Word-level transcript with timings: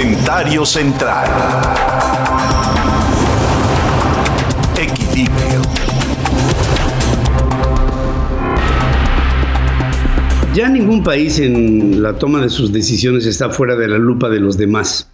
Comentario 0.00 0.64
central. 0.64 1.28
Equilibrio. 4.74 5.60
Ya 10.54 10.70
ningún 10.70 11.02
país 11.02 11.38
en 11.38 12.02
la 12.02 12.16
toma 12.16 12.40
de 12.40 12.48
sus 12.48 12.72
decisiones 12.72 13.26
está 13.26 13.50
fuera 13.50 13.76
de 13.76 13.88
la 13.88 13.98
lupa 13.98 14.30
de 14.30 14.40
los 14.40 14.56
demás. 14.56 15.10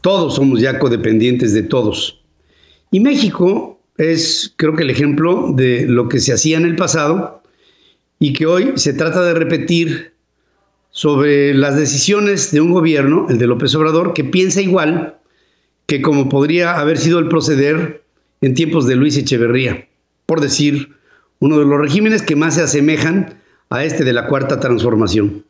Todos 0.00 0.36
somos 0.36 0.62
ya 0.62 0.78
codependientes 0.78 1.52
de 1.52 1.64
todos. 1.64 2.22
Y 2.90 3.00
México 3.00 3.78
es, 3.98 4.54
creo 4.56 4.74
que, 4.74 4.84
el 4.84 4.90
ejemplo 4.90 5.52
de 5.54 5.84
lo 5.86 6.08
que 6.08 6.20
se 6.20 6.32
hacía 6.32 6.56
en 6.56 6.64
el 6.64 6.76
pasado 6.76 7.42
y 8.18 8.32
que 8.32 8.46
hoy 8.46 8.72
se 8.76 8.94
trata 8.94 9.22
de 9.22 9.34
repetir 9.34 10.14
sobre 10.98 11.54
las 11.54 11.76
decisiones 11.76 12.50
de 12.50 12.60
un 12.60 12.72
gobierno, 12.72 13.28
el 13.30 13.38
de 13.38 13.46
López 13.46 13.72
Obrador, 13.76 14.14
que 14.14 14.24
piensa 14.24 14.60
igual 14.60 15.14
que 15.86 16.02
como 16.02 16.28
podría 16.28 16.76
haber 16.76 16.98
sido 16.98 17.20
el 17.20 17.28
proceder 17.28 18.02
en 18.40 18.54
tiempos 18.54 18.88
de 18.88 18.96
Luis 18.96 19.16
Echeverría, 19.16 19.86
por 20.26 20.40
decir, 20.40 20.96
uno 21.38 21.60
de 21.60 21.66
los 21.66 21.78
regímenes 21.78 22.22
que 22.22 22.34
más 22.34 22.56
se 22.56 22.62
asemejan 22.62 23.38
a 23.70 23.84
este 23.84 24.02
de 24.02 24.12
la 24.12 24.26
cuarta 24.26 24.58
transformación. 24.58 25.44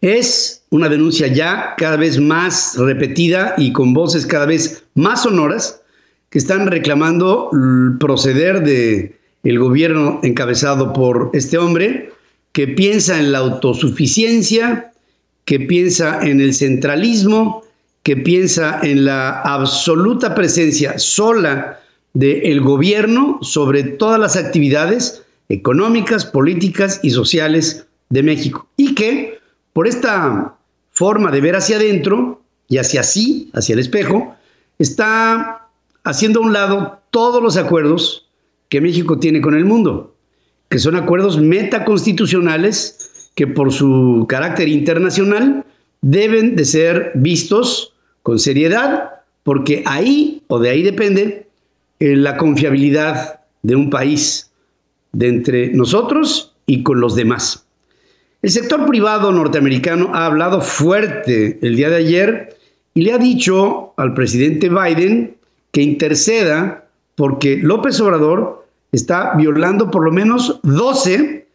Es 0.00 0.64
una 0.70 0.88
denuncia 0.88 1.26
ya 1.26 1.74
cada 1.76 1.98
vez 1.98 2.18
más 2.18 2.74
repetida 2.78 3.52
y 3.58 3.74
con 3.74 3.92
voces 3.92 4.24
cada 4.24 4.46
vez 4.46 4.82
más 4.94 5.24
sonoras 5.24 5.82
que 6.30 6.38
están 6.38 6.68
reclamando 6.68 7.50
el 7.52 7.98
proceder 7.98 8.62
de 8.64 9.14
el 9.42 9.58
gobierno 9.58 10.20
encabezado 10.22 10.94
por 10.94 11.32
este 11.34 11.58
hombre 11.58 12.15
que 12.56 12.66
piensa 12.66 13.18
en 13.18 13.32
la 13.32 13.40
autosuficiencia, 13.40 14.90
que 15.44 15.60
piensa 15.60 16.26
en 16.26 16.40
el 16.40 16.54
centralismo, 16.54 17.62
que 18.02 18.16
piensa 18.16 18.80
en 18.82 19.04
la 19.04 19.42
absoluta 19.42 20.34
presencia 20.34 20.98
sola 20.98 21.78
del 22.14 22.62
gobierno 22.62 23.38
sobre 23.42 23.82
todas 23.82 24.18
las 24.18 24.36
actividades 24.36 25.22
económicas, 25.50 26.24
políticas 26.24 26.98
y 27.02 27.10
sociales 27.10 27.86
de 28.08 28.22
México. 28.22 28.66
Y 28.78 28.94
que 28.94 29.38
por 29.74 29.86
esta 29.86 30.56
forma 30.92 31.30
de 31.30 31.42
ver 31.42 31.56
hacia 31.56 31.76
adentro 31.76 32.40
y 32.68 32.78
hacia 32.78 33.02
sí, 33.02 33.50
hacia 33.52 33.74
el 33.74 33.80
espejo, 33.80 34.34
está 34.78 35.68
haciendo 36.04 36.40
a 36.40 36.44
un 36.44 36.54
lado 36.54 37.00
todos 37.10 37.42
los 37.42 37.58
acuerdos 37.58 38.30
que 38.70 38.80
México 38.80 39.18
tiene 39.18 39.42
con 39.42 39.54
el 39.54 39.66
mundo, 39.66 40.15
que 40.68 40.78
son 40.78 40.96
acuerdos 40.96 41.40
metaconstitucionales 41.40 43.30
que 43.34 43.46
por 43.46 43.72
su 43.72 44.26
carácter 44.28 44.68
internacional 44.68 45.64
deben 46.00 46.56
de 46.56 46.64
ser 46.64 47.12
vistos 47.14 47.92
con 48.22 48.38
seriedad, 48.38 49.10
porque 49.42 49.82
ahí 49.86 50.42
o 50.48 50.58
de 50.58 50.70
ahí 50.70 50.82
depende 50.82 51.46
eh, 52.00 52.16
la 52.16 52.36
confiabilidad 52.36 53.40
de 53.62 53.76
un 53.76 53.90
país 53.90 54.50
de 55.12 55.28
entre 55.28 55.72
nosotros 55.72 56.54
y 56.66 56.82
con 56.82 57.00
los 57.00 57.14
demás. 57.14 57.64
El 58.42 58.50
sector 58.50 58.86
privado 58.86 59.32
norteamericano 59.32 60.10
ha 60.12 60.26
hablado 60.26 60.60
fuerte 60.60 61.58
el 61.62 61.76
día 61.76 61.90
de 61.90 61.96
ayer 61.96 62.56
y 62.94 63.02
le 63.02 63.12
ha 63.12 63.18
dicho 63.18 63.92
al 63.96 64.14
presidente 64.14 64.68
Biden 64.68 65.36
que 65.72 65.82
interceda 65.82 66.86
porque 67.14 67.56
López 67.56 68.00
Obrador 68.00 68.65
está 68.92 69.34
violando 69.36 69.90
por 69.90 70.04
lo 70.04 70.12
menos 70.12 70.60
12 70.62 71.46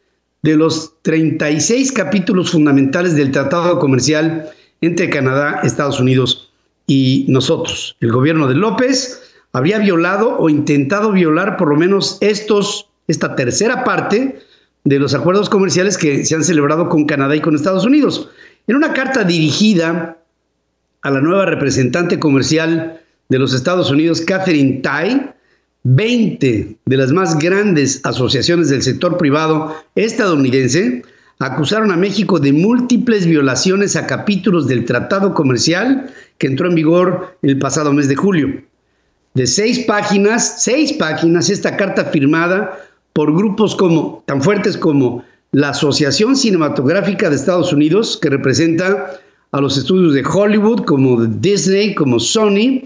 de 0.44 0.56
los 0.56 0.94
36 1.04 1.92
capítulos 1.92 2.52
fundamentales 2.52 3.16
del 3.16 3.32
Tratado 3.32 3.80
Comercial 3.80 4.50
entre 4.82 5.10
Canadá, 5.10 5.62
Estados 5.64 6.00
Unidos 6.00 6.52
y 6.88 7.26
nosotros. 7.30 7.96
El 8.00 8.12
gobierno 8.12 8.48
de 8.48 8.56
López 8.56 9.22
habría 9.54 9.80
violado 9.80 10.38
o 10.38 10.50
intentado 10.50 11.12
violar 11.12 11.58
por 11.58 11.70
lo 11.70 11.76
menos 11.76 12.18
estos 12.22 12.88
esta 13.08 13.36
tercera 13.36 13.84
parte 13.84 14.40
de 14.84 15.00
los 15.00 15.14
acuerdos 15.14 15.50
comerciales 15.50 15.98
que 15.98 16.26
se 16.26 16.36
han 16.36 16.44
celebrado 16.44 16.90
con 16.90 17.06
Canadá 17.06 17.36
y 17.36 17.42
con 17.42 17.56
Estados 17.56 17.86
Unidos. 17.86 18.30
En 18.68 18.76
una 18.76 18.94
carta 18.94 19.24
dirigida 19.24 20.18
a 21.02 21.12
la 21.12 21.22
nueva 21.22 21.46
representante 21.46 22.20
comercial 22.20 23.02
de 23.30 23.40
los 23.40 23.54
Estados 23.54 23.92
Unidos, 23.92 24.22
Catherine 24.22 24.82
Tai, 24.82 25.32
20 25.84 26.78
de 26.86 26.98
las 26.98 27.12
más 27.12 27.40
grandes 27.40 28.02
asociaciones 28.04 28.70
del 28.70 28.84
sector 28.84 29.18
privado 29.18 29.76
estadounidense 29.96 31.04
acusaron 31.40 31.92
a 31.92 31.98
México 31.98 32.40
de 32.40 32.54
múltiples 32.54 33.26
violaciones 33.26 33.96
a 33.96 34.06
capítulos 34.06 34.68
del 34.68 34.86
tratado 34.86 35.34
comercial 35.34 36.12
que 36.38 36.48
entró 36.48 36.68
en 36.68 36.76
vigor 36.76 37.38
el 37.42 37.58
pasado 37.58 37.92
mes 37.94 38.08
de 38.08 38.16
julio. 38.16 38.62
De 39.34 39.48
seis 39.48 39.80
páginas, 39.80 40.62
seis 40.62 40.94
páginas, 40.94 41.50
esta 41.50 41.78
carta 41.78 42.06
firmada 42.06 42.78
por 43.14 43.34
grupos 43.34 43.76
como, 43.76 44.24
tan 44.28 44.42
fuertes 44.42 44.78
como 44.78 45.24
la 45.52 45.70
Asociación 45.70 46.36
Cinematográfica 46.36 47.30
de 47.30 47.36
Estados 47.36 47.74
Unidos, 47.74 48.20
que 48.22 48.30
representa 48.30 49.20
a 49.52 49.62
los 49.62 49.78
estudios 49.78 50.14
de 50.14 50.24
Hollywood, 50.24 50.86
como 50.86 51.26
Disney, 51.26 51.96
como 51.96 52.20
Sony, 52.20 52.84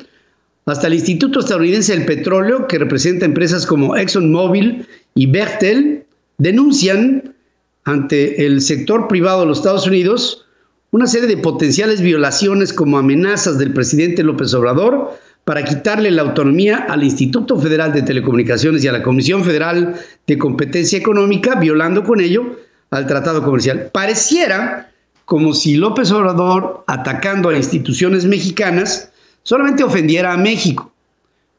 hasta 0.66 0.88
el 0.88 0.96
Instituto 0.96 1.40
Estadounidense 1.40 1.96
del 1.96 2.06
Petróleo, 2.06 2.68
que 2.68 2.80
representa 2.80 3.26
empresas 3.26 3.66
como 3.66 3.96
ExxonMobil 3.96 4.88
y 5.14 5.28
Bechtel, 5.28 6.06
denuncian 6.38 7.36
ante 7.84 8.46
el 8.46 8.62
sector 8.62 9.08
privado 9.08 9.42
de 9.42 9.46
los 9.46 9.60
Estados 9.60 9.86
Unidos 9.88 10.46
una 10.92 11.08
serie 11.08 11.28
de 11.28 11.38
potenciales 11.38 12.02
violaciones 12.02 12.74
como 12.74 12.98
amenazas 12.98 13.58
del 13.58 13.74
presidente 13.74 14.24
López 14.24 14.54
Obrador 14.54 15.12
para 15.44 15.64
quitarle 15.64 16.10
la 16.10 16.24
autonomía 16.24 16.78
al 16.90 17.04
Instituto 17.04 17.60
Federal 17.60 17.94
de 17.94 18.02
Telecomunicaciones 18.02 18.84
y 18.84 18.88
a 18.88 18.92
la 18.92 19.04
Comisión 19.04 19.44
Federal 19.44 19.96
de 20.26 20.38
Competencia 20.38 20.98
Económica, 20.98 21.56
violando 21.56 22.04
con 22.04 22.20
ello 22.20 22.58
al 22.90 23.06
Tratado 23.06 23.44
Comercial. 23.44 23.90
Pareciera 23.94 24.90
como 25.26 25.54
si 25.54 25.76
López 25.76 26.12
Obrador, 26.12 26.84
atacando 26.88 27.50
a 27.50 27.58
instituciones 27.58 28.26
mexicanas, 28.26 29.12
solamente 29.46 29.84
ofendiera 29.84 30.34
a 30.34 30.38
México. 30.38 30.92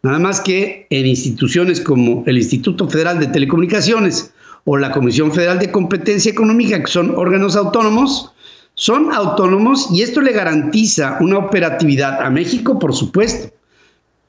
Nada 0.02 0.18
más 0.18 0.40
que 0.40 0.86
en 0.90 1.06
instituciones 1.06 1.80
como 1.80 2.22
el 2.26 2.36
Instituto 2.36 2.88
Federal 2.88 3.18
de 3.18 3.28
Telecomunicaciones 3.28 4.32
o 4.64 4.76
la 4.76 4.92
Comisión 4.92 5.32
Federal 5.32 5.58
de 5.58 5.70
Competencia 5.70 6.30
Económica, 6.30 6.80
que 6.80 6.90
son 6.90 7.14
órganos 7.16 7.56
autónomos, 7.56 8.32
son 8.74 9.12
autónomos 9.12 9.88
y 9.90 10.02
esto 10.02 10.20
le 10.20 10.32
garantiza 10.32 11.16
una 11.20 11.38
operatividad 11.38 12.20
a 12.22 12.28
México, 12.28 12.78
por 12.78 12.94
supuesto, 12.94 13.52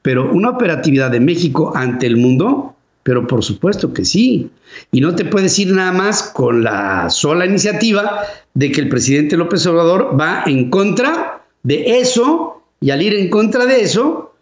pero 0.02 0.32
una 0.32 0.50
operatividad 0.50 1.10
de 1.10 1.20
México 1.20 1.72
ante 1.74 2.06
el 2.06 2.16
mundo, 2.16 2.74
pero 3.02 3.26
por 3.26 3.44
supuesto 3.44 3.92
que 3.92 4.04
sí. 4.04 4.50
Y 4.92 5.00
no 5.00 5.14
te 5.14 5.24
puedes 5.24 5.58
ir 5.58 5.72
nada 5.72 5.92
más 5.92 6.22
con 6.22 6.62
la 6.62 7.10
sola 7.10 7.44
iniciativa 7.44 8.22
de 8.54 8.70
que 8.70 8.80
el 8.80 8.88
presidente 8.88 9.36
López 9.36 9.66
Obrador 9.66 10.18
va 10.18 10.44
en 10.46 10.70
contra 10.70 11.42
de 11.64 11.98
eso 11.98 12.57
y 12.80 12.90
al 12.90 13.02
ir 13.02 13.14
en 13.14 13.28
contra 13.30 13.66
de 13.66 13.82
eso, 13.82 14.34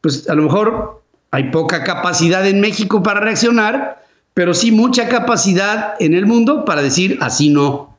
pues 0.00 0.28
a 0.28 0.34
lo 0.34 0.42
mejor 0.42 1.02
hay 1.30 1.50
poca 1.50 1.84
capacidad 1.84 2.46
en 2.46 2.60
México 2.60 3.02
para 3.02 3.20
reaccionar, 3.20 4.04
pero 4.34 4.54
sí 4.54 4.72
mucha 4.72 5.08
capacidad 5.08 5.94
en 6.00 6.14
el 6.14 6.26
mundo 6.26 6.64
para 6.64 6.82
decir 6.82 7.18
así 7.20 7.50
no. 7.50 7.96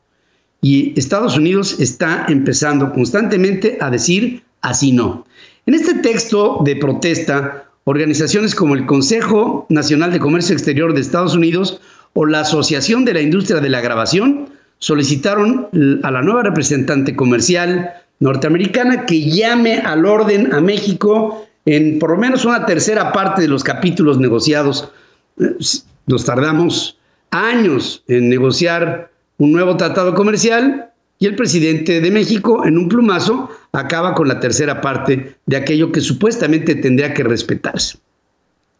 Y 0.60 0.98
Estados 0.98 1.36
Unidos 1.36 1.76
está 1.80 2.26
empezando 2.28 2.92
constantemente 2.92 3.78
a 3.80 3.90
decir 3.90 4.42
así 4.62 4.92
no. 4.92 5.26
En 5.66 5.74
este 5.74 5.94
texto 5.94 6.60
de 6.64 6.76
protesta, 6.76 7.64
organizaciones 7.84 8.54
como 8.54 8.74
el 8.74 8.86
Consejo 8.86 9.66
Nacional 9.68 10.12
de 10.12 10.18
Comercio 10.18 10.54
Exterior 10.54 10.94
de 10.94 11.00
Estados 11.00 11.34
Unidos 11.34 11.80
o 12.14 12.26
la 12.26 12.40
Asociación 12.40 13.04
de 13.04 13.14
la 13.14 13.20
Industria 13.20 13.60
de 13.60 13.68
la 13.68 13.80
Grabación 13.80 14.48
solicitaron 14.78 15.68
a 16.02 16.10
la 16.10 16.22
nueva 16.22 16.42
representante 16.42 17.16
comercial 17.16 17.92
norteamericana 18.20 19.06
que 19.06 19.30
llame 19.30 19.78
al 19.78 20.06
orden 20.06 20.52
a 20.52 20.60
México 20.60 21.46
en 21.64 21.98
por 21.98 22.10
lo 22.10 22.16
menos 22.16 22.44
una 22.44 22.64
tercera 22.64 23.12
parte 23.12 23.42
de 23.42 23.48
los 23.48 23.64
capítulos 23.64 24.18
negociados. 24.18 24.88
Nos 25.36 26.24
tardamos 26.24 26.98
años 27.30 28.02
en 28.08 28.28
negociar 28.28 29.10
un 29.38 29.52
nuevo 29.52 29.76
tratado 29.76 30.14
comercial 30.14 30.90
y 31.18 31.26
el 31.26 31.34
presidente 31.34 32.00
de 32.00 32.10
México, 32.10 32.64
en 32.66 32.76
un 32.76 32.88
plumazo, 32.88 33.50
acaba 33.72 34.14
con 34.14 34.28
la 34.28 34.38
tercera 34.38 34.80
parte 34.80 35.36
de 35.46 35.56
aquello 35.56 35.90
que 35.90 36.00
supuestamente 36.00 36.74
tendría 36.74 37.14
que 37.14 37.24
respetarse. 37.24 37.98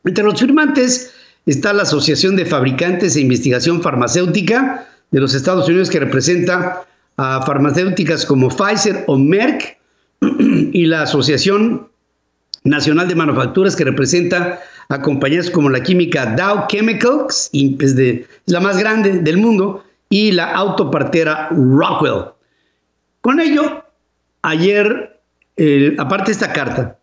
Entre 0.04 0.22
los 0.22 0.38
firmantes 0.38 1.12
está 1.46 1.72
la 1.72 1.82
Asociación 1.82 2.36
de 2.36 2.44
Fabricantes 2.44 3.16
e 3.16 3.20
Investigación 3.20 3.82
Farmacéutica 3.82 4.86
de 5.10 5.20
los 5.20 5.34
Estados 5.34 5.66
Unidos, 5.68 5.90
que 5.90 6.00
representa 6.00 6.86
a 7.16 7.42
farmacéuticas 7.42 8.26
como 8.26 8.48
Pfizer 8.48 9.04
o 9.06 9.16
Merck, 9.16 9.78
y 10.72 10.86
la 10.86 11.02
Asociación 11.02 11.88
Nacional 12.64 13.08
de 13.08 13.14
Manufacturas, 13.14 13.76
que 13.76 13.84
representa 13.84 14.60
a 14.88 15.02
compañías 15.02 15.50
como 15.50 15.68
la 15.68 15.82
química 15.82 16.34
Dow 16.36 16.66
Chemicals, 16.68 17.50
es, 17.52 17.96
la 18.46 18.60
más 18.60 18.78
grande 18.78 19.18
del 19.20 19.38
mundo, 19.38 19.84
y 20.08 20.30
la 20.32 20.52
autopartera 20.52 21.48
Rockwell. 21.50 22.26
Con 23.20 23.40
ello, 23.40 23.84
ayer 24.42 25.16
aparte 25.98 26.26
de 26.26 26.32
esta 26.32 26.52
carta 26.52 26.98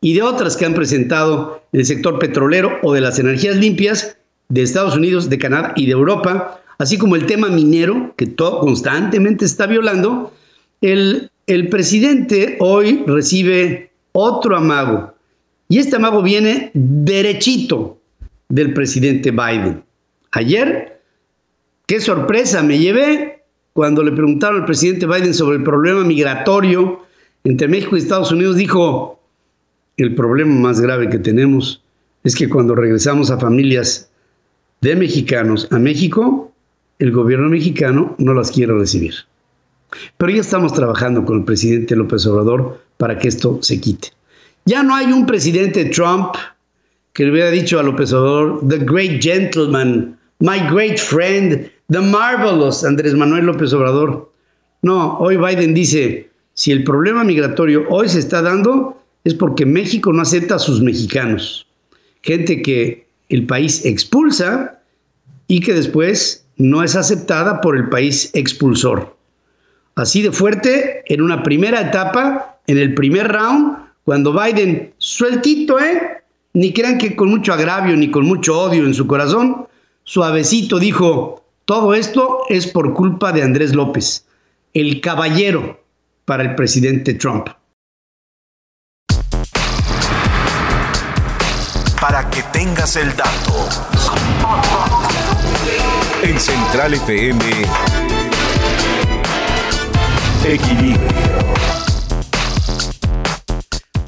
y 0.00 0.14
de 0.14 0.22
otras 0.22 0.56
que 0.56 0.66
han 0.66 0.74
presentado 0.74 1.62
en 1.72 1.80
el 1.80 1.86
sector 1.86 2.18
petrolero 2.18 2.78
o 2.82 2.92
de 2.92 3.00
las 3.00 3.18
energías 3.18 3.56
limpias 3.56 4.16
de 4.48 4.62
Estados 4.62 4.96
Unidos, 4.96 5.30
de 5.30 5.38
Canadá 5.38 5.72
y 5.74 5.86
de 5.86 5.92
Europa, 5.92 6.60
así 6.78 6.98
como 6.98 7.16
el 7.16 7.26
tema 7.26 7.48
minero, 7.48 8.14
que 8.16 8.26
todo 8.26 8.60
constantemente 8.60 9.44
está 9.44 9.66
violando, 9.66 10.32
el, 10.80 11.30
el 11.46 11.68
presidente 11.68 12.56
hoy 12.60 13.04
recibe 13.06 13.90
otro 14.12 14.56
amago. 14.56 15.14
Y 15.68 15.78
este 15.78 15.96
amago 15.96 16.22
viene 16.22 16.70
derechito 16.74 17.98
del 18.48 18.74
presidente 18.74 19.30
Biden. 19.30 19.82
Ayer, 20.32 21.00
qué 21.86 22.00
sorpresa 22.00 22.62
me 22.62 22.78
llevé 22.78 23.42
cuando 23.72 24.02
le 24.02 24.12
preguntaron 24.12 24.60
al 24.60 24.66
presidente 24.66 25.06
Biden 25.06 25.34
sobre 25.34 25.56
el 25.56 25.64
problema 25.64 26.04
migratorio 26.04 27.04
entre 27.42 27.68
México 27.68 27.96
y 27.96 27.98
Estados 27.98 28.32
Unidos, 28.32 28.56
dijo, 28.56 29.20
el 29.96 30.14
problema 30.14 30.54
más 30.54 30.80
grave 30.80 31.10
que 31.10 31.18
tenemos 31.18 31.82
es 32.24 32.34
que 32.34 32.48
cuando 32.48 32.74
regresamos 32.74 33.30
a 33.30 33.38
familias 33.38 34.10
de 34.80 34.96
mexicanos 34.96 35.68
a 35.70 35.78
México, 35.78 36.52
el 36.98 37.12
gobierno 37.12 37.48
mexicano 37.48 38.14
no 38.18 38.34
las 38.34 38.50
quiere 38.50 38.72
recibir. 38.74 39.14
Pero 40.16 40.32
ya 40.32 40.40
estamos 40.40 40.72
trabajando 40.72 41.24
con 41.24 41.38
el 41.38 41.44
presidente 41.44 41.96
López 41.96 42.26
Obrador 42.26 42.80
para 42.96 43.18
que 43.18 43.28
esto 43.28 43.58
se 43.62 43.80
quite. 43.80 44.08
Ya 44.64 44.82
no 44.82 44.94
hay 44.94 45.12
un 45.12 45.26
presidente 45.26 45.84
Trump 45.86 46.34
que 47.12 47.24
le 47.24 47.32
hubiera 47.32 47.50
dicho 47.50 47.78
a 47.78 47.82
López 47.82 48.12
Obrador, 48.12 48.68
the 48.68 48.78
great 48.78 49.22
gentleman, 49.22 50.18
my 50.40 50.58
great 50.70 50.98
friend, 50.98 51.70
the 51.90 52.00
marvelous 52.00 52.84
Andrés 52.84 53.14
Manuel 53.14 53.46
López 53.46 53.72
Obrador. 53.72 54.32
No, 54.82 55.16
hoy 55.18 55.36
Biden 55.36 55.74
dice, 55.74 56.28
si 56.54 56.72
el 56.72 56.84
problema 56.84 57.24
migratorio 57.24 57.84
hoy 57.88 58.08
se 58.08 58.18
está 58.18 58.42
dando 58.42 59.00
es 59.24 59.34
porque 59.34 59.64
México 59.64 60.12
no 60.12 60.22
acepta 60.22 60.56
a 60.56 60.58
sus 60.58 60.80
mexicanos. 60.80 61.66
Gente 62.22 62.62
que 62.62 63.06
el 63.28 63.46
país 63.46 63.84
expulsa 63.84 64.80
y 65.48 65.60
que 65.60 65.74
después 65.74 66.43
no 66.56 66.82
es 66.82 66.96
aceptada 66.96 67.60
por 67.60 67.76
el 67.76 67.88
país 67.88 68.30
expulsor. 68.34 69.16
Así 69.96 70.22
de 70.22 70.32
fuerte 70.32 71.02
en 71.06 71.22
una 71.22 71.42
primera 71.42 71.80
etapa, 71.80 72.58
en 72.66 72.78
el 72.78 72.94
primer 72.94 73.28
round, 73.28 73.78
cuando 74.04 74.32
Biden, 74.32 74.92
sueltito, 74.98 75.78
¿eh? 75.80 76.22
Ni 76.52 76.72
crean 76.72 76.98
que 76.98 77.16
con 77.16 77.30
mucho 77.30 77.52
agravio 77.52 77.96
ni 77.96 78.10
con 78.10 78.26
mucho 78.26 78.58
odio 78.60 78.84
en 78.84 78.94
su 78.94 79.06
corazón, 79.06 79.66
suavecito 80.04 80.78
dijo, 80.78 81.44
todo 81.64 81.94
esto 81.94 82.40
es 82.48 82.66
por 82.66 82.92
culpa 82.92 83.32
de 83.32 83.42
Andrés 83.42 83.74
López, 83.74 84.26
el 84.74 85.00
caballero 85.00 85.80
para 86.24 86.42
el 86.42 86.54
presidente 86.54 87.14
Trump. 87.14 87.48
Para 92.00 92.28
que 92.30 92.42
tengas 92.52 92.96
el 92.96 93.08
dato. 93.16 94.93
En 96.24 96.40
Central 96.40 96.94
FM, 96.94 97.38
Equilibrio. 100.48 100.98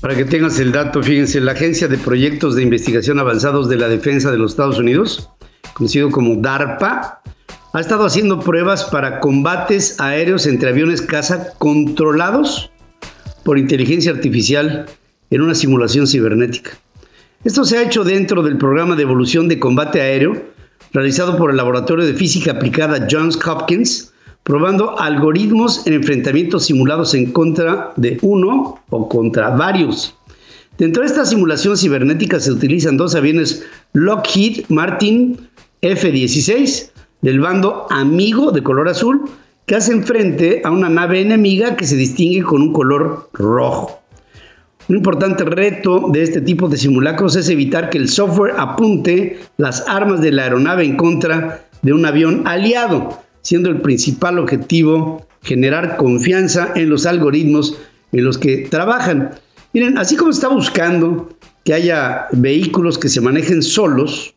Para 0.00 0.16
que 0.16 0.24
tengas 0.24 0.58
el 0.58 0.72
dato, 0.72 1.02
fíjense, 1.02 1.42
la 1.42 1.52
Agencia 1.52 1.88
de 1.88 1.98
Proyectos 1.98 2.56
de 2.56 2.62
Investigación 2.62 3.18
Avanzados 3.18 3.68
de 3.68 3.76
la 3.76 3.88
Defensa 3.88 4.30
de 4.30 4.38
los 4.38 4.52
Estados 4.52 4.78
Unidos, 4.78 5.28
conocido 5.74 6.10
como 6.10 6.36
DARPA, 6.36 7.20
ha 7.74 7.80
estado 7.80 8.06
haciendo 8.06 8.40
pruebas 8.40 8.84
para 8.84 9.20
combates 9.20 10.00
aéreos 10.00 10.46
entre 10.46 10.70
aviones 10.70 11.02
caza 11.02 11.52
controlados 11.58 12.70
por 13.44 13.58
inteligencia 13.58 14.12
artificial 14.12 14.86
en 15.28 15.42
una 15.42 15.54
simulación 15.54 16.06
cibernética. 16.06 16.70
Esto 17.44 17.66
se 17.66 17.76
ha 17.76 17.82
hecho 17.82 18.04
dentro 18.04 18.42
del 18.42 18.56
programa 18.56 18.96
de 18.96 19.02
evolución 19.02 19.48
de 19.48 19.58
combate 19.58 20.00
aéreo 20.00 20.55
realizado 20.96 21.36
por 21.36 21.50
el 21.50 21.58
Laboratorio 21.58 22.06
de 22.06 22.14
Física 22.14 22.52
Aplicada 22.52 23.06
Johns 23.10 23.38
Hopkins, 23.46 24.14
probando 24.44 24.98
algoritmos 24.98 25.86
en 25.86 25.92
enfrentamientos 25.92 26.64
simulados 26.64 27.12
en 27.12 27.32
contra 27.32 27.92
de 27.96 28.18
uno 28.22 28.80
o 28.88 29.06
contra 29.06 29.50
varios. 29.50 30.14
Dentro 30.78 31.02
de 31.02 31.08
esta 31.08 31.26
simulación 31.26 31.76
cibernética 31.76 32.40
se 32.40 32.50
utilizan 32.50 32.96
dos 32.96 33.14
aviones 33.14 33.62
Lockheed 33.92 34.64
Martin 34.70 35.38
F-16 35.82 36.90
del 37.20 37.40
bando 37.40 37.86
amigo 37.90 38.50
de 38.50 38.62
color 38.62 38.88
azul 38.88 39.28
que 39.66 39.74
hacen 39.74 40.02
frente 40.02 40.62
a 40.64 40.70
una 40.70 40.88
nave 40.88 41.20
enemiga 41.20 41.76
que 41.76 41.86
se 41.86 41.96
distingue 41.96 42.42
con 42.42 42.62
un 42.62 42.72
color 42.72 43.28
rojo. 43.34 44.00
Un 44.88 44.96
importante 44.96 45.44
reto 45.44 46.08
de 46.12 46.22
este 46.22 46.40
tipo 46.40 46.68
de 46.68 46.76
simulacros 46.76 47.34
es 47.36 47.48
evitar 47.48 47.90
que 47.90 47.98
el 47.98 48.08
software 48.08 48.54
apunte 48.56 49.38
las 49.56 49.84
armas 49.88 50.20
de 50.20 50.32
la 50.32 50.44
aeronave 50.44 50.84
en 50.84 50.96
contra 50.96 51.66
de 51.82 51.92
un 51.92 52.06
avión 52.06 52.42
aliado, 52.46 53.20
siendo 53.42 53.68
el 53.68 53.80
principal 53.80 54.38
objetivo 54.38 55.26
generar 55.42 55.96
confianza 55.96 56.72
en 56.74 56.90
los 56.90 57.06
algoritmos 57.06 57.76
en 58.12 58.24
los 58.24 58.38
que 58.38 58.68
trabajan. 58.70 59.30
Miren, 59.72 59.98
así 59.98 60.16
como 60.16 60.30
está 60.30 60.48
buscando 60.48 61.30
que 61.64 61.74
haya 61.74 62.26
vehículos 62.32 62.98
que 62.98 63.08
se 63.08 63.20
manejen 63.20 63.62
solos, 63.62 64.36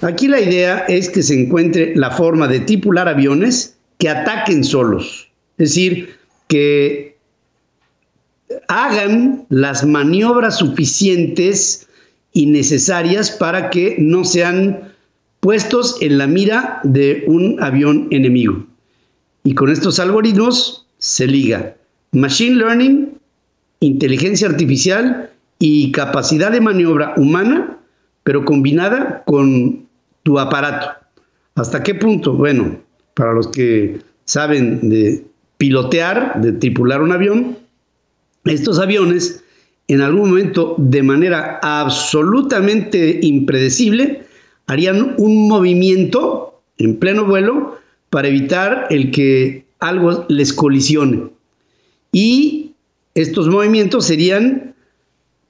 Aquí 0.00 0.28
la 0.28 0.40
idea 0.40 0.84
es 0.88 1.08
que 1.08 1.22
se 1.22 1.40
encuentre 1.40 1.94
la 1.94 2.10
forma 2.10 2.48
de 2.48 2.60
tripular 2.60 3.08
aviones 3.08 3.78
que 3.98 4.08
ataquen 4.08 4.64
solos, 4.64 5.30
es 5.56 5.70
decir, 5.70 6.16
que 6.48 7.13
hagan 8.68 9.46
las 9.48 9.84
maniobras 9.84 10.58
suficientes 10.58 11.86
y 12.32 12.46
necesarias 12.46 13.30
para 13.30 13.70
que 13.70 13.96
no 13.98 14.24
sean 14.24 14.92
puestos 15.40 15.96
en 16.00 16.18
la 16.18 16.26
mira 16.26 16.80
de 16.84 17.24
un 17.26 17.62
avión 17.62 18.08
enemigo. 18.10 18.66
Y 19.44 19.54
con 19.54 19.70
estos 19.70 20.00
algoritmos 20.00 20.86
se 20.98 21.26
liga 21.26 21.76
machine 22.14 22.56
learning, 22.56 23.18
inteligencia 23.80 24.48
artificial 24.48 25.30
y 25.58 25.92
capacidad 25.92 26.50
de 26.50 26.60
maniobra 26.60 27.14
humana, 27.16 27.76
pero 28.22 28.44
combinada 28.44 29.22
con 29.26 29.86
tu 30.22 30.38
aparato. 30.38 30.88
¿Hasta 31.56 31.82
qué 31.82 31.94
punto? 31.94 32.32
Bueno, 32.32 32.78
para 33.14 33.32
los 33.32 33.48
que 33.48 33.98
saben 34.24 34.88
de 34.88 35.24
pilotear, 35.58 36.40
de 36.40 36.52
tripular 36.52 37.02
un 37.02 37.12
avión, 37.12 37.58
estos 38.44 38.78
aviones 38.78 39.42
en 39.88 40.00
algún 40.00 40.30
momento 40.30 40.74
de 40.78 41.02
manera 41.02 41.58
absolutamente 41.62 43.20
impredecible 43.22 44.22
harían 44.66 45.14
un 45.18 45.48
movimiento 45.48 46.60
en 46.78 46.96
pleno 46.98 47.24
vuelo 47.26 47.78
para 48.10 48.28
evitar 48.28 48.86
el 48.90 49.10
que 49.10 49.64
algo 49.80 50.24
les 50.28 50.52
colisione. 50.52 51.28
Y 52.12 52.72
estos 53.14 53.48
movimientos 53.48 54.06
serían 54.06 54.74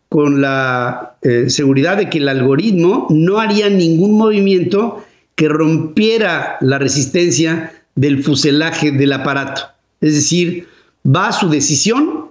con 0.09 0.41
la 0.41 1.17
eh, 1.23 1.47
seguridad 1.49 1.97
de 1.97 2.09
que 2.09 2.19
el 2.19 2.29
algoritmo 2.29 3.07
no 3.11 3.39
haría 3.39 3.69
ningún 3.69 4.17
movimiento 4.17 5.05
que 5.35 5.49
rompiera 5.49 6.57
la 6.61 6.79
resistencia 6.79 7.73
del 7.95 8.23
fuselaje 8.23 8.93
del 8.93 9.13
aparato. 9.13 9.63
Es 10.01 10.15
decir, 10.15 10.69
va 11.05 11.29
a 11.29 11.33
su 11.33 11.49
decisión 11.49 12.24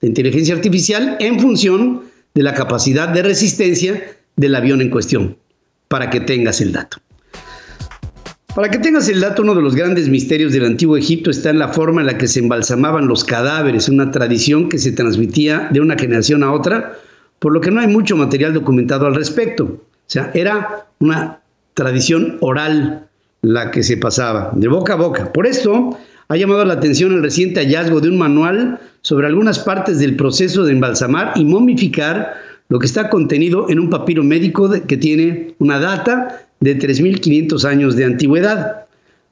de 0.00 0.08
inteligencia 0.08 0.54
artificial 0.54 1.16
en 1.20 1.40
función 1.40 2.02
de 2.34 2.42
la 2.42 2.54
capacidad 2.54 3.08
de 3.08 3.22
resistencia 3.22 4.02
del 4.36 4.54
avión 4.54 4.80
en 4.80 4.90
cuestión, 4.90 5.36
para 5.88 6.10
que 6.10 6.20
tengas 6.20 6.60
el 6.60 6.72
dato. 6.72 6.98
Para 8.54 8.70
que 8.70 8.78
tengas 8.78 9.08
el 9.08 9.20
dato, 9.20 9.42
uno 9.42 9.54
de 9.54 9.62
los 9.62 9.76
grandes 9.76 10.08
misterios 10.08 10.52
del 10.52 10.64
antiguo 10.64 10.96
Egipto 10.96 11.30
está 11.30 11.50
en 11.50 11.58
la 11.58 11.68
forma 11.68 12.00
en 12.00 12.08
la 12.08 12.18
que 12.18 12.26
se 12.26 12.40
embalsamaban 12.40 13.06
los 13.06 13.24
cadáveres, 13.24 13.88
una 13.88 14.10
tradición 14.10 14.68
que 14.68 14.78
se 14.78 14.92
transmitía 14.92 15.68
de 15.70 15.80
una 15.80 15.96
generación 15.96 16.42
a 16.42 16.52
otra 16.52 16.98
por 17.40 17.52
lo 17.52 17.60
que 17.60 17.72
no 17.72 17.80
hay 17.80 17.88
mucho 17.88 18.16
material 18.16 18.54
documentado 18.54 19.06
al 19.06 19.16
respecto. 19.16 19.64
O 19.64 19.80
sea, 20.06 20.30
era 20.34 20.86
una 21.00 21.40
tradición 21.74 22.36
oral 22.40 23.08
la 23.42 23.70
que 23.70 23.82
se 23.82 23.96
pasaba, 23.96 24.52
de 24.54 24.68
boca 24.68 24.92
a 24.92 24.96
boca. 24.96 25.32
Por 25.32 25.46
esto 25.46 25.98
ha 26.30 26.36
llamado 26.36 26.64
la 26.64 26.74
atención 26.74 27.12
el 27.12 27.22
reciente 27.22 27.58
hallazgo 27.58 28.00
de 28.00 28.08
un 28.08 28.16
manual 28.16 28.78
sobre 29.02 29.26
algunas 29.26 29.58
partes 29.58 29.98
del 29.98 30.14
proceso 30.14 30.62
de 30.62 30.72
embalsamar 30.72 31.32
y 31.34 31.44
momificar 31.44 32.34
lo 32.68 32.78
que 32.78 32.86
está 32.86 33.10
contenido 33.10 33.68
en 33.68 33.80
un 33.80 33.90
papiro 33.90 34.22
médico 34.22 34.70
que 34.86 34.96
tiene 34.96 35.56
una 35.58 35.80
data 35.80 36.46
de 36.60 36.78
3.500 36.78 37.64
años 37.64 37.96
de 37.96 38.04
antigüedad. 38.04 38.86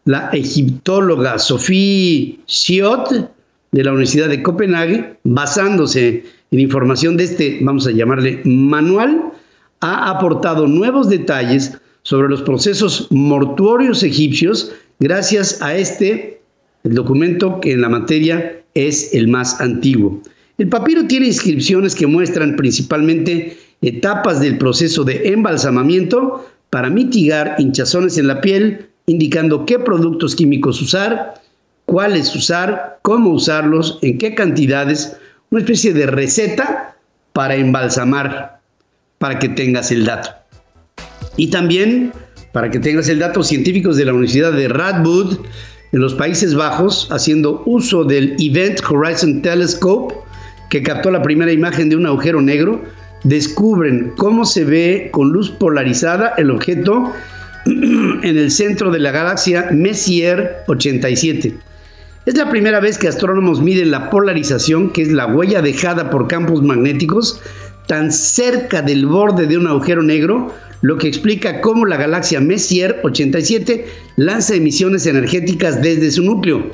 La 0.06 0.30
egiptóloga 0.32 1.38
Sophie 1.38 2.40
Siot 2.46 3.30
de 3.70 3.84
la 3.84 3.92
Universidad 3.92 4.28
de 4.28 4.42
Copenhague, 4.42 5.18
basándose 5.22 6.24
en 6.50 6.58
información 6.58 7.16
de 7.16 7.24
este, 7.24 7.58
vamos 7.62 7.86
a 7.86 7.92
llamarle 7.92 8.40
manual, 8.44 9.22
ha 9.78 10.10
aportado 10.10 10.66
nuevos 10.66 11.08
detalles 11.08 11.78
sobre 12.02 12.28
los 12.28 12.42
procesos 12.42 13.06
mortuorios 13.12 14.02
egipcios 14.02 14.72
gracias 14.98 15.62
a 15.62 15.76
este 15.76 16.37
el 16.84 16.94
documento 16.94 17.60
que 17.60 17.72
en 17.72 17.80
la 17.80 17.88
materia 17.88 18.62
es 18.74 19.12
el 19.14 19.28
más 19.28 19.60
antiguo. 19.60 20.22
El 20.58 20.68
papiro 20.68 21.06
tiene 21.06 21.26
inscripciones 21.26 21.94
que 21.94 22.06
muestran 22.06 22.56
principalmente 22.56 23.56
etapas 23.80 24.40
del 24.40 24.58
proceso 24.58 25.04
de 25.04 25.28
embalsamamiento 25.28 26.48
para 26.70 26.90
mitigar 26.90 27.54
hinchazones 27.58 28.18
en 28.18 28.26
la 28.26 28.40
piel, 28.40 28.88
indicando 29.06 29.64
qué 29.64 29.78
productos 29.78 30.34
químicos 30.34 30.82
usar, 30.82 31.34
cuáles 31.86 32.34
usar, 32.34 32.98
cómo 33.02 33.30
usarlos, 33.30 33.98
en 34.02 34.18
qué 34.18 34.34
cantidades, 34.34 35.16
una 35.50 35.60
especie 35.60 35.92
de 35.92 36.06
receta 36.06 36.96
para 37.32 37.54
embalsamar, 37.54 38.60
para 39.18 39.38
que 39.38 39.48
tengas 39.48 39.90
el 39.90 40.04
dato. 40.04 40.30
Y 41.36 41.48
también, 41.48 42.12
para 42.52 42.70
que 42.70 42.80
tengas 42.80 43.08
el 43.08 43.20
dato, 43.20 43.42
científicos 43.42 43.96
de 43.96 44.04
la 44.04 44.12
Universidad 44.12 44.52
de 44.52 44.68
Radboud, 44.68 45.38
en 45.92 46.00
los 46.00 46.14
Países 46.14 46.54
Bajos, 46.54 47.08
haciendo 47.10 47.62
uso 47.64 48.04
del 48.04 48.36
Event 48.38 48.80
Horizon 48.88 49.42
Telescope, 49.42 50.14
que 50.68 50.82
captó 50.82 51.10
la 51.10 51.22
primera 51.22 51.52
imagen 51.52 51.88
de 51.88 51.96
un 51.96 52.06
agujero 52.06 52.40
negro, 52.40 52.82
descubren 53.24 54.12
cómo 54.16 54.44
se 54.44 54.64
ve 54.64 55.08
con 55.12 55.30
luz 55.30 55.50
polarizada 55.50 56.34
el 56.36 56.50
objeto 56.50 57.12
en 57.66 58.22
el 58.22 58.50
centro 58.50 58.90
de 58.90 58.98
la 58.98 59.10
galaxia 59.10 59.68
Messier 59.72 60.58
87. 60.68 61.54
Es 62.26 62.36
la 62.36 62.50
primera 62.50 62.80
vez 62.80 62.98
que 62.98 63.08
astrónomos 63.08 63.62
miden 63.62 63.90
la 63.90 64.10
polarización, 64.10 64.90
que 64.90 65.02
es 65.02 65.08
la 65.10 65.26
huella 65.26 65.62
dejada 65.62 66.10
por 66.10 66.28
campos 66.28 66.62
magnéticos, 66.62 67.40
tan 67.86 68.12
cerca 68.12 68.82
del 68.82 69.06
borde 69.06 69.46
de 69.46 69.56
un 69.56 69.66
agujero 69.66 70.02
negro, 70.02 70.54
lo 70.82 70.96
que 70.96 71.08
explica 71.08 71.60
cómo 71.60 71.86
la 71.86 71.96
galaxia 71.96 72.40
Messier 72.40 73.00
87 73.02 73.86
lanza 74.16 74.54
emisiones 74.54 75.06
energéticas 75.06 75.82
desde 75.82 76.10
su 76.10 76.22
núcleo. 76.22 76.70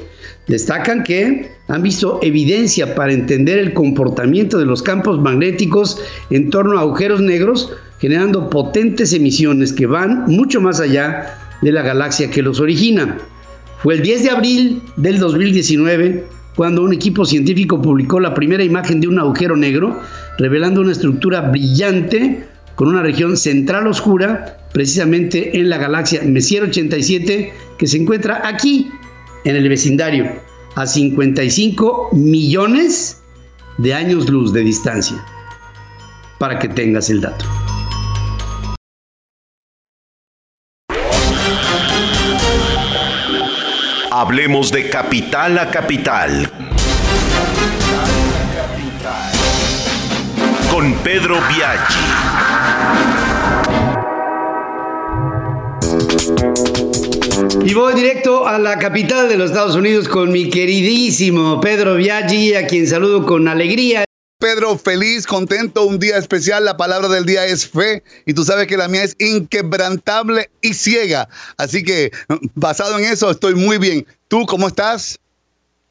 Destacan 0.46 1.04
que 1.04 1.50
han 1.68 1.82
visto 1.82 2.20
evidencia 2.23 2.94
para 2.94 3.14
entender 3.14 3.58
el 3.58 3.73
comportamiento 3.73 4.58
de 4.58 4.66
los 4.66 4.82
campos 4.82 5.20
magnéticos 5.20 5.99
en 6.28 6.50
torno 6.50 6.76
a 6.78 6.82
agujeros 6.82 7.23
negros, 7.23 7.73
generando 7.99 8.50
potentes 8.50 9.14
emisiones 9.14 9.73
que 9.73 9.87
van 9.87 10.25
mucho 10.26 10.61
más 10.61 10.80
allá 10.80 11.38
de 11.62 11.73
la 11.73 11.82
galaxia 11.82 12.30
que 12.30 12.42
los 12.42 12.61
origina. 12.61 13.16
Fue 13.82 13.94
el 13.94 14.02
10 14.02 14.23
de 14.23 14.30
abril 14.30 14.82
del 14.96 15.18
2019 15.18 16.25
cuando 16.56 16.82
un 16.82 16.92
equipo 16.92 17.25
científico 17.25 17.80
publicó 17.80 18.20
la 18.20 18.34
primera 18.34 18.62
imagen 18.62 19.00
de 19.00 19.08
un 19.08 19.18
agujero 19.18 19.56
negro, 19.56 20.00
revelando 20.38 20.82
una 20.82 20.92
estructura 20.92 21.40
brillante 21.40 22.44
con 22.74 22.88
una 22.88 23.02
región 23.02 23.36
central 23.36 23.86
oscura, 23.86 24.58
precisamente 24.72 25.58
en 25.58 25.68
la 25.68 25.78
galaxia 25.78 26.22
Messier 26.22 26.64
87, 26.64 27.52
que 27.78 27.86
se 27.86 27.96
encuentra 27.96 28.46
aquí, 28.46 28.90
en 29.44 29.56
el 29.56 29.68
vecindario, 29.68 30.40
a 30.74 30.86
55 30.86 32.10
millones 32.12 33.22
de 33.78 33.94
años 33.94 34.28
luz 34.28 34.52
de 34.52 34.62
distancia, 34.62 35.24
para 36.38 36.58
que 36.58 36.68
tengas 36.68 37.10
el 37.10 37.20
dato. 37.20 37.44
Hablemos 44.16 44.70
de 44.70 44.88
capital 44.90 45.58
a 45.58 45.70
capital. 45.72 46.48
Con 50.70 50.94
Pedro 51.02 51.36
Biaggi. 51.48 52.53
Y 57.64 57.72
voy 57.72 57.94
directo 57.94 58.46
a 58.46 58.58
la 58.58 58.78
capital 58.78 59.28
de 59.28 59.36
los 59.36 59.50
Estados 59.50 59.74
Unidos 59.74 60.06
con 60.06 60.30
mi 60.30 60.50
queridísimo 60.50 61.60
Pedro 61.60 61.96
Biaggi, 61.96 62.54
a 62.54 62.66
quien 62.66 62.86
saludo 62.86 63.24
con 63.24 63.48
alegría. 63.48 64.04
Pedro, 64.38 64.76
feliz, 64.76 65.26
contento, 65.26 65.86
un 65.86 65.98
día 65.98 66.18
especial. 66.18 66.66
La 66.66 66.76
palabra 66.76 67.08
del 67.08 67.24
día 67.24 67.46
es 67.46 67.66
fe 67.66 68.02
y 68.26 68.34
tú 68.34 68.44
sabes 68.44 68.66
que 68.66 68.76
la 68.76 68.88
mía 68.88 69.04
es 69.04 69.16
inquebrantable 69.18 70.50
y 70.60 70.74
ciega. 70.74 71.28
Así 71.56 71.82
que 71.82 72.10
basado 72.54 72.98
en 72.98 73.06
eso 73.06 73.30
estoy 73.30 73.54
muy 73.54 73.78
bien. 73.78 74.06
¿Tú 74.28 74.44
cómo 74.44 74.68
estás? 74.68 75.18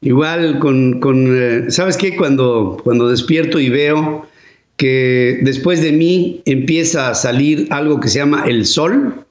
Igual 0.00 0.60
con, 0.60 1.00
con 1.00 1.26
eh, 1.28 1.70
¿sabes 1.70 1.96
qué? 1.96 2.14
Cuando, 2.14 2.80
cuando 2.84 3.08
despierto 3.08 3.58
y 3.58 3.70
veo 3.70 4.28
que 4.76 5.40
después 5.42 5.80
de 5.82 5.92
mí 5.92 6.42
empieza 6.46 7.08
a 7.08 7.14
salir 7.14 7.68
algo 7.70 8.00
que 8.00 8.08
se 8.08 8.18
llama 8.18 8.44
el 8.46 8.66
sol, 8.66 9.24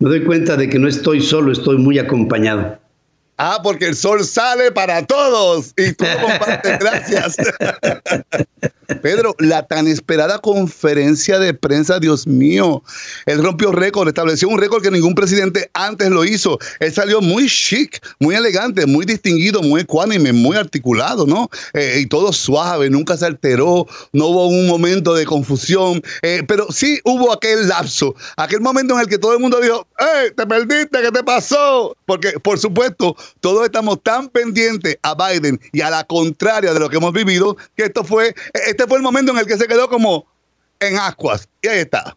me 0.00 0.08
doy 0.08 0.24
cuenta 0.24 0.56
de 0.56 0.68
que 0.68 0.78
no 0.78 0.88
estoy 0.88 1.20
solo, 1.20 1.52
estoy 1.52 1.78
muy 1.78 1.98
acompañado. 1.98 2.79
Ah, 3.42 3.58
porque 3.62 3.86
el 3.86 3.96
sol 3.96 4.22
sale 4.22 4.70
para 4.70 5.06
todos 5.06 5.72
y 5.78 5.94
tú 5.94 6.04
compartes. 6.20 6.78
Gracias. 6.78 7.36
Pedro, 9.02 9.34
la 9.38 9.66
tan 9.66 9.86
esperada 9.86 10.38
conferencia 10.40 11.38
de 11.38 11.54
prensa, 11.54 11.98
Dios 12.00 12.26
mío, 12.26 12.82
él 13.26 13.42
rompió 13.42 13.72
récord, 13.72 14.08
estableció 14.08 14.48
un 14.48 14.58
récord 14.58 14.82
que 14.82 14.90
ningún 14.90 15.14
presidente 15.14 15.70
antes 15.74 16.10
lo 16.10 16.24
hizo. 16.24 16.58
Él 16.80 16.92
salió 16.92 17.20
muy 17.20 17.46
chic, 17.46 18.04
muy 18.18 18.34
elegante, 18.34 18.86
muy 18.86 19.06
distinguido, 19.06 19.62
muy 19.62 19.82
ecuánime, 19.82 20.32
muy 20.32 20.56
articulado, 20.56 21.26
¿no? 21.26 21.48
Eh, 21.72 22.00
y 22.00 22.06
todo 22.06 22.32
suave, 22.32 22.90
nunca 22.90 23.16
se 23.16 23.26
alteró, 23.26 23.86
no 24.12 24.26
hubo 24.26 24.48
un 24.48 24.66
momento 24.66 25.14
de 25.14 25.24
confusión, 25.24 26.02
eh, 26.22 26.42
pero 26.46 26.66
sí 26.70 26.98
hubo 27.04 27.32
aquel 27.32 27.68
lapso, 27.68 28.14
aquel 28.36 28.60
momento 28.60 28.94
en 28.94 29.00
el 29.00 29.06
que 29.06 29.18
todo 29.18 29.34
el 29.34 29.40
mundo 29.40 29.60
dijo, 29.60 29.86
¡Ey, 29.98 30.32
te 30.36 30.46
perdiste! 30.46 31.00
¿Qué 31.00 31.10
te 31.12 31.22
pasó? 31.22 31.96
Porque, 32.06 32.32
por 32.40 32.58
supuesto, 32.58 33.16
todos 33.40 33.64
estamos 33.64 34.02
tan 34.02 34.28
pendientes 34.28 34.98
a 35.02 35.14
Biden 35.14 35.60
y 35.72 35.80
a 35.80 35.90
la 35.90 36.04
contraria 36.04 36.72
de 36.72 36.80
lo 36.80 36.88
que 36.88 36.96
hemos 36.96 37.12
vivido, 37.12 37.56
que 37.76 37.84
esto 37.84 38.04
fue, 38.04 38.34
este 38.66 38.86
fue 38.86 38.96
el 38.98 39.02
momento 39.02 39.32
en 39.32 39.38
el 39.38 39.46
que 39.46 39.56
se 39.56 39.66
quedó 39.66 39.88
como 39.88 40.26
en. 40.80 40.94
Y 41.62 41.68
ahí 41.68 41.78
está. 41.80 42.16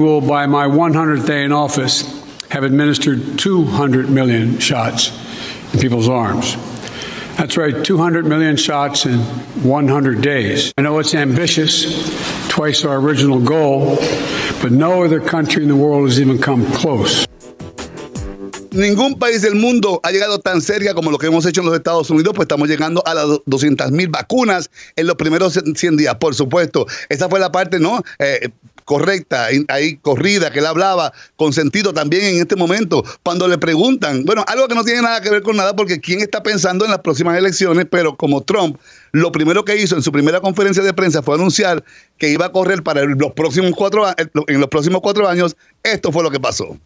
Will, 0.00 0.20
by 0.20 0.46
my 0.46 0.66
100th 0.66 1.26
day 1.26 1.44
in 1.44 1.52
office, 1.52 2.04
have 2.50 2.64
administered 2.64 3.38
200 3.38 4.08
million 4.08 4.58
shots 4.58 5.10
in 5.74 5.80
people's 5.80 6.08
arms. 6.08 6.56
That's 7.36 7.56
right, 7.56 7.84
200 7.84 8.24
million 8.26 8.56
shots 8.56 9.06
in 9.06 9.18
100 9.62 10.20
days. 10.20 10.72
I 10.76 10.82
know 10.82 10.98
it's 10.98 11.14
ambitious, 11.14 12.08
twice 12.48 12.84
our 12.84 12.96
original 12.98 13.38
goal, 13.40 13.96
but 14.60 14.72
no 14.72 15.04
other 15.04 15.20
country 15.20 15.62
in 15.62 15.68
the 15.68 15.76
world 15.76 16.08
has 16.08 16.20
even 16.20 16.38
come 16.38 16.66
close. 16.72 17.26
Ningún 18.78 19.18
país 19.18 19.42
del 19.42 19.56
mundo 19.56 19.98
ha 20.04 20.12
llegado 20.12 20.38
tan 20.38 20.62
cerca 20.62 20.94
como 20.94 21.10
lo 21.10 21.18
que 21.18 21.26
hemos 21.26 21.44
hecho 21.44 21.62
en 21.62 21.66
los 21.66 21.74
Estados 21.74 22.10
Unidos, 22.10 22.32
pues 22.36 22.44
estamos 22.44 22.68
llegando 22.68 23.02
a 23.04 23.12
las 23.12 23.26
200 23.44 23.90
mil 23.90 24.06
vacunas 24.06 24.70
en 24.94 25.08
los 25.08 25.16
primeros 25.16 25.58
100 25.74 25.96
días, 25.96 26.14
por 26.14 26.36
supuesto. 26.36 26.86
Esa 27.08 27.28
fue 27.28 27.40
la 27.40 27.50
parte, 27.50 27.80
¿no? 27.80 28.00
Eh, 28.20 28.50
correcta, 28.84 29.48
ahí 29.66 29.96
corrida, 29.96 30.52
que 30.52 30.60
él 30.60 30.66
hablaba, 30.66 31.12
con 31.34 31.52
sentido 31.52 31.92
también 31.92 32.22
en 32.22 32.40
este 32.40 32.54
momento, 32.54 33.04
cuando 33.24 33.48
le 33.48 33.58
preguntan, 33.58 34.24
bueno, 34.24 34.44
algo 34.46 34.68
que 34.68 34.76
no 34.76 34.84
tiene 34.84 35.02
nada 35.02 35.20
que 35.22 35.30
ver 35.30 35.42
con 35.42 35.56
nada, 35.56 35.74
porque 35.74 35.98
quién 35.98 36.20
está 36.20 36.44
pensando 36.44 36.84
en 36.84 36.92
las 36.92 37.00
próximas 37.00 37.36
elecciones, 37.36 37.84
pero 37.90 38.16
como 38.16 38.44
Trump, 38.44 38.78
lo 39.10 39.32
primero 39.32 39.64
que 39.64 39.76
hizo 39.76 39.96
en 39.96 40.02
su 40.02 40.12
primera 40.12 40.40
conferencia 40.40 40.84
de 40.84 40.94
prensa 40.94 41.20
fue 41.20 41.34
anunciar 41.34 41.82
que 42.16 42.30
iba 42.30 42.46
a 42.46 42.52
correr 42.52 42.84
para 42.84 43.04
los 43.04 43.32
próximos 43.32 43.72
cuatro, 43.74 44.06
en 44.16 44.60
los 44.60 44.68
próximos 44.68 45.00
cuatro 45.02 45.28
años, 45.28 45.56
esto 45.82 46.12
fue 46.12 46.22
lo 46.22 46.30
que 46.30 46.38
pasó. 46.38 46.78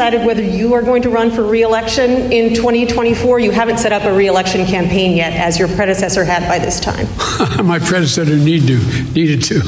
Decided 0.00 0.24
whether 0.24 0.42
you 0.42 0.72
are 0.72 0.80
going 0.80 1.02
to 1.02 1.10
run 1.10 1.30
for 1.30 1.42
re-election 1.42 2.32
in 2.32 2.54
2024. 2.54 3.38
You 3.38 3.50
haven't 3.50 3.76
set 3.76 3.92
up 3.92 4.04
a 4.04 4.12
re-election 4.16 4.64
campaign 4.64 5.14
yet, 5.14 5.34
as 5.34 5.58
your 5.58 5.68
predecessor 5.68 6.24
had 6.24 6.48
by 6.48 6.58
this 6.58 6.80
time. 6.80 7.06
My 7.66 7.78
predecessor 7.78 8.34
need 8.34 8.66
to, 8.66 8.78
needed 9.12 9.42
to. 9.42 9.60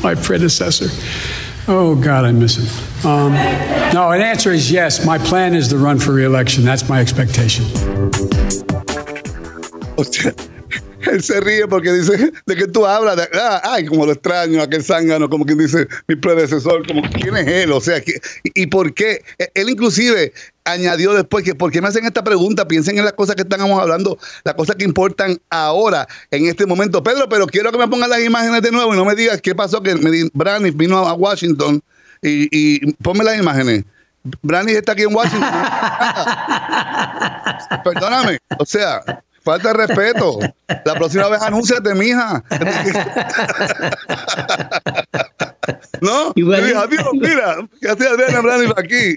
My 0.04 0.14
predecessor. 0.14 0.86
Oh, 1.66 1.96
God, 1.96 2.26
I 2.26 2.30
miss 2.30 2.58
him. 2.58 3.10
Um, 3.10 3.32
no, 3.92 4.12
an 4.12 4.20
answer 4.20 4.52
is 4.52 4.70
yes. 4.70 5.04
My 5.04 5.18
plan 5.18 5.52
is 5.52 5.66
to 5.70 5.78
run 5.78 5.98
for 5.98 6.12
re-election. 6.12 6.64
That's 6.64 6.88
my 6.88 7.00
expectation. 7.00 7.64
él 11.12 11.22
se 11.22 11.40
ríe 11.40 11.66
porque 11.68 11.92
dice, 11.92 12.32
¿de 12.46 12.56
qué 12.56 12.66
tú 12.66 12.86
hablas? 12.86 13.16
De, 13.16 13.28
ah, 13.34 13.60
ay, 13.64 13.86
como 13.86 14.06
lo 14.06 14.12
extraño, 14.12 14.62
aquel 14.62 14.82
zángano, 14.82 15.28
como 15.28 15.44
quien 15.44 15.58
dice, 15.58 15.86
mi 16.06 16.16
predecesor, 16.16 16.86
como, 16.86 17.02
¿quién 17.10 17.36
es 17.36 17.46
él? 17.46 17.72
O 17.72 17.80
sea, 17.80 17.98
y, 17.98 18.62
¿y 18.62 18.66
por 18.66 18.94
qué? 18.94 19.22
E, 19.38 19.50
él 19.54 19.70
inclusive 19.70 20.32
añadió 20.64 21.14
después 21.14 21.44
que, 21.44 21.54
¿por 21.54 21.70
qué 21.70 21.80
me 21.80 21.88
hacen 21.88 22.04
esta 22.04 22.24
pregunta? 22.24 22.68
Piensen 22.68 22.98
en 22.98 23.04
las 23.04 23.14
cosas 23.14 23.36
que 23.36 23.42
estamos 23.42 23.80
hablando, 23.80 24.18
las 24.44 24.54
cosas 24.54 24.76
que 24.76 24.84
importan 24.84 25.38
ahora, 25.50 26.06
en 26.30 26.46
este 26.46 26.66
momento. 26.66 27.02
Pedro, 27.02 27.28
pero 27.28 27.46
quiero 27.46 27.72
que 27.72 27.78
me 27.78 27.88
pongan 27.88 28.10
las 28.10 28.22
imágenes 28.22 28.62
de 28.62 28.70
nuevo 28.70 28.94
y 28.94 28.96
no 28.96 29.04
me 29.04 29.14
digas 29.14 29.40
qué 29.40 29.54
pasó, 29.54 29.82
que 29.82 29.94
Braniff 30.34 30.76
vino 30.76 30.98
a 30.98 31.14
Washington 31.14 31.82
y, 32.22 32.48
y 32.50 32.92
ponme 32.94 33.24
las 33.24 33.38
imágenes. 33.38 33.84
Braniff 34.42 34.76
está 34.76 34.92
aquí 34.92 35.02
en 35.02 35.14
Washington. 35.14 35.48
Perdóname, 37.84 38.38
o 38.58 38.66
sea, 38.66 39.02
Falta 39.48 39.72
de 39.72 39.86
respeto. 39.86 40.38
La 40.84 40.94
próxima 40.96 41.26
vez 41.30 41.40
anúnciate, 41.40 41.94
mija. 41.94 42.44
¿No? 46.02 46.32
Igual. 46.34 46.76
Adiós, 46.76 47.08
mira, 47.14 47.56
que 47.80 47.88
hace 47.88 48.06
Adriana 48.06 48.42
Brani 48.42 48.70
aquí. 48.76 49.16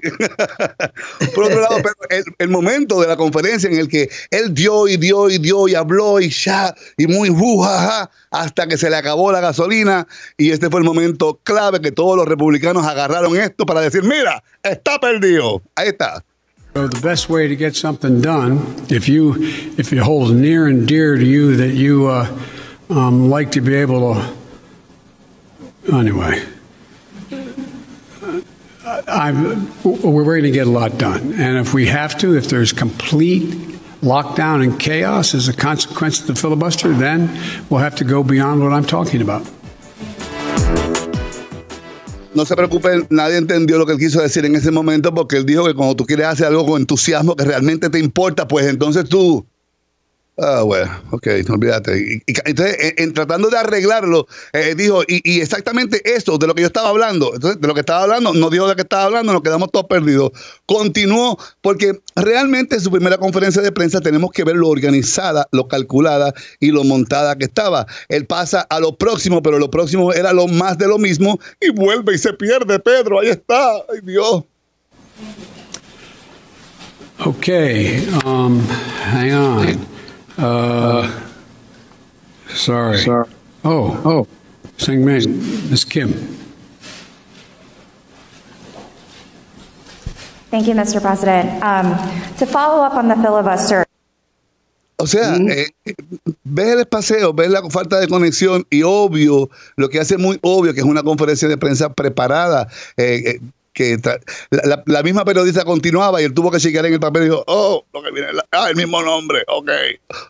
Por 1.36 1.44
otro 1.44 1.60
lado, 1.60 1.82
pero 1.84 1.96
el, 2.10 2.24
el, 2.38 2.48
momento 2.48 3.02
de 3.02 3.10
la 3.10 3.18
conferencia 3.18 3.70
en 3.70 3.78
el 3.78 3.90
que 3.90 4.10
él 4.30 4.54
dio 4.54 4.88
y 4.88 4.96
dio 4.96 5.30
y 5.30 5.38
dio 5.38 5.68
y 5.68 5.76
habló 5.76 6.22
y 6.22 6.30
ya, 6.30 6.74
y 6.96 7.08
muy 7.08 7.28
jujaja, 7.28 8.10
hasta 8.32 8.68
que 8.68 8.78
se 8.78 8.90
le 8.90 8.96
acabó 8.96 9.34
la 9.34 9.42
gasolina. 9.42 10.08
Y 10.38 10.52
este 10.52 10.70
fue 10.70 10.80
el 10.80 10.86
momento 10.86 11.42
clave 11.44 11.82
que 11.82 11.92
todos 11.92 12.16
los 12.16 12.26
republicanos 12.26 12.88
agarraron 12.88 13.36
esto 13.36 13.66
para 13.66 13.82
decir: 13.82 14.04
mira, 14.04 14.42
está 14.64 14.98
perdido. 14.98 15.62
Ahí 15.76 15.90
está. 15.90 16.24
So 16.74 16.88
the 16.88 17.02
best 17.02 17.28
way 17.28 17.50
to 17.50 17.56
get 17.58 17.76
something 17.76 18.22
done, 18.22 18.86
if 18.90 19.10
you 19.10 19.36
if 19.78 19.92
it 19.92 20.00
holds 20.00 20.32
near 20.32 20.68
and 20.68 20.88
dear 20.88 21.18
to 21.18 21.26
you 21.26 21.58
that 21.58 21.74
you 21.74 22.08
uh, 22.08 22.40
um, 22.90 23.30
like 23.30 23.52
to 23.52 23.62
be 23.62 23.76
able 23.76 24.14
to, 24.14 24.34
anyway, 25.94 26.42
I, 29.06 29.34
we're 29.84 30.24
going 30.24 30.44
to 30.44 30.52
get 30.52 30.66
a 30.66 30.70
lot 30.70 30.98
done, 30.98 31.34
and 31.34 31.58
if 31.58 31.74
we 31.74 31.88
have 31.88 32.18
to, 32.20 32.38
if 32.38 32.48
there's 32.48 32.72
complete 32.72 33.50
lockdown 34.02 34.64
and 34.64 34.80
chaos 34.80 35.36
as 35.36 35.50
a 35.50 35.54
consequence 35.54 36.22
of 36.22 36.28
the 36.28 36.36
filibuster, 36.36 36.94
then 36.94 37.30
we'll 37.70 37.82
have 37.82 37.96
to 37.96 38.06
go 38.06 38.24
beyond 38.24 38.64
what 38.64 38.72
I'm 38.72 38.86
talking 38.86 39.22
about. 39.22 39.46
No 42.34 42.46
se 42.46 42.56
preocupen, 42.56 43.08
nadie 43.10 43.38
entendió 43.38 43.78
lo 43.78 43.86
que 43.86 43.94
él 43.94 44.00
quiso 44.00 44.22
decir 44.22 44.46
en 44.46 44.56
ese 44.56 44.72
momento 44.72 45.14
porque 45.14 45.38
él 45.38 45.46
dijo 45.46 45.66
que 45.66 45.74
cuando 45.74 45.96
tú 45.96 46.06
quieres 46.06 46.28
hacer 46.28 46.48
algo 46.48 46.66
con 46.66 46.82
entusiasmo 46.82 47.36
que 47.36 47.46
realmente 47.46 47.90
te 47.90 48.00
importa, 48.00 48.48
pues 48.48 48.68
entonces 48.68 49.08
tú 49.10 49.46
Ah, 50.44 50.64
bueno, 50.64 50.90
ok, 51.12 51.28
olvídate. 51.50 52.00
Y, 52.00 52.14
y, 52.26 52.34
entonces, 52.46 52.76
en, 52.80 52.94
en, 52.98 53.14
tratando 53.14 53.50
de 53.50 53.60
arreglarlo, 53.60 54.26
eh, 54.54 54.74
dijo, 54.76 55.04
y, 55.04 55.22
y, 55.24 55.40
exactamente 55.40 56.02
eso, 56.16 56.40
de 56.40 56.48
lo 56.48 56.56
que 56.56 56.62
yo 56.62 56.68
estaba 56.68 56.90
hablando, 56.90 57.32
entonces, 57.36 57.62
de 57.62 57.68
lo 57.68 57.76
que 57.76 57.82
estaba 57.82 58.02
hablando, 58.02 58.34
no 58.34 58.50
dijo 58.50 58.68
de 58.68 58.76
qué 58.76 58.82
estaba 58.82 59.04
hablando, 59.04 59.34
nos 59.34 59.44
quedamos 59.44 59.72
todos 59.72 59.86
perdidos. 59.86 60.32
Continuó, 60.66 61.38
porque 61.62 62.02
realmente 62.16 62.78
en 62.78 62.82
su 62.82 62.90
primera 62.90 63.20
conferencia 63.20 63.62
de 63.62 63.72
prensa 63.72 64.02
tenemos 64.02 64.32
que 64.32 64.44
ver 64.44 64.56
lo 64.56 64.70
organizada, 64.70 65.48
lo 65.52 65.68
calculada 65.68 66.34
y 66.60 66.72
lo 66.72 66.84
montada 66.84 67.36
que 67.36 67.46
estaba. 67.46 67.86
Él 68.10 68.26
pasa 68.26 68.62
a 68.62 68.80
lo 68.80 68.98
próximo, 68.98 69.44
pero 69.44 69.60
lo 69.60 69.70
próximo 69.70 70.12
era 70.12 70.34
lo 70.34 70.48
más 70.48 70.76
de 70.80 70.88
lo 70.88 70.98
mismo, 70.98 71.40
y 71.60 71.70
vuelve 71.70 72.16
y 72.16 72.18
se 72.18 72.34
pierde, 72.34 72.80
Pedro, 72.80 73.20
ahí 73.20 73.30
está, 73.30 73.74
ay 73.94 74.00
Dios. 74.02 74.44
Okay, 77.24 78.08
um, 78.26 78.60
hang 79.12 79.32
on. 79.34 80.01
Uh, 80.42 81.08
sorry. 82.50 82.98
Sorry. 82.98 83.30
Oh, 83.64 84.02
Oh, 84.04 84.28
Sing 84.78 85.06
Ming, 85.06 85.38
Miss 85.70 85.86
Kim. 85.86 86.10
Thank 90.50 90.68
you, 90.68 90.74
Mr. 90.74 91.00
President. 91.02 91.64
Um, 91.64 91.96
to 92.38 92.46
follow 92.46 92.84
up 92.84 92.94
on 92.96 93.08
the 93.08 93.16
filibuster, 93.16 93.86
O 94.98 95.08
sea, 95.08 95.36
eh, 95.38 95.68
ves 96.44 96.78
el 96.78 96.86
paseo, 96.86 97.34
ves 97.34 97.50
la 97.50 97.62
falta 97.72 98.00
de 98.00 98.08
conexión 98.08 98.66
y 98.70 98.84
obvio, 98.84 99.50
lo 99.76 99.90
que 99.90 100.00
hace 100.00 100.18
muy 100.18 100.38
obvio 100.44 100.74
que 100.76 100.82
es 100.82 100.86
una 100.86 101.02
conferencia 101.02 101.48
de 101.48 101.58
prensa 101.58 101.92
preparada. 101.94 102.68
eh, 102.98 103.24
eh, 103.26 103.40
que 103.74 103.98
la, 104.50 104.84
la- 104.86 105.04
misma 105.04 105.24
periodista 105.26 105.64
continuaba 105.64 106.22
y 106.22 106.26
él 106.26 106.34
tuvo 106.34 106.52
que 106.52 106.60
chequear 106.60 106.86
en 106.86 106.94
el 106.94 107.00
papel 107.00 107.24
y 107.24 107.26
dijo, 107.26 107.44
oh, 107.48 107.86
lo 107.94 108.04
que 108.04 108.12
viene, 108.12 108.28
ah, 108.52 108.70
el 108.70 108.76
mismo 108.76 109.02
nombre, 109.02 109.44
ok. 109.48 109.70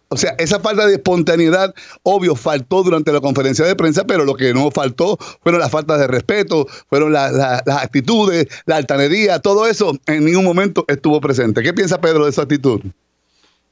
O 0.09 0.17
sea, 0.17 0.35
esa 0.37 0.59
falta 0.59 0.85
de 0.85 0.93
espontaneidad, 0.93 1.73
obvio, 2.03 2.35
faltó 2.35 2.83
durante 2.83 3.11
la 3.11 3.19
conferencia 3.19 3.65
de 3.65 3.75
prensa, 3.75 4.05
pero 4.05 4.25
lo 4.25 4.35
que 4.35 4.53
no 4.53 4.69
faltó 4.71 5.17
fueron 5.41 5.59
las 5.59 5.71
faltas 5.71 5.99
de 5.99 6.07
respeto, 6.07 6.67
fueron 6.89 7.13
la- 7.13 7.31
las 7.31 7.77
actitudes, 7.83 8.47
la 8.65 8.77
altanería, 8.77 9.39
todo 9.39 9.67
eso 9.67 9.97
en 10.05 10.25
ningún 10.25 10.45
momento 10.45 10.85
estuvo 10.87 11.19
presente. 11.19 11.63
¿Qué 11.63 11.73
piensa 11.73 11.99
Pedro 11.99 12.25
de 12.25 12.29
esa 12.31 12.43
actitud? 12.43 12.81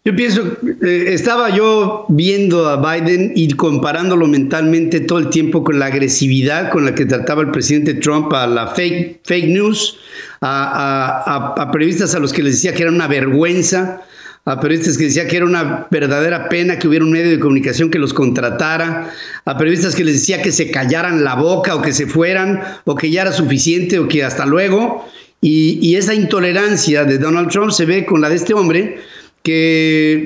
Yo 0.05 0.15
pienso, 0.15 0.57
eh, 0.81 1.05
estaba 1.09 1.49
yo 1.55 2.05
viendo 2.07 2.67
a 2.69 2.77
Biden 2.77 3.33
y 3.35 3.51
comparándolo 3.53 4.27
mentalmente 4.27 5.01
todo 5.01 5.19
el 5.19 5.29
tiempo 5.29 5.63
con 5.63 5.77
la 5.77 5.87
agresividad 5.87 6.71
con 6.71 6.85
la 6.85 6.95
que 6.95 7.05
trataba 7.05 7.41
el 7.41 7.51
presidente 7.51 7.95
Trump 7.95 8.31
a 8.33 8.47
la 8.47 8.67
fake, 8.67 9.19
fake 9.25 9.47
news, 9.49 9.97
a, 10.39 11.53
a- 11.57 11.61
a- 11.61 11.71
periodistas 11.71 12.15
a 12.15 12.19
los 12.19 12.31
que 12.31 12.41
les 12.41 12.53
decía 12.55 12.73
que 12.73 12.83
era 12.83 12.91
una 12.91 13.07
vergüenza, 13.07 14.01
a 14.45 14.59
periodistas 14.61 14.97
que 14.97 15.03
decía 15.03 15.27
que 15.27 15.35
era 15.35 15.45
una 15.45 15.87
verdadera 15.91 16.47
pena 16.47 16.79
que 16.79 16.87
hubiera 16.87 17.03
un 17.03 17.11
medio 17.11 17.29
de 17.29 17.39
comunicación 17.39 17.91
que 17.91 17.99
los 17.99 18.13
contratara, 18.13 19.11
a 19.43 19.57
periodistas 19.57 19.95
que 19.95 20.05
les 20.05 20.15
decía 20.21 20.41
que 20.41 20.53
se 20.53 20.71
callaran 20.71 21.25
la 21.25 21.35
boca 21.35 21.75
o 21.75 21.81
que 21.81 21.91
se 21.91 22.07
fueran 22.07 22.63
o 22.85 22.95
que 22.95 23.11
ya 23.11 23.23
era 23.23 23.33
suficiente 23.33 23.99
o 23.99 24.07
que 24.07 24.23
hasta 24.23 24.45
luego. 24.45 25.05
Y 25.41 25.95
esa 25.95 26.13
intolerancia 26.13 27.05
de 27.05 27.17
Donald 27.17 27.49
Trump 27.49 27.71
se 27.71 27.85
ve 27.85 28.05
con 28.05 28.19
la 28.21 28.27
de 28.29 28.35
este 28.35 28.53
hombre 28.53 28.97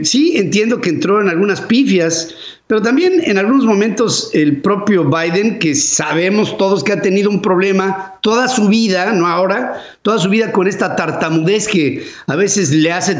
sí 0.03 0.37
entiendo 0.37 0.81
que 0.81 0.89
entró 0.89 1.21
en 1.21 1.29
algunas 1.29 1.61
pifias, 1.61 2.33
pero 2.67 2.81
también 2.81 3.21
en 3.25 3.37
algunos 3.37 3.65
momentos 3.65 4.29
el 4.33 4.61
propio 4.61 5.09
Biden, 5.09 5.59
que 5.59 5.75
sabemos 5.75 6.57
todos 6.57 6.83
que 6.83 6.93
ha 6.93 7.01
tenido 7.01 7.29
un 7.29 7.41
problema 7.41 8.15
toda 8.21 8.47
su 8.47 8.67
vida, 8.67 9.11
no 9.13 9.27
ahora, 9.27 9.81
toda 10.01 10.17
su 10.17 10.29
vida 10.29 10.51
con 10.51 10.67
esta 10.67 10.95
tartamudez 10.95 11.67
que 11.67 12.05
a 12.27 12.35
veces 12.35 12.71
le 12.71 12.91
hace 12.91 13.17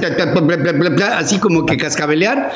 así 1.16 1.40
como 1.40 1.66
que 1.66 1.78
cascabelear, 1.78 2.52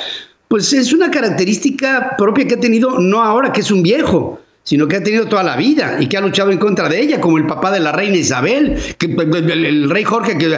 pues 0.48 0.72
es 0.74 0.94
una 0.94 1.12
característica 1.12 2.16
propia 2.18 2.48
que 2.48 2.56
ha 2.56 2.60
tenido 2.60 3.00
no 3.00 3.22
ahora 3.22 3.52
que 3.52 3.62
es 3.62 3.70
un 3.70 3.84
viejo, 3.84 4.42
sino 4.64 4.88
que 4.88 4.98
ha 4.98 5.04
tenido 5.04 5.28
toda 5.28 5.44
la 5.44 5.56
vida 5.56 5.98
y 6.00 6.08
que 6.08 6.18
ha 6.18 6.22
luchado 6.22 6.52
en 6.52 6.58
contra 6.58 6.90
de 6.90 7.00
ella, 7.00 7.22
como 7.22 7.38
el 7.38 7.46
papá 7.46 7.72
de 7.72 7.80
la 7.80 7.92
reina 7.92 8.18
Isabel, 8.18 8.78
el 9.00 9.90
rey 9.90 10.04
Jorge, 10.04 10.38
que 10.38 10.58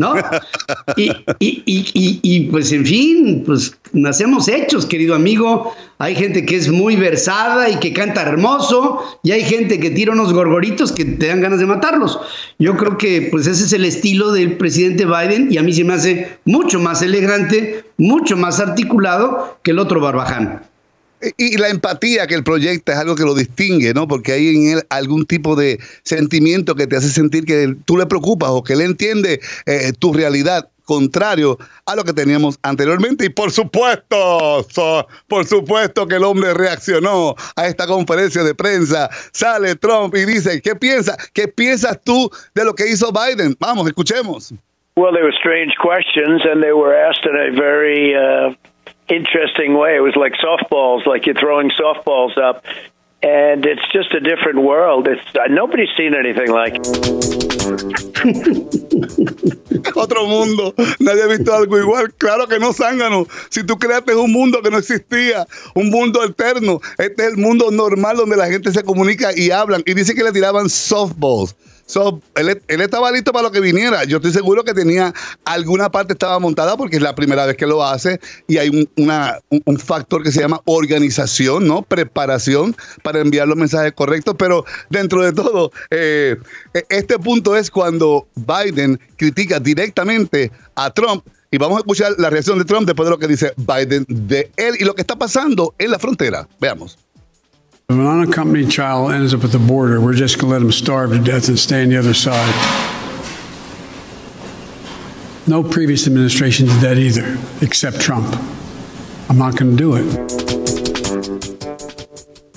¿no? 0.00 0.14
Y, 0.96 1.10
y, 1.38 1.62
y, 1.66 2.20
y, 2.22 2.40
pues 2.46 2.72
en 2.72 2.86
fin, 2.86 3.42
pues 3.44 3.76
nacemos 3.92 4.48
hechos, 4.48 4.86
querido 4.86 5.14
amigo. 5.14 5.74
Hay 5.98 6.14
gente 6.14 6.46
que 6.46 6.56
es 6.56 6.70
muy 6.70 6.96
versada 6.96 7.68
y 7.68 7.76
que 7.76 7.92
canta 7.92 8.22
hermoso, 8.22 9.20
y 9.22 9.32
hay 9.32 9.42
gente 9.44 9.78
que 9.78 9.90
tira 9.90 10.12
unos 10.12 10.32
gorgoritos 10.32 10.90
que 10.90 11.04
te 11.04 11.26
dan 11.26 11.42
ganas 11.42 11.60
de 11.60 11.66
matarlos. 11.66 12.18
Yo 12.58 12.76
creo 12.78 12.96
que 12.96 13.28
pues 13.30 13.46
ese 13.46 13.64
es 13.64 13.72
el 13.74 13.84
estilo 13.84 14.32
del 14.32 14.56
presidente 14.56 15.04
Biden 15.04 15.52
y 15.52 15.58
a 15.58 15.62
mí 15.62 15.72
se 15.72 15.84
me 15.84 15.92
hace 15.92 16.38
mucho 16.46 16.80
más 16.80 17.02
elegante, 17.02 17.84
mucho 17.98 18.38
más 18.38 18.58
articulado 18.58 19.58
que 19.62 19.72
el 19.72 19.78
otro 19.78 20.00
barbaján. 20.00 20.62
Y, 21.36 21.58
la 21.58 21.68
empatía 21.68 22.26
que 22.26 22.34
él 22.34 22.44
proyecta 22.44 22.92
es 22.92 22.98
algo 22.98 23.14
que 23.14 23.24
lo 23.24 23.34
distingue, 23.34 23.92
¿no? 23.92 24.08
Porque 24.08 24.32
hay 24.32 24.56
en 24.56 24.78
él 24.78 24.82
algún 24.88 25.26
tipo 25.26 25.54
de 25.54 25.78
sentimiento 26.02 26.74
que 26.74 26.86
te 26.86 26.96
hace 26.96 27.08
sentir 27.08 27.44
que 27.44 27.74
tú 27.84 27.96
le 27.96 28.06
preocupas 28.06 28.50
o 28.50 28.62
que 28.62 28.72
él 28.72 28.80
entiende 28.80 29.40
eh, 29.66 29.92
tu 29.98 30.12
realidad 30.12 30.68
contrario 30.84 31.56
a 31.86 31.94
lo 31.94 32.04
que 32.04 32.12
teníamos 32.12 32.58
anteriormente. 32.62 33.26
Y 33.26 33.28
por 33.28 33.50
supuesto, 33.50 34.66
por 35.28 35.46
supuesto 35.46 36.08
que 36.08 36.16
el 36.16 36.24
hombre 36.24 36.54
reaccionó 36.54 37.36
a 37.54 37.66
esta 37.66 37.86
conferencia 37.86 38.42
de 38.42 38.54
prensa. 38.54 39.08
Sale 39.32 39.76
Trump 39.76 40.14
y 40.16 40.24
dice, 40.24 40.60
¿qué 40.60 40.74
piensas? 40.74 41.30
¿Qué 41.32 41.46
piensas 41.46 42.00
tú 42.02 42.30
de 42.54 42.64
lo 42.64 42.74
que 42.74 42.88
hizo 42.88 43.12
Biden? 43.12 43.54
Vamos, 43.60 43.86
escuchemos. 43.86 44.52
well, 44.96 45.12
they 45.12 45.22
were 45.22 45.32
strange 45.32 45.72
questions, 45.80 46.42
and 46.44 46.62
they 46.62 46.72
were 46.72 46.94
asked 46.94 47.24
in 47.24 47.34
a 47.34 47.50
very 47.56 48.14
uh, 48.14 48.52
interesting 49.10 49.76
way. 49.76 49.96
It 49.96 50.00
was 50.00 50.16
like 50.16 50.32
softballs, 50.34 51.06
like 51.06 51.26
you're 51.26 51.34
throwing 51.34 51.70
softballs 51.70 52.38
up. 52.38 52.64
And 53.22 53.66
it's 53.66 53.82
just 53.92 54.14
a 54.14 54.20
different 54.20 54.62
world. 54.62 55.06
It's 55.06 55.20
uh, 55.36 55.40
nobody's 55.50 55.90
seen 55.94 56.14
anything 56.14 56.50
like. 56.50 56.72
Otro 59.94 60.26
mundo. 60.26 60.72
Nadie 61.00 61.22
ha 61.22 61.26
visto 61.26 61.54
algo 61.54 61.78
igual. 61.78 62.14
Claro 62.16 62.46
que 62.46 62.58
no, 62.58 62.72
zángano. 62.72 63.26
Si 63.50 63.62
tú 63.62 63.78
creaste 63.78 64.14
un 64.14 64.32
mundo 64.32 64.62
que 64.62 64.70
no 64.70 64.78
existía, 64.78 65.46
un 65.74 65.90
mundo 65.90 66.22
alterno, 66.22 66.80
este 66.96 67.26
es 67.26 67.32
el 67.32 67.36
mundo 67.36 67.70
normal 67.70 68.16
donde 68.16 68.38
la 68.38 68.46
gente 68.46 68.72
se 68.72 68.82
comunica 68.82 69.36
y 69.36 69.50
hablan. 69.50 69.82
Y 69.84 69.92
dice 69.92 70.14
que 70.14 70.24
le 70.24 70.32
tiraban 70.32 70.70
softballs. 70.70 71.54
So, 71.90 72.20
él, 72.36 72.62
él 72.68 72.80
estaba 72.80 73.10
listo 73.10 73.32
para 73.32 73.42
lo 73.42 73.50
que 73.50 73.60
viniera. 73.60 74.04
Yo 74.04 74.18
estoy 74.18 74.32
seguro 74.32 74.62
que 74.62 74.72
tenía 74.74 75.12
alguna 75.44 75.90
parte 75.90 76.12
estaba 76.12 76.38
montada 76.38 76.76
porque 76.76 76.96
es 76.96 77.02
la 77.02 77.14
primera 77.16 77.46
vez 77.46 77.56
que 77.56 77.66
lo 77.66 77.84
hace 77.84 78.20
y 78.46 78.58
hay 78.58 78.68
un, 78.68 78.88
una- 78.96 79.38
un- 79.48 79.76
factor 79.78 80.22
que 80.22 80.30
se 80.30 80.40
llama 80.40 80.60
organización, 80.66 81.66
¿no? 81.66 81.82
Preparación 81.82 82.76
para 83.02 83.20
enviar 83.20 83.48
los 83.48 83.56
mensajes 83.56 83.92
correctos. 83.92 84.36
Pero 84.38 84.64
dentro 84.88 85.22
de 85.22 85.32
todo, 85.32 85.72
eh, 85.90 86.36
e- 86.74 86.84
este 86.90 87.18
punto 87.18 87.56
es 87.56 87.70
cuando 87.70 88.28
Biden 88.36 89.00
critica 89.16 89.58
directamente 89.58 90.52
a 90.76 90.90
Trump. 90.92 91.26
Y 91.50 91.58
vamos 91.58 91.78
a 91.78 91.80
escuchar 91.80 92.12
la 92.18 92.30
reacción 92.30 92.58
de 92.58 92.64
Trump 92.64 92.86
después 92.86 93.06
de 93.06 93.10
lo 93.10 93.18
que 93.18 93.26
dice 93.26 93.52
Biden 93.56 94.06
de 94.08 94.48
él 94.56 94.76
y 94.78 94.84
lo 94.84 94.94
que 94.94 95.00
está 95.00 95.16
pasando 95.16 95.74
en 95.78 95.90
la 95.90 95.98
frontera. 95.98 96.46
Veamos. 96.60 96.96
If 97.90 97.96
an 97.96 98.06
unaccompanied 98.06 98.70
child 98.70 99.10
ends 99.10 99.34
up 99.34 99.42
at 99.42 99.50
the 99.50 99.58
border, 99.58 100.00
we're 100.00 100.14
just 100.14 100.38
going 100.38 100.52
to 100.52 100.58
let 100.60 100.62
him 100.62 100.70
starve 100.70 101.10
to 101.10 101.18
death 101.18 101.48
and 101.48 101.58
stay 101.58 101.82
on 101.82 101.88
the 101.88 101.96
other 101.96 102.14
side. 102.14 102.54
No 105.48 105.64
previous 105.64 106.06
administration 106.06 106.66
did 106.66 106.80
that 106.82 106.98
either, 106.98 107.36
except 107.62 108.00
Trump. 108.00 108.32
I'm 109.28 109.38
not 109.38 109.56
going 109.56 109.72
to 109.72 109.76
do 109.76 109.96
it. 109.96 110.06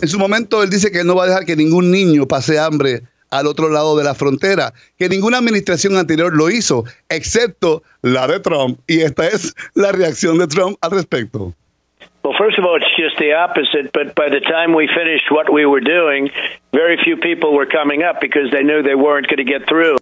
En 0.04 0.08
su 0.08 0.19
momento 0.19 0.62
él 0.62 0.69
dice 0.69 0.91
que 0.91 1.04
no 1.04 1.15
va 1.15 1.24
a 1.24 1.28
dejar 1.30 1.46
que 1.48 1.56
ningún 1.56 1.89
niño 1.89 2.28
pase 2.28 2.60
hambre 2.60 3.02
al 3.32 3.48
otro 3.48 3.69
lado 3.69 3.98
de 3.98 4.04
la 4.04 4.13
frontera, 4.13 4.72
que 5.00 5.10
ninguna 5.10 5.39
administración 5.39 5.98
anterior 5.98 6.38
lo 6.38 6.52
hizo, 6.52 6.86
excepto 7.10 7.82
la 8.04 8.28
de 8.28 8.39
Trump. 8.39 8.80
Y 8.86 9.00
esta 9.00 9.28
es 9.28 9.56
la 9.74 9.91
reacción 9.91 10.38
de 10.38 10.46
Trump 10.46 10.78
al 10.82 10.91
respecto. 10.91 11.56
Well, 12.23 12.33
first 12.39 12.57
of 12.57 12.63
all, 12.63 12.77
it's 12.77 12.95
just 12.95 13.17
the 13.19 13.33
opposite. 13.33 13.91
But 13.91 14.15
by 14.15 14.29
the 14.29 14.39
time 14.39 14.73
we 14.73 14.88
finished 14.88 15.29
what 15.29 15.51
we 15.51 15.65
were 15.65 15.81
doing, 15.81 16.29
very 16.71 16.97
few 17.03 17.17
people 17.17 17.53
were 17.53 17.65
coming 17.65 18.01
up 18.03 18.21
because 18.21 18.49
they 18.51 18.63
knew 18.63 18.81
they 18.81 18.95
weren't 18.95 19.27
going 19.27 19.45
to 19.45 19.51
get 19.51 19.67
through. 19.67 19.97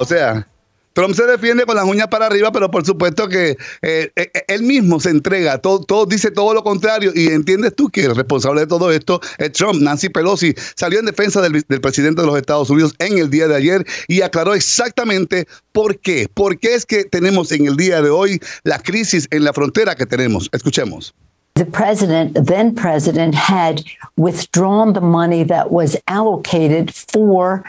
O 0.00 0.04
sea, 0.04 0.44
Trump 0.92 1.14
se 1.14 1.24
defiende 1.26 1.64
con 1.64 1.76
las 1.76 1.84
uñas 1.84 2.08
para 2.08 2.26
arriba, 2.26 2.52
pero 2.52 2.70
por 2.70 2.84
supuesto 2.84 3.28
que 3.28 3.56
eh, 3.82 4.10
eh, 4.16 4.30
él 4.48 4.62
mismo 4.62 5.00
se 5.00 5.10
entrega, 5.10 5.58
todo, 5.58 5.80
todo, 5.80 6.06
dice 6.06 6.30
todo 6.30 6.54
lo 6.54 6.62
contrario 6.62 7.12
y 7.14 7.28
entiendes 7.28 7.74
tú 7.74 7.88
que 7.88 8.04
el 8.04 8.14
responsable 8.14 8.62
de 8.62 8.66
todo 8.66 8.90
esto 8.92 9.20
es 9.38 9.52
Trump. 9.52 9.80
Nancy 9.80 10.08
Pelosi 10.08 10.54
salió 10.74 10.98
en 10.98 11.06
defensa 11.06 11.40
del, 11.40 11.64
del, 11.68 11.80
presidente 11.80 12.20
de 12.20 12.26
los 12.26 12.36
Estados 12.36 12.70
Unidos 12.70 12.94
en 12.98 13.18
el 13.18 13.30
día 13.30 13.48
de 13.48 13.56
ayer 13.56 13.86
y 14.08 14.22
aclaró 14.22 14.54
exactamente 14.54 15.46
por 15.72 15.98
qué. 15.98 16.28
¿Por 16.32 16.58
qué 16.58 16.74
es 16.74 16.86
que 16.86 17.04
tenemos 17.04 17.52
en 17.52 17.66
el 17.66 17.76
día 17.76 18.02
de 18.02 18.10
hoy 18.10 18.40
la 18.64 18.78
crisis 18.78 19.26
en 19.30 19.44
la 19.44 19.52
frontera 19.52 19.94
que 19.94 20.06
tenemos? 20.06 20.48
Escuchemos. 20.52 21.14
The 21.54 21.66
president, 21.66 22.46
then 22.46 22.74
president, 22.74 23.34
had 23.34 23.82
withdrawn 24.16 24.94
the 24.94 25.02
money 25.02 25.44
that 25.44 25.70
was 25.70 25.98
allocated 26.06 26.94
for 26.94 27.62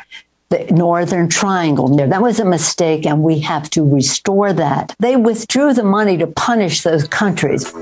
the 0.53 0.71
Northern 0.71 1.27
Triangle. 1.29 1.87
That 1.95 2.21
was 2.21 2.39
a 2.39 2.45
mistake, 2.45 3.07
and 3.07 3.23
we 3.23 3.39
have 3.39 3.69
to 3.71 3.83
restore 3.83 4.53
that. 4.53 4.95
They 4.99 5.15
withdrew 5.15 5.73
the 5.73 5.83
money 5.83 6.15
to 6.17 6.27
punish 6.27 6.83
those 6.83 7.07
countries. 7.07 7.73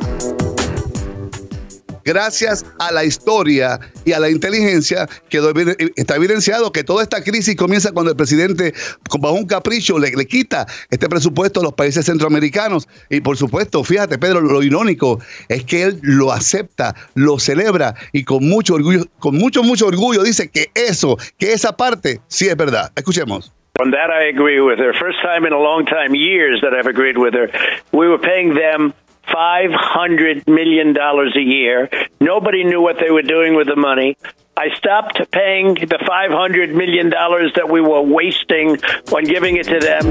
Gracias 2.03 2.65
a 2.79 2.91
la 2.91 3.03
historia 3.03 3.79
y 4.05 4.13
a 4.13 4.19
la 4.19 4.29
inteligencia, 4.29 5.07
quedó, 5.29 5.51
está 5.95 6.15
evidenciado 6.15 6.71
que 6.71 6.83
toda 6.83 7.03
esta 7.03 7.23
crisis 7.23 7.55
comienza 7.55 7.91
cuando 7.91 8.11
el 8.11 8.17
presidente, 8.17 8.73
bajo 9.19 9.35
un 9.35 9.45
capricho, 9.45 9.99
le, 9.99 10.11
le, 10.11 10.25
quita 10.25 10.65
este 10.89 11.07
presupuesto 11.09 11.59
a 11.59 11.63
los 11.63 11.73
países 11.73 12.05
centroamericanos. 12.05 12.87
Y 13.09 13.21
por 13.21 13.37
supuesto, 13.37 13.83
fíjate, 13.83 14.17
Pedro, 14.17 14.41
lo 14.41 14.63
irónico 14.63 15.19
es 15.49 15.63
que 15.63 15.83
él 15.83 15.99
lo 16.01 16.31
acepta, 16.31 16.95
lo 17.15 17.39
celebra 17.39 17.95
y 18.11 18.23
con 18.23 18.47
mucho 18.47 18.75
orgullo, 18.75 19.05
con 19.19 19.37
mucho, 19.37 19.63
mucho 19.63 19.87
orgullo 19.87 20.23
dice 20.23 20.49
que 20.49 20.71
eso, 20.73 21.17
que 21.37 21.53
esa 21.53 21.75
parte 21.75 22.21
sí 22.27 22.47
es 22.47 22.57
verdad. 22.57 22.91
Escuchemos. 22.95 23.51
On 23.79 23.89
that, 23.91 24.11
I 24.11 24.27
agree 24.27 24.59
with 24.59 24.79
her. 24.79 24.93
First 24.93 25.21
time 25.23 25.45
in 25.45 25.53
a 25.53 25.59
long 25.59 25.85
time, 25.85 26.13
years 26.13 26.61
that 26.61 26.73
I've 26.73 26.87
agreed 26.87 27.17
with 27.17 27.33
her. 27.33 27.49
We 27.93 28.07
were 28.07 28.19
paying 28.19 28.53
them 28.53 28.93
$500 29.33 30.47
million 30.47 30.95
a 30.97 31.39
year. 31.39 31.89
Nobody 32.19 32.63
knew 32.63 32.81
what 32.81 32.97
they 32.99 33.11
were 33.11 33.21
doing 33.21 33.55
with 33.55 33.67
the 33.67 33.75
money. 33.75 34.17
I 34.57 34.69
stopped 34.75 35.31
paying 35.31 35.75
the 35.75 35.97
$500 35.97 36.73
million 36.75 37.09
that 37.09 37.69
we 37.69 37.81
were 37.81 38.01
wasting 38.01 38.77
on 39.13 39.23
giving 39.23 39.57
it 39.57 39.65
to 39.67 39.79
them. 39.79 40.03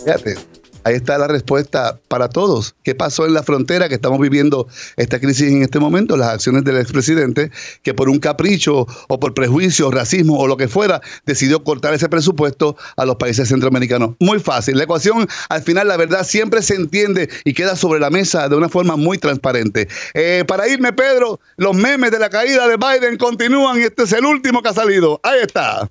Fíjate, 0.00 0.59
Ahí 0.84 0.94
está 0.94 1.18
la 1.18 1.28
respuesta 1.28 1.98
para 2.08 2.28
todos. 2.28 2.74
¿Qué 2.82 2.94
pasó 2.94 3.26
en 3.26 3.34
la 3.34 3.42
frontera 3.42 3.88
que 3.88 3.94
estamos 3.94 4.18
viviendo 4.18 4.66
esta 4.96 5.20
crisis 5.20 5.48
en 5.48 5.62
este 5.62 5.78
momento? 5.78 6.16
Las 6.16 6.30
acciones 6.30 6.64
del 6.64 6.78
expresidente 6.78 7.50
que 7.82 7.94
por 7.94 8.08
un 8.08 8.18
capricho 8.18 8.86
o 9.08 9.20
por 9.20 9.34
prejuicio, 9.34 9.90
racismo 9.90 10.38
o 10.38 10.46
lo 10.46 10.56
que 10.56 10.68
fuera, 10.68 11.00
decidió 11.26 11.62
cortar 11.62 11.94
ese 11.94 12.08
presupuesto 12.08 12.76
a 12.96 13.04
los 13.04 13.16
países 13.16 13.48
centroamericanos. 13.48 14.14
Muy 14.20 14.40
fácil. 14.40 14.78
La 14.78 14.84
ecuación, 14.84 15.28
al 15.48 15.62
final, 15.62 15.88
la 15.88 15.96
verdad 15.96 16.24
siempre 16.24 16.62
se 16.62 16.74
entiende 16.74 17.28
y 17.44 17.52
queda 17.52 17.76
sobre 17.76 18.00
la 18.00 18.10
mesa 18.10 18.48
de 18.48 18.56
una 18.56 18.68
forma 18.68 18.96
muy 18.96 19.18
transparente. 19.18 19.88
Eh, 20.14 20.44
para 20.46 20.68
irme, 20.68 20.92
Pedro, 20.92 21.40
los 21.56 21.76
memes 21.76 22.10
de 22.10 22.18
la 22.18 22.30
caída 22.30 22.66
de 22.68 22.76
Biden 22.76 23.16
continúan 23.18 23.78
y 23.78 23.82
este 23.82 24.04
es 24.04 24.12
el 24.12 24.24
último 24.24 24.62
que 24.62 24.68
ha 24.70 24.74
salido. 24.74 25.20
Ahí 25.22 25.40
está. 25.42 25.88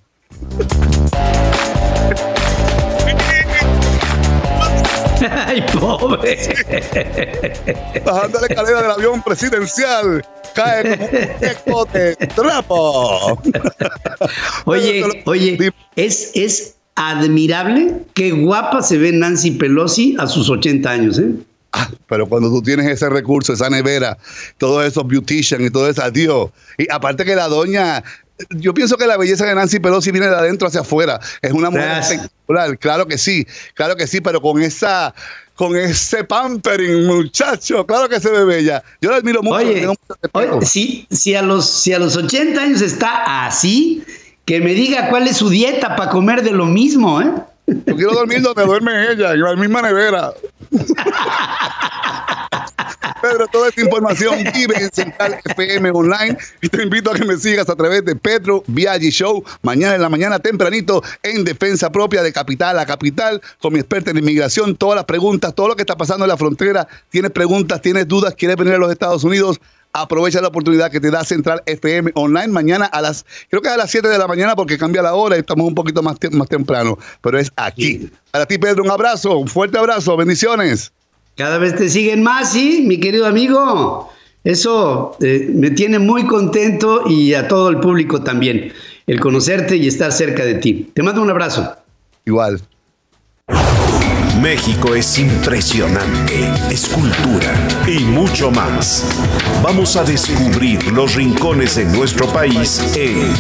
Ay, 5.47 5.63
pobre. 5.73 6.37
Bajando 8.05 8.39
la 8.39 8.47
escalera 8.47 8.81
del 8.81 8.91
avión 8.91 9.21
presidencial, 9.21 10.25
cae 10.55 11.57
como 11.65 11.83
un 11.83 11.91
de 11.93 12.15
trapo. 12.15 13.41
Oye, 14.65 15.23
oye, 15.25 15.73
es, 15.95 16.31
es 16.35 16.75
admirable 16.95 17.95
qué 18.13 18.31
guapa 18.31 18.81
se 18.81 18.97
ve 18.97 19.11
Nancy 19.11 19.51
Pelosi 19.51 20.15
a 20.19 20.27
sus 20.27 20.49
80 20.49 20.89
años, 20.89 21.19
¿eh? 21.19 21.31
Ah, 21.71 21.87
pero 22.07 22.27
cuando 22.27 22.49
tú 22.49 22.63
tienes 22.63 22.87
ese 22.87 23.09
recurso, 23.09 23.53
esa 23.53 23.69
nevera, 23.69 24.17
todos 24.57 24.85
esos 24.85 25.07
beautician 25.07 25.63
y 25.63 25.69
todo 25.69 25.87
eso, 25.87 26.01
adiós. 26.01 26.49
Y 26.77 26.91
aparte 26.91 27.25
que 27.25 27.35
la 27.35 27.47
doña 27.47 28.03
yo 28.51 28.73
pienso 28.73 28.97
que 28.97 29.05
la 29.05 29.17
belleza 29.17 29.45
de 29.45 29.55
Nancy 29.55 29.79
Pelosi 29.79 30.11
viene 30.11 30.27
de 30.27 30.35
adentro 30.35 30.67
hacia 30.67 30.81
afuera. 30.81 31.19
Es 31.41 31.51
una 31.51 31.69
mujer. 31.69 32.03
Claro 32.79 33.07
que 33.07 33.17
sí, 33.17 33.45
claro 33.73 33.95
que 33.95 34.07
sí, 34.07 34.21
pero 34.21 34.41
con 34.41 34.61
esa, 34.61 35.13
con 35.55 35.75
ese 35.75 36.23
pampering, 36.23 37.05
muchacho, 37.05 37.85
claro 37.85 38.09
que 38.09 38.19
se 38.19 38.29
ve 38.29 38.45
bella. 38.45 38.83
Yo 39.01 39.11
la 39.11 39.17
admiro 39.17 39.41
mucho. 39.43 39.57
Oye, 39.57 39.87
oye, 40.31 40.65
si, 40.65 41.07
si, 41.11 41.35
a 41.35 41.41
los, 41.41 41.69
si 41.69 41.93
a 41.93 41.99
los 41.99 42.15
80 42.15 42.61
años 42.61 42.81
está 42.81 43.45
así, 43.45 44.03
que 44.45 44.59
me 44.61 44.73
diga 44.73 45.09
cuál 45.09 45.27
es 45.27 45.37
su 45.37 45.49
dieta 45.49 45.95
para 45.95 46.09
comer 46.09 46.41
de 46.43 46.51
lo 46.51 46.65
mismo, 46.65 47.21
¿eh? 47.21 47.31
Yo 47.67 47.95
quiero 47.95 48.13
dormir 48.13 48.41
donde 48.41 48.65
duerme 48.65 49.11
ella, 49.11 49.33
en 49.33 49.41
la 49.41 49.55
misma 49.55 49.81
nevera. 49.81 50.33
Pedro, 53.21 53.47
toda 53.47 53.69
esta 53.69 53.81
información 53.81 54.43
vive 54.53 54.75
en 54.77 54.91
Central 54.91 55.39
FM 55.45 55.91
Online 55.91 56.37
y 56.61 56.69
te 56.69 56.83
invito 56.83 57.11
a 57.11 57.15
que 57.15 57.25
me 57.25 57.37
sigas 57.37 57.69
a 57.69 57.75
través 57.75 58.05
de 58.05 58.15
Pedro 58.15 58.63
Viaggi 58.67 59.09
Show 59.09 59.43
mañana 59.61 59.95
en 59.95 60.01
la 60.01 60.09
mañana 60.09 60.39
tempranito 60.39 61.03
en 61.23 61.43
Defensa 61.43 61.91
Propia 61.91 62.23
de 62.23 62.31
Capital 62.31 62.79
a 62.79 62.85
Capital 62.85 63.41
con 63.61 63.73
mi 63.73 63.79
experta 63.79 64.11
en 64.11 64.17
inmigración, 64.17 64.75
todas 64.75 64.95
las 64.95 65.05
preguntas, 65.05 65.53
todo 65.53 65.69
lo 65.69 65.75
que 65.75 65.81
está 65.81 65.97
pasando 65.97 66.25
en 66.25 66.29
la 66.29 66.37
frontera, 66.37 66.87
tienes 67.09 67.31
preguntas, 67.31 67.81
tienes 67.81 68.07
dudas, 68.07 68.35
quieres 68.35 68.57
venir 68.57 68.75
a 68.75 68.77
los 68.77 68.91
Estados 68.91 69.23
Unidos, 69.23 69.59
aprovecha 69.93 70.41
la 70.41 70.49
oportunidad 70.49 70.91
que 70.91 70.99
te 70.99 71.11
da 71.11 71.23
Central 71.23 71.61
FM 71.65 72.11
Online 72.15 72.47
mañana 72.47 72.85
a 72.85 73.01
las, 73.01 73.25
creo 73.49 73.61
que 73.61 73.69
a 73.69 73.77
las 73.77 73.91
7 73.91 74.07
de 74.07 74.17
la 74.17 74.27
mañana 74.27 74.55
porque 74.55 74.77
cambia 74.77 75.01
la 75.01 75.15
hora 75.15 75.35
y 75.35 75.39
estamos 75.39 75.67
un 75.67 75.75
poquito 75.75 76.01
más, 76.01 76.19
te 76.19 76.29
más 76.29 76.47
temprano, 76.47 76.97
pero 77.21 77.39
es 77.39 77.51
aquí. 77.55 78.09
Para 78.31 78.45
ti, 78.45 78.57
Pedro, 78.57 78.83
un 78.83 78.91
abrazo, 78.91 79.37
un 79.37 79.47
fuerte 79.47 79.77
abrazo, 79.77 80.15
bendiciones. 80.15 80.91
Cada 81.39 81.57
vez 81.57 81.73
te 81.73 81.87
siguen 81.87 82.21
más, 82.21 82.51
sí, 82.51 82.83
mi 82.85 82.99
querido 82.99 83.25
amigo. 83.25 84.11
Eso 84.43 85.15
eh, 85.21 85.49
me 85.53 85.71
tiene 85.71 85.97
muy 85.97 86.25
contento 86.25 87.03
y 87.07 87.33
a 87.33 87.47
todo 87.47 87.69
el 87.69 87.79
público 87.79 88.21
también, 88.21 88.73
el 89.07 89.21
conocerte 89.21 89.77
y 89.77 89.87
estar 89.87 90.11
cerca 90.11 90.43
de 90.43 90.55
ti. 90.55 90.91
Te 90.93 91.01
mando 91.01 91.21
un 91.21 91.29
abrazo. 91.29 91.77
Igual. 92.25 92.59
México 94.41 94.93
es 94.93 95.17
impresionante, 95.17 96.51
es 96.69 96.89
cultura 96.89 97.53
y 97.87 98.03
mucho 98.03 98.51
más. 98.51 99.05
Vamos 99.63 99.95
a 99.95 100.03
descubrir 100.03 100.91
los 100.91 101.15
rincones 101.15 101.77
de 101.77 101.85
nuestro 101.85 102.27
país 102.33 102.83
en 102.97 103.31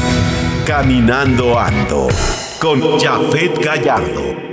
Caminando 0.65 1.59
Ando 1.59 2.07
con 2.61 2.97
Jafet 2.97 3.61
Gallardo. 3.61 4.48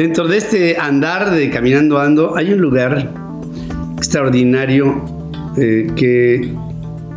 Dentro 0.00 0.26
de 0.26 0.38
este 0.38 0.78
andar 0.78 1.30
de 1.30 1.50
Caminando 1.50 1.98
Ando 1.98 2.34
hay 2.34 2.54
un 2.54 2.62
lugar 2.62 3.12
extraordinario 3.98 5.04
eh, 5.58 5.88
que 5.94 6.54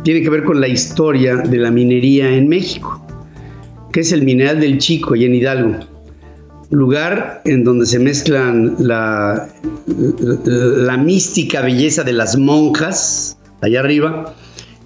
tiene 0.02 0.20
que 0.20 0.28
ver 0.28 0.44
con 0.44 0.60
la 0.60 0.68
historia 0.68 1.36
de 1.36 1.56
la 1.56 1.70
minería 1.70 2.30
en 2.36 2.46
México, 2.46 3.02
que 3.90 4.00
es 4.00 4.12
el 4.12 4.22
Mineral 4.22 4.60
del 4.60 4.76
Chico 4.76 5.16
y 5.16 5.24
en 5.24 5.34
Hidalgo. 5.34 5.76
Lugar 6.68 7.40
en 7.46 7.64
donde 7.64 7.86
se 7.86 7.98
mezclan 7.98 8.76
la, 8.78 9.48
mística 10.98 11.62
belleza 11.62 12.04
de 12.04 12.12
las 12.12 12.36
monjas, 12.36 13.38
allá 13.62 13.80
arriba, 13.80 14.34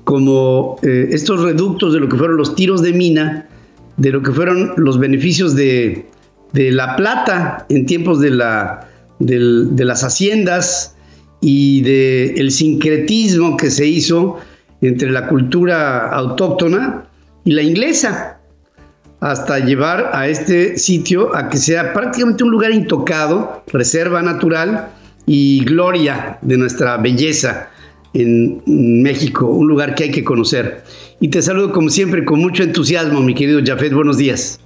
como 0.05 0.77
eh, 0.85 1.09
estos 1.11 1.43
reductos 1.43 1.95
de 1.95 1.99
lo 1.99 2.09
que 2.09 2.17
fueron 2.17 2.37
los 2.37 2.55
tiros 2.55 2.81
de 2.81 2.93
mina, 2.93 3.49
de 3.97 4.13
lo 4.13 4.23
que 4.23 4.31
fueron 4.31 4.75
los 4.77 5.01
beneficios 5.01 5.57
de, 5.57 6.07
de 6.53 6.71
la 6.71 6.97
plata 6.97 7.67
en 7.69 7.87
tiempos 7.87 8.21
de, 8.21 8.31
la, 8.31 8.89
de, 9.19 9.85
las 9.85 10.03
haciendas 10.03 10.95
y 11.41 11.83
del 11.83 12.39
el 12.39 12.51
sincretismo 12.51 13.57
que 13.57 13.71
se 13.71 13.87
hizo 13.87 14.39
entre 14.81 15.11
la 15.11 15.27
cultura 15.27 16.09
autóctona 16.11 17.05
y 17.45 17.53
la 17.53 17.63
inglesa, 17.63 18.39
hasta 19.21 19.59
llevar 19.59 20.11
a 20.13 20.29
este 20.29 20.79
sitio 20.79 21.35
a 21.35 21.49
que 21.49 21.59
sea 21.59 21.93
prácticamente 21.93 22.45
un 22.45 22.51
lugar 22.51 22.71
intocado, 22.71 23.65
reserva 23.73 24.23
natural 24.23 24.91
y 25.27 25.65
gloria 25.65 26.39
de 26.43 26.57
nuestra 26.57 26.97
belleza 26.99 27.69
en 28.15 28.63
México, 28.67 29.47
un 29.47 29.69
lugar 29.69 29.95
que 29.95 30.05
hay 30.05 30.11
que 30.11 30.25
conocer. 30.25 30.85
Y 31.21 31.29
te 31.29 31.43
saludo 31.43 31.73
como 31.73 31.91
siempre 31.91 32.25
con 32.25 32.41
mucho 32.41 32.63
entusiasmo, 32.63 33.21
mi 33.21 33.35
querido 33.35 33.61
Jafet, 33.65 33.93
buenos 33.93 34.19
días. 34.19 34.61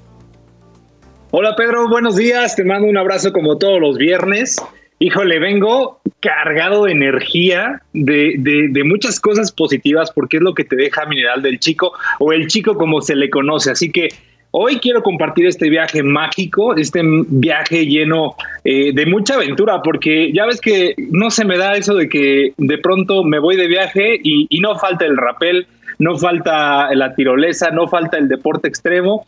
Hola 1.34 1.56
Pedro, 1.56 1.88
buenos 1.88 2.16
días, 2.16 2.56
te 2.56 2.62
mando 2.62 2.86
un 2.86 2.98
abrazo 2.98 3.32
como 3.32 3.56
todos 3.56 3.80
los 3.80 3.96
viernes. 3.96 4.56
Híjole, 4.98 5.38
vengo 5.38 5.98
cargado 6.20 6.84
de 6.84 6.92
energía, 6.92 7.80
de, 7.94 8.34
de, 8.38 8.84
muchas 8.84 9.18
cosas 9.18 9.50
positivas, 9.50 10.12
porque 10.12 10.36
es 10.36 10.42
lo 10.42 10.52
que 10.52 10.64
te 10.64 10.76
deja 10.76 11.06
Mineral 11.06 11.40
del 11.40 11.58
Chico, 11.58 11.94
o 12.18 12.34
el 12.34 12.48
Chico 12.48 12.74
como 12.74 13.00
se 13.00 13.16
le 13.16 13.30
conoce. 13.30 13.70
Así 13.70 13.90
que 13.90 14.10
hoy 14.50 14.76
quiero 14.76 15.02
compartir 15.02 15.46
este 15.46 15.70
viaje 15.70 16.02
mágico, 16.02 16.76
este 16.76 17.00
viaje 17.02 17.86
lleno 17.86 18.34
eh, 18.62 18.92
de 18.92 19.06
mucha 19.06 19.36
aventura, 19.36 19.80
porque 19.82 20.34
ya 20.34 20.44
ves 20.44 20.60
que 20.60 20.94
no 21.10 21.30
se 21.30 21.46
me 21.46 21.56
da 21.56 21.76
eso 21.76 21.94
de 21.94 22.10
que 22.10 22.52
de 22.58 22.76
pronto 22.76 23.24
me 23.24 23.38
voy 23.38 23.56
de 23.56 23.68
viaje 23.68 24.20
y, 24.22 24.48
y 24.50 24.60
no 24.60 24.78
falta 24.78 25.06
el 25.06 25.16
rapel, 25.16 25.66
no 25.98 26.14
falta 26.18 26.94
la 26.94 27.14
tirolesa, 27.14 27.70
no 27.70 27.88
falta 27.88 28.18
el 28.18 28.28
deporte 28.28 28.68
extremo 28.68 29.24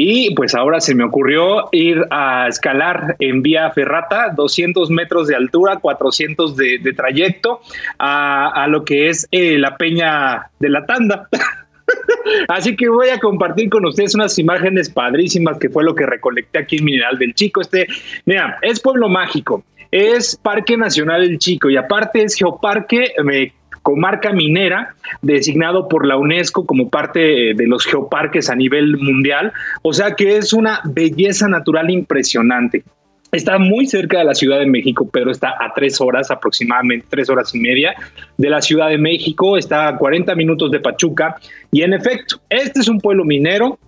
y 0.00 0.32
pues 0.36 0.54
ahora 0.54 0.80
se 0.80 0.94
me 0.94 1.02
ocurrió 1.02 1.68
ir 1.72 2.06
a 2.10 2.46
escalar 2.46 3.16
en 3.18 3.42
vía 3.42 3.68
ferrata, 3.72 4.32
200 4.32 4.90
metros 4.90 5.26
de 5.26 5.34
altura, 5.34 5.78
400 5.78 6.56
de, 6.56 6.94
trayecto, 6.96 7.60
a, 7.98 8.64
lo 8.68 8.84
que 8.84 9.08
es 9.08 9.26
eh, 9.32 9.58
la 9.58 9.76
peña 9.76 10.52
de 10.60 10.68
la 10.68 10.86
tanda. 10.86 11.28
Así 12.48 12.76
que 12.76 12.88
voy 12.88 13.08
a 13.08 13.18
compartir 13.18 13.70
con 13.70 13.86
ustedes 13.86 14.14
unas 14.14 14.38
imágenes 14.38 14.88
padrísimas 14.88 15.58
que 15.58 15.68
fue 15.68 15.82
lo 15.82 15.96
que 15.96 16.06
recolecté 16.06 16.60
aquí 16.60 16.76
en 16.76 16.84
Mineral 16.84 17.18
del 17.18 17.34
Chico. 17.34 17.60
Este, 17.60 17.88
mira, 18.24 18.56
es 18.62 18.78
pueblo 18.78 19.08
mágico, 19.08 19.64
es 19.90 20.36
Parque 20.36 20.76
Nacional 20.76 21.22
del 21.22 21.40
Chico 21.40 21.70
y 21.70 21.76
aparte 21.76 22.22
es 22.22 22.36
geoparque 22.36 23.14
me 23.24 23.52
comarca 23.88 24.34
minera, 24.34 24.94
designado 25.22 25.88
por 25.88 26.06
la 26.06 26.18
UNESCO 26.18 26.66
como 26.66 26.90
parte 26.90 27.54
de 27.54 27.66
los 27.66 27.86
geoparques 27.86 28.50
a 28.50 28.54
nivel 28.54 28.98
mundial, 28.98 29.50
o 29.80 29.94
sea 29.94 30.14
que 30.14 30.36
es 30.36 30.52
una 30.52 30.82
belleza 30.84 31.48
natural 31.48 31.90
impresionante. 31.90 32.84
Está 33.32 33.58
muy 33.58 33.86
cerca 33.86 34.18
de 34.18 34.24
la 34.26 34.34
Ciudad 34.34 34.58
de 34.58 34.66
México, 34.66 35.08
pero 35.10 35.30
está 35.30 35.54
a 35.58 35.72
tres 35.74 36.02
horas, 36.02 36.30
aproximadamente 36.30 37.06
tres 37.08 37.30
horas 37.30 37.54
y 37.54 37.60
media 37.60 37.94
de 38.36 38.50
la 38.50 38.60
Ciudad 38.60 38.90
de 38.90 38.98
México, 38.98 39.56
está 39.56 39.88
a 39.88 39.96
40 39.96 40.34
minutos 40.34 40.70
de 40.70 40.80
Pachuca. 40.80 41.36
Y 41.72 41.80
en 41.80 41.94
efecto, 41.94 42.42
este 42.50 42.80
es 42.80 42.88
un 42.88 43.00
pueblo 43.00 43.24
minero, 43.24 43.78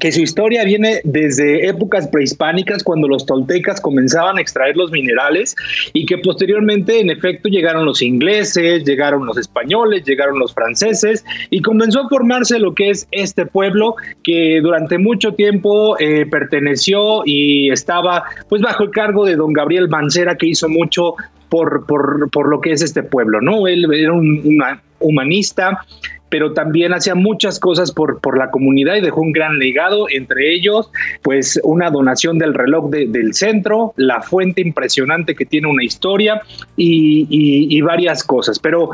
que 0.00 0.12
su 0.12 0.20
historia 0.20 0.64
viene 0.64 1.00
desde 1.04 1.68
épocas 1.68 2.08
prehispánicas 2.08 2.82
cuando 2.82 3.08
los 3.08 3.26
toltecas 3.26 3.80
comenzaban 3.80 4.38
a 4.38 4.40
extraer 4.40 4.76
los 4.76 4.90
minerales 4.90 5.56
y 5.92 6.06
que 6.06 6.18
posteriormente 6.18 7.00
en 7.00 7.10
efecto 7.10 7.48
llegaron 7.48 7.84
los 7.84 8.02
ingleses, 8.02 8.84
llegaron 8.84 9.26
los 9.26 9.36
españoles, 9.36 10.04
llegaron 10.04 10.38
los 10.38 10.54
franceses 10.54 11.24
y 11.50 11.60
comenzó 11.62 12.02
a 12.02 12.08
formarse 12.08 12.58
lo 12.58 12.74
que 12.74 12.90
es 12.90 13.06
este 13.10 13.46
pueblo 13.46 13.96
que 14.22 14.60
durante 14.62 14.98
mucho 14.98 15.34
tiempo 15.34 15.98
eh, 15.98 16.26
perteneció 16.26 17.22
y 17.24 17.70
estaba 17.70 18.24
pues 18.48 18.62
bajo 18.62 18.84
el 18.84 18.90
cargo 18.90 19.24
de 19.24 19.36
don 19.36 19.52
Gabriel 19.52 19.88
Mancera 19.88 20.36
que 20.36 20.46
hizo 20.46 20.68
mucho 20.68 21.14
por, 21.48 21.86
por, 21.86 22.30
por 22.30 22.48
lo 22.48 22.60
que 22.60 22.72
es 22.72 22.82
este 22.82 23.02
pueblo, 23.02 23.40
¿no? 23.40 23.66
Él 23.66 23.86
era 23.92 24.12
un 24.12 24.58
humanista, 25.00 25.80
pero 26.28 26.52
también 26.52 26.92
hacía 26.92 27.14
muchas 27.14 27.58
cosas 27.58 27.92
por, 27.92 28.20
por 28.20 28.38
la 28.38 28.50
comunidad 28.50 28.96
y 28.96 29.00
dejó 29.00 29.20
un 29.20 29.32
gran 29.32 29.58
legado, 29.58 30.06
entre 30.10 30.54
ellos, 30.54 30.90
pues 31.22 31.60
una 31.64 31.90
donación 31.90 32.38
del 32.38 32.54
reloj 32.54 32.90
del 32.90 33.34
centro, 33.34 33.92
la 33.96 34.22
fuente 34.22 34.60
impresionante 34.60 35.34
que 35.34 35.46
tiene 35.46 35.68
una 35.68 35.84
historia 35.84 36.42
y, 36.76 37.80
varias 37.80 38.22
cosas. 38.22 38.58
Pero 38.58 38.90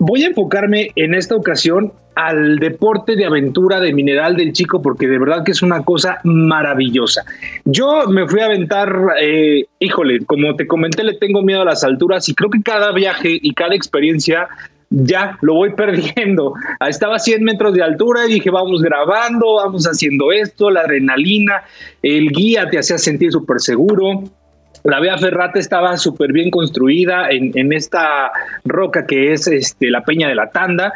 voy 0.00 0.24
a 0.24 0.28
enfocarme 0.28 0.90
en 0.96 1.14
esta 1.14 1.36
ocasión 1.36 1.92
al 2.16 2.58
deporte 2.58 3.14
de 3.14 3.26
aventura 3.26 3.78
de 3.78 3.92
Mineral 3.92 4.36
del 4.36 4.52
Chico 4.52 4.80
porque 4.80 5.06
de 5.06 5.18
verdad 5.18 5.44
que 5.44 5.52
es 5.52 5.62
una 5.62 5.84
cosa 5.84 6.18
maravillosa. 6.24 7.24
Yo 7.64 8.06
me 8.08 8.26
fui 8.26 8.40
a 8.40 8.46
aventar, 8.46 8.90
eh, 9.20 9.66
híjole, 9.78 10.24
como 10.24 10.56
te 10.56 10.66
comenté, 10.66 11.04
le 11.04 11.14
tengo 11.14 11.42
miedo 11.42 11.60
a 11.60 11.66
las 11.66 11.84
alturas 11.84 12.28
y 12.28 12.34
creo 12.34 12.50
que 12.50 12.62
cada 12.62 12.92
viaje 12.92 13.38
y 13.40 13.52
cada 13.52 13.74
experiencia 13.74 14.48
ya 14.90 15.38
lo 15.42 15.54
voy 15.54 15.72
perdiendo. 15.76 16.54
Estaba 16.86 17.16
a 17.16 17.18
100 17.18 17.42
metros 17.42 17.74
de 17.74 17.82
altura 17.82 18.26
y 18.26 18.34
dije, 18.34 18.50
vamos 18.50 18.82
grabando, 18.82 19.54
vamos 19.56 19.86
haciendo 19.86 20.32
esto, 20.32 20.70
la 20.70 20.80
adrenalina, 20.80 21.62
el 22.02 22.30
guía 22.30 22.68
te 22.70 22.78
hacía 22.78 22.98
sentir 22.98 23.32
súper 23.32 23.60
seguro. 23.60 24.24
La 24.84 25.00
vía 25.00 25.18
ferrata 25.18 25.58
estaba 25.58 25.96
súper 25.96 26.32
bien 26.32 26.50
construida 26.50 27.28
en, 27.30 27.50
en, 27.58 27.72
esta 27.72 28.30
roca 28.64 29.04
que 29.04 29.32
es 29.32 29.48
este, 29.48 29.90
la 29.90 30.04
Peña 30.04 30.28
de 30.28 30.36
la 30.36 30.50
Tanda. 30.50 30.92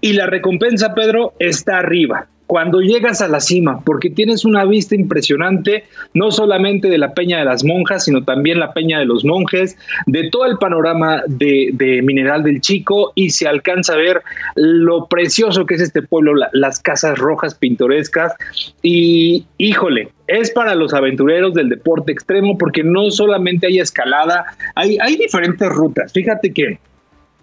Y 0.00 0.14
la 0.14 0.26
recompensa, 0.26 0.94
Pedro, 0.94 1.34
está 1.38 1.78
arriba 1.78 2.28
cuando 2.46 2.80
llegas 2.80 3.20
a 3.20 3.28
la 3.28 3.40
cima, 3.40 3.80
porque 3.84 4.10
tienes 4.10 4.44
una 4.44 4.64
vista 4.64 4.94
impresionante, 4.94 5.84
no 6.14 6.30
solamente 6.30 6.88
de 6.88 6.98
la 6.98 7.12
Peña 7.12 7.38
de 7.38 7.44
las 7.44 7.64
Monjas, 7.64 8.04
sino 8.04 8.24
también 8.24 8.60
la 8.60 8.72
Peña 8.72 8.98
de 8.98 9.04
los 9.04 9.24
Monjes, 9.24 9.76
de 10.06 10.30
todo 10.30 10.46
el 10.46 10.56
panorama 10.58 11.22
de, 11.26 12.00
Mineral 12.04 12.44
del 12.44 12.60
Chico, 12.60 13.12
y 13.14 13.30
se 13.30 13.48
alcanza 13.48 13.94
a 13.94 13.96
ver 13.96 14.22
lo 14.54 15.06
precioso 15.06 15.66
que 15.66 15.74
es 15.74 15.80
este 15.80 16.02
pueblo, 16.02 16.34
las 16.52 16.80
casas 16.80 17.18
rojas 17.18 17.54
pintorescas, 17.54 18.32
y 18.82 19.44
híjole, 19.58 20.10
es 20.28 20.50
para 20.50 20.74
los 20.74 20.94
aventureros 20.94 21.54
del 21.54 21.68
deporte 21.68 22.12
extremo, 22.12 22.56
porque 22.58 22.84
no 22.84 23.10
solamente 23.10 23.66
hay 23.66 23.80
escalada, 23.80 24.44
hay, 24.74 24.98
hay 25.00 25.16
diferentes 25.16 25.68
rutas. 25.68 26.12
Fíjate 26.12 26.52
que 26.52 26.78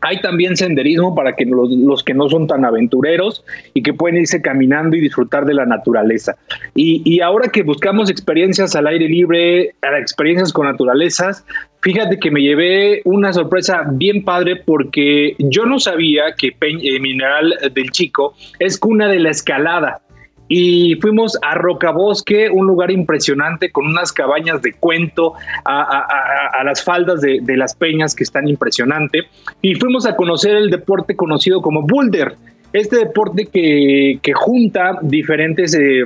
hay 0.04 0.20
también 0.20 0.58
senderismo 0.58 1.16
para 1.16 1.36
que 1.36 1.46
los, 1.46 2.04
que 2.04 2.14
no 2.14 2.30
son 2.30 2.46
tan 2.46 2.66
aventureros 2.66 3.44
y 3.74 3.82
que 3.82 3.94
pueden 3.94 4.18
irse 4.18 4.42
caminando 4.42 4.98
y 4.98 5.02
disfrutar 5.02 5.46
de 5.46 5.54
la 5.54 5.66
naturaleza. 5.66 6.36
Y, 6.76 7.22
ahora 7.22 7.48
que 7.48 7.64
buscamos 7.64 8.10
experiencias 8.10 8.76
al 8.76 8.88
aire 8.88 9.08
libre, 9.08 9.74
experiencias 9.98 10.52
con 10.52 10.66
naturalezas, 10.66 11.46
fíjate 11.82 12.20
que 12.20 12.32
me 12.32 12.42
llevé 12.42 13.02
una 13.06 13.32
sorpresa 13.32 13.86
bien 13.94 14.26
padre 14.26 14.58
porque 14.58 15.36
yo 15.40 15.66
no 15.66 15.80
sabía 15.80 16.36
que 16.38 16.48
eh, 16.50 17.00
Mineral 17.00 17.54
del 17.74 17.92
Chico 17.92 18.36
es 18.60 18.78
cuna 18.78 19.08
de 19.08 19.20
la 19.20 19.30
escalada 19.30 20.02
y 20.48 20.96
fuimos 20.96 21.38
a 21.42 21.56
Rocabosque, 21.56 22.50
un 22.50 22.68
lugar 22.68 22.92
impresionante 22.92 23.72
con 23.72 23.88
unas 23.88 24.12
cabañas 24.12 24.62
de 24.62 24.74
cuento 24.74 25.34
a, 25.66 26.64
las 26.66 26.84
faldas 26.84 27.22
de, 27.22 27.42
las 27.58 27.76
peñas 27.76 28.14
que 28.14 28.24
están 28.24 28.48
impresionante. 28.48 29.22
Y 29.62 29.76
fuimos 29.76 30.06
a 30.06 30.16
conocer 30.16 30.56
el 30.56 30.70
deporte 30.70 31.16
conocido 31.16 31.62
como 31.62 31.84
boulder, 31.84 32.36
este 32.74 32.98
deporte 32.98 33.46
que, 33.46 34.34
junta 34.34 35.00
diferentes 35.02 35.76
eh, 35.76 36.04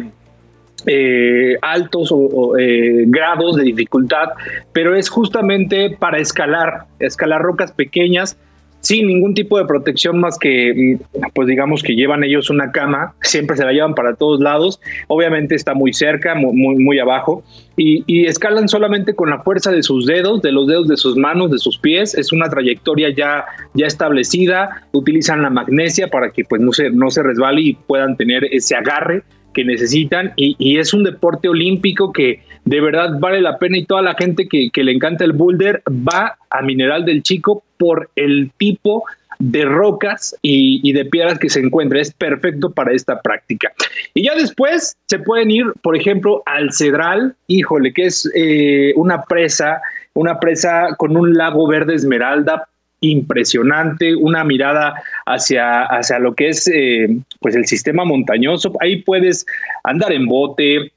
eh, 0.86 1.58
altos 1.62 2.10
o, 2.12 2.58
eh, 2.58 3.06
grados 3.08 3.56
de 3.56 3.64
dificultad, 3.64 4.30
pero 4.74 4.96
es 4.96 5.10
justamente 5.10 5.90
para 5.98 6.20
escalar, 6.20 6.86
escalar 7.00 7.42
rocas 7.42 7.72
pequeñas 7.72 8.38
sin 8.88 9.06
ningún 9.06 9.34
tipo 9.34 9.60
de 9.60 9.66
protección 9.66 10.18
más 10.18 10.40
que, 10.40 10.98
mm, 11.14 11.22
pues 11.34 11.46
digamos 11.46 11.84
que 11.84 11.94
llevan 11.94 12.24
ellos 12.24 12.50
una 12.50 12.72
cama, 12.72 13.16
siempre 13.22 13.58
se 13.58 13.66
la 13.66 13.74
llevan 13.74 13.94
para 13.94 14.16
todos 14.16 14.40
lados, 14.40 14.80
obviamente 15.10 15.56
está 15.56 15.74
muy 15.74 15.92
cerca, 15.92 16.36
muy, 16.36 16.54
muy, 16.54 16.98
abajo, 16.98 17.44
y, 17.76 18.26
escalan 18.28 18.70
solamente 18.70 19.14
con 19.14 19.30
la 19.30 19.44
fuerza 19.44 19.74
de 19.74 19.84
sus 19.84 20.06
dedos, 20.06 20.42
de 20.42 20.54
los 20.54 20.68
dedos 20.68 20.88
de 20.88 20.96
sus 20.96 21.18
manos, 21.18 21.52
de 21.52 21.58
sus 21.58 21.78
pies, 21.78 22.16
es 22.16 22.32
una 22.32 22.50
trayectoria 22.50 23.10
ya, 23.10 23.44
ya 23.74 23.88
establecida, 23.88 24.88
utilizan 24.94 25.42
la 25.42 25.50
magnesia 25.50 26.08
para 26.08 26.32
que 26.32 26.46
pues 26.46 26.62
no 26.62 26.72
se, 26.72 26.90
no 26.90 27.10
se 27.10 27.24
resbale 27.24 27.62
y 27.62 27.74
puedan 27.74 28.16
tener 28.16 28.46
ese 28.52 28.78
agarre 28.78 29.24
que 29.58 29.66
necesitan 29.66 30.34
y, 30.36 30.78
es 30.78 30.94
un 30.94 31.04
deporte 31.04 31.50
olímpico 31.50 32.14
que 32.14 32.42
de 32.64 32.80
verdad 32.80 33.18
vale 33.20 33.42
la 33.42 33.58
pena 33.58 33.80
y 33.80 33.86
toda 33.86 34.04
la 34.04 34.14
gente 34.14 34.48
que, 34.48 34.70
le 34.84 34.92
encanta 34.92 35.26
el 35.26 35.34
boulder 35.34 35.82
va 35.90 36.38
a 36.52 36.62
Mineral 36.62 37.06
del 37.06 37.24
Chico 37.24 37.64
por 37.78 38.10
el 38.16 38.52
tipo 38.58 39.04
de 39.40 39.66
rocas 39.66 40.36
y, 40.42 40.92
de 40.92 41.06
piedras 41.06 41.40
que 41.40 41.50
se 41.50 41.60
encuentra. 41.60 42.02
Es 42.02 42.12
perfecto 42.12 42.72
para 42.72 42.94
esta 42.94 43.22
práctica. 43.22 43.72
Y 44.14 44.26
ya 44.26 44.36
después 44.36 44.98
se 45.08 45.20
pueden 45.20 45.52
ir, 45.52 45.66
por 45.82 45.96
ejemplo, 45.96 46.42
al 46.46 46.74
Cedral, 46.74 47.36
híjole, 47.48 47.94
que 47.94 48.06
es 48.06 48.30
eh, 48.36 48.94
una 48.96 49.24
presa, 49.24 49.82
una 50.14 50.40
presa 50.40 50.96
con 50.98 51.16
un 51.16 51.34
lago 51.34 51.68
verde 51.68 51.96
esmeralda 51.96 52.68
impresionante, 53.00 54.16
una 54.16 54.44
mirada 54.44 54.96
hacia, 55.28 55.84
hacia 55.84 56.18
lo 56.18 56.34
que 56.34 56.50
es 56.50 56.68
eh, 56.68 57.08
pues 57.40 57.56
el 57.56 57.66
sistema 57.68 58.04
montañoso. 58.06 58.74
Ahí 58.82 59.04
puedes 59.04 59.46
andar 59.84 60.12
en 60.12 60.26
bote, 60.26 60.92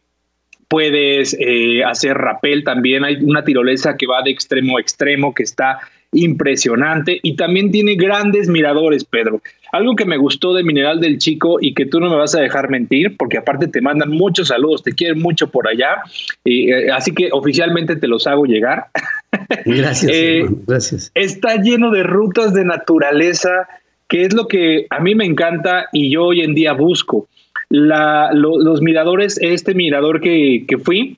puedes 0.68 1.36
eh, 1.38 1.84
hacer 1.84 2.16
rapel 2.16 2.64
también. 2.64 3.04
Hay 3.04 3.16
una 3.16 3.44
tirolesa 3.44 3.96
que 3.96 4.06
va 4.06 4.22
de 4.22 4.30
extremo 4.30 4.78
a 4.78 4.80
extremo 4.80 5.34
que 5.34 5.42
está 5.42 5.80
impresionante 6.12 7.20
y 7.22 7.36
también 7.36 7.70
tiene 7.70 7.94
grandes 7.94 8.48
miradores, 8.48 9.04
Pedro. 9.04 9.42
Algo 9.72 9.94
que 9.94 10.04
me 10.04 10.16
gustó 10.16 10.52
de 10.52 10.64
Mineral 10.64 11.00
del 11.00 11.18
Chico 11.18 11.58
y 11.60 11.74
que 11.74 11.86
tú 11.86 12.00
no 12.00 12.10
me 12.10 12.16
vas 12.16 12.34
a 12.34 12.40
dejar 12.40 12.70
mentir, 12.70 13.16
porque 13.16 13.38
aparte 13.38 13.68
te 13.68 13.80
mandan 13.80 14.10
muchos 14.10 14.48
saludos, 14.48 14.82
te 14.82 14.92
quieren 14.92 15.20
mucho 15.20 15.48
por 15.48 15.68
allá, 15.68 16.02
y, 16.44 16.72
eh, 16.72 16.90
así 16.90 17.12
que 17.12 17.28
oficialmente 17.32 17.94
te 17.96 18.08
los 18.08 18.26
hago 18.26 18.46
llegar. 18.46 18.86
Gracias, 19.64 20.10
eh, 20.12 20.44
gracias. 20.66 21.12
Está 21.14 21.56
lleno 21.56 21.92
de 21.92 22.02
rutas 22.02 22.52
de 22.52 22.64
naturaleza, 22.64 23.68
que 24.08 24.24
es 24.24 24.34
lo 24.34 24.48
que 24.48 24.86
a 24.90 24.98
mí 24.98 25.14
me 25.14 25.24
encanta 25.24 25.86
y 25.92 26.10
yo 26.10 26.24
hoy 26.24 26.40
en 26.40 26.54
día 26.54 26.72
busco. 26.72 27.28
los 27.68 28.82
miradores, 28.82 29.38
este 29.40 29.74
mirador 29.74 30.20
que, 30.20 30.66
fui, 30.82 31.16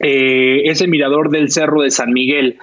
eh, 0.00 0.62
ese 0.66 0.86
mirador 0.86 1.30
del 1.30 1.50
Cerro 1.50 1.80
de 1.80 1.90
San 1.90 2.12
Miguel, 2.12 2.58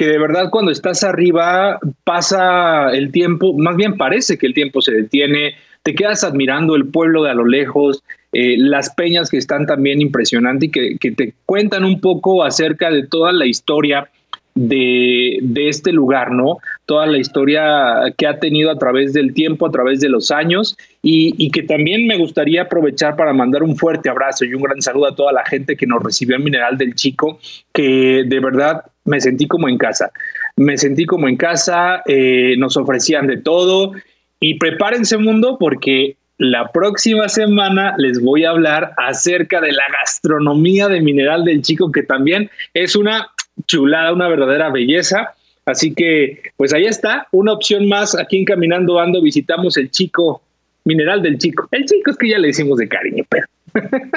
que 0.00 0.06
de 0.06 0.18
verdad 0.18 0.48
cuando 0.48 0.70
estás 0.70 1.04
arriba 1.04 1.78
pasa 2.04 2.90
el 2.90 3.12
tiempo, 3.12 3.52
más 3.58 3.76
bien 3.76 3.98
parece 3.98 4.38
que 4.38 4.46
el 4.46 4.54
tiempo 4.54 4.80
se 4.80 4.92
detiene, 4.92 5.56
te 5.82 5.94
quedas 5.94 6.24
admirando 6.24 6.74
el 6.74 6.86
pueblo 6.86 7.24
de 7.24 7.32
a 7.32 7.34
lo 7.34 7.44
lejos, 7.44 8.02
eh, 8.32 8.56
las 8.56 8.94
peñas 8.94 9.28
que 9.28 9.36
están 9.36 9.66
también 9.66 10.00
impresionantes 10.00 10.70
y 10.72 10.96
que, 10.96 11.10
te 11.10 11.34
cuentan 11.44 11.84
un 11.84 12.00
poco 12.00 12.42
acerca 12.42 12.90
de 12.90 13.06
toda 13.06 13.34
la 13.34 13.44
historia 13.44 14.08
de, 14.54 15.38
de, 15.42 15.68
este 15.68 15.92
lugar, 15.92 16.32
¿no? 16.32 16.56
Toda 16.86 17.04
la 17.06 17.18
historia 17.18 18.14
que 18.16 18.26
ha 18.26 18.38
tenido 18.38 18.70
a 18.70 18.78
través 18.78 19.12
del 19.12 19.34
tiempo, 19.34 19.66
a 19.66 19.70
través 19.70 20.00
de 20.00 20.08
los 20.08 20.30
años, 20.30 20.78
y, 21.02 21.34
y, 21.36 21.50
que 21.50 21.62
también 21.62 22.06
me 22.06 22.16
gustaría 22.16 22.62
aprovechar 22.62 23.16
para 23.16 23.34
mandar 23.34 23.62
un 23.62 23.76
fuerte 23.76 24.08
abrazo 24.08 24.46
y 24.46 24.54
un 24.54 24.62
gran 24.62 24.80
saludo 24.80 25.08
a 25.08 25.14
toda 25.14 25.32
la 25.32 25.44
gente 25.44 25.76
que 25.76 25.86
nos 25.86 26.02
recibió 26.02 26.36
en 26.36 26.44
Mineral 26.44 26.78
del 26.78 26.94
Chico, 26.94 27.38
que 27.72 28.24
de 28.26 28.40
verdad 28.40 28.82
me 29.10 29.20
sentí 29.20 29.46
como 29.46 29.68
en 29.68 29.76
casa. 29.76 30.10
Me 30.56 30.78
sentí 30.78 31.04
como 31.04 31.28
en 31.28 31.36
casa, 31.36 32.02
eh, 32.06 32.54
nos 32.58 32.76
ofrecían 32.76 33.26
de 33.26 33.38
todo, 33.38 33.92
y 34.38 34.54
prepárense 34.54 35.18
mundo 35.18 35.56
porque 35.58 36.16
la 36.38 36.70
próxima 36.72 37.28
semana 37.28 37.94
les 37.98 38.22
voy 38.22 38.44
a 38.44 38.50
hablar 38.50 38.92
acerca 38.96 39.60
de 39.60 39.72
la 39.72 39.82
gastronomía 40.00 40.88
de 40.88 41.00
Mineral 41.00 41.44
del 41.44 41.60
Chico, 41.60 41.92
que 41.92 42.02
también 42.02 42.50
es 42.72 42.96
una 42.96 43.28
chulada, 43.66 44.12
una 44.12 44.28
verdadera 44.28 44.70
belleza. 44.70 45.34
Así 45.66 45.92
que, 45.92 46.40
pues 46.56 46.72
ahí 46.72 46.86
está, 46.86 47.26
una 47.32 47.52
opción 47.52 47.86
más 47.88 48.16
aquí 48.16 48.38
en 48.38 48.44
Caminando 48.44 48.98
Ando, 48.98 49.20
visitamos 49.20 49.76
el 49.76 49.90
Chico, 49.90 50.42
Mineral 50.84 51.20
del 51.20 51.36
Chico. 51.36 51.68
El 51.72 51.84
Chico 51.84 52.12
es 52.12 52.16
que 52.16 52.30
ya 52.30 52.38
le 52.38 52.48
decimos 52.48 52.78
de 52.78 52.88
cariño, 52.88 53.24
pero... 53.28 53.46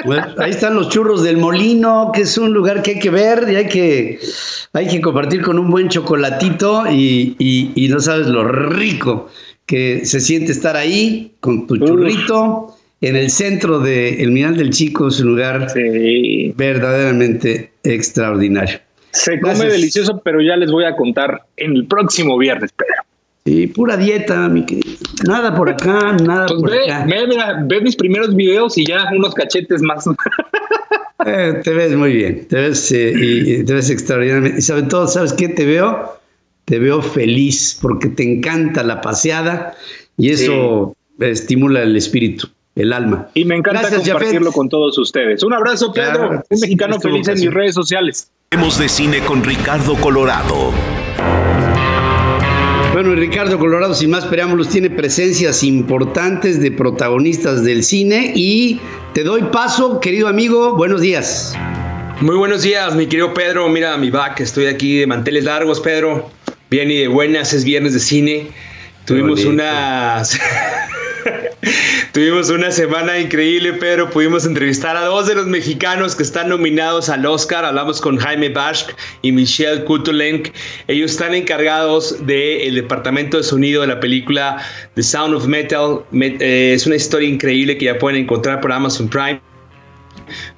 Bueno, 0.04 0.26
ahí 0.38 0.50
están 0.50 0.74
los 0.74 0.88
churros 0.88 1.22
del 1.22 1.38
molino, 1.38 2.10
que 2.12 2.22
es 2.22 2.36
un 2.36 2.52
lugar 2.52 2.82
que 2.82 2.92
hay 2.92 2.98
que 2.98 3.10
ver 3.10 3.46
y 3.50 3.56
hay 3.56 3.68
que, 3.68 4.18
hay 4.72 4.86
que 4.88 5.00
compartir 5.00 5.42
con 5.42 5.58
un 5.58 5.70
buen 5.70 5.88
chocolatito 5.88 6.84
y, 6.90 7.36
y, 7.38 7.72
y 7.74 7.88
no 7.88 8.00
sabes 8.00 8.26
lo 8.26 8.46
rico 8.46 9.28
que 9.66 10.04
se 10.04 10.20
siente 10.20 10.52
estar 10.52 10.76
ahí 10.76 11.32
con 11.40 11.66
tu 11.66 11.78
churrito 11.78 12.76
en 13.00 13.16
el 13.16 13.30
centro 13.30 13.80
del 13.80 14.16
de 14.16 14.26
Mineral 14.26 14.56
del 14.56 14.70
Chico, 14.70 15.08
es 15.08 15.20
un 15.20 15.28
lugar 15.28 15.68
sí. 15.70 16.52
verdaderamente 16.56 17.70
extraordinario. 17.82 18.78
Se 19.10 19.38
come 19.40 19.54
Gracias. 19.54 19.72
delicioso, 19.72 20.22
pero 20.24 20.40
ya 20.40 20.56
les 20.56 20.70
voy 20.70 20.84
a 20.84 20.96
contar 20.96 21.42
en 21.56 21.76
el 21.76 21.86
próximo 21.86 22.38
viernes, 22.38 22.72
Pedro. 22.72 23.02
Sí, 23.46 23.66
pura 23.66 23.96
dieta, 23.98 24.48
mi 24.48 24.64
querido. 24.64 24.96
Nada 25.26 25.54
por 25.54 25.68
acá, 25.68 26.12
nada 26.24 26.46
pues 26.46 26.60
por 26.60 26.70
ve, 26.70 26.90
acá. 26.90 27.06
Ve, 27.06 27.26
mira, 27.26 27.62
ve 27.64 27.80
mis 27.82 27.94
primeros 27.94 28.34
videos 28.34 28.78
y 28.78 28.86
ya 28.86 29.10
unos 29.14 29.34
cachetes 29.34 29.82
más. 29.82 30.04
Eh, 31.26 31.62
te 31.64 31.72
ves 31.72 31.96
muy 31.96 32.12
bien, 32.12 32.46
te 32.48 32.56
ves, 32.56 32.92
eh, 32.92 33.14
y, 33.16 33.64
te 33.64 33.72
ves 33.72 33.88
extraordinariamente. 33.88 34.58
Y 34.58 34.62
sobre 34.62 34.82
todo, 34.82 35.06
¿sabes 35.06 35.32
qué? 35.32 35.48
Te 35.48 35.64
veo, 35.64 36.18
te 36.66 36.78
veo 36.78 37.00
feliz 37.00 37.78
porque 37.80 38.08
te 38.08 38.30
encanta 38.30 38.82
la 38.82 39.00
paseada 39.00 39.74
y 40.18 40.30
eso 40.30 40.94
sí. 41.18 41.24
estimula 41.24 41.82
el 41.82 41.96
espíritu 41.96 42.48
el 42.74 42.92
alma. 42.92 43.28
Y 43.32 43.46
me 43.46 43.56
encanta 43.56 43.80
Gracias, 43.80 44.02
compartirlo 44.02 44.50
Jafet. 44.50 44.54
con 44.54 44.68
todos 44.68 44.98
ustedes. 44.98 45.42
Un 45.42 45.54
abrazo, 45.54 45.92
Pedro. 45.94 46.28
Claro, 46.28 46.44
un 46.50 46.60
mexicano 46.60 47.00
feliz 47.00 47.26
en 47.28 47.40
mis 47.40 47.54
redes 47.54 47.74
sociales. 47.74 48.30
Hemos 48.50 48.78
de 48.78 48.88
cine 48.90 49.20
con 49.20 49.42
Ricardo 49.42 49.94
Colorado. 49.94 50.72
Bueno, 52.94 53.12
y 53.12 53.16
Ricardo 53.16 53.58
Colorado, 53.58 53.92
sin 53.92 54.10
más 54.10 54.24
preámbulos, 54.24 54.68
tiene 54.68 54.88
presencias 54.88 55.64
importantes 55.64 56.60
de 56.60 56.70
protagonistas 56.70 57.64
del 57.64 57.82
cine 57.82 58.30
y 58.36 58.78
te 59.14 59.24
doy 59.24 59.42
paso, 59.50 59.98
querido 59.98 60.28
amigo, 60.28 60.76
buenos 60.76 61.00
días. 61.00 61.56
Muy 62.20 62.36
buenos 62.36 62.62
días, 62.62 62.94
mi 62.94 63.08
querido 63.08 63.34
Pedro. 63.34 63.68
Mira 63.68 63.96
mi 63.96 64.10
back, 64.10 64.38
estoy 64.38 64.66
aquí 64.66 65.00
de 65.00 65.08
manteles 65.08 65.42
largos, 65.42 65.80
Pedro. 65.80 66.30
Bien 66.70 66.88
y 66.88 66.98
de 66.98 67.08
buenas, 67.08 67.52
es 67.52 67.64
viernes 67.64 67.94
de 67.94 67.98
cine. 67.98 68.46
Tuvimos 69.06 69.44
unas 69.44 70.38
Tuvimos 72.14 72.48
una 72.48 72.70
semana 72.70 73.18
increíble, 73.18 73.72
Pedro. 73.72 74.08
Pudimos 74.08 74.46
entrevistar 74.46 74.96
a 74.96 75.04
dos 75.06 75.26
de 75.26 75.34
los 75.34 75.48
mexicanos 75.48 76.14
que 76.14 76.22
están 76.22 76.48
nominados 76.48 77.08
al 77.08 77.26
Oscar. 77.26 77.64
Hablamos 77.64 78.00
con 78.00 78.18
Jaime 78.18 78.50
Bashk 78.50 78.94
y 79.22 79.32
Michelle 79.32 79.82
Kutulenk. 79.82 80.50
Ellos 80.86 81.10
están 81.10 81.34
encargados 81.34 82.24
del 82.24 82.76
departamento 82.76 83.38
de 83.38 83.42
sonido 83.42 83.80
de 83.80 83.88
la 83.88 83.98
película 83.98 84.64
The 84.94 85.02
Sound 85.02 85.34
of 85.34 85.48
Metal. 85.48 86.04
Eh, 86.12 86.74
es 86.76 86.86
una 86.86 86.94
historia 86.94 87.28
increíble 87.28 87.76
que 87.76 87.86
ya 87.86 87.98
pueden 87.98 88.22
encontrar 88.22 88.60
por 88.60 88.70
Amazon 88.70 89.08
Prime. 89.08 89.40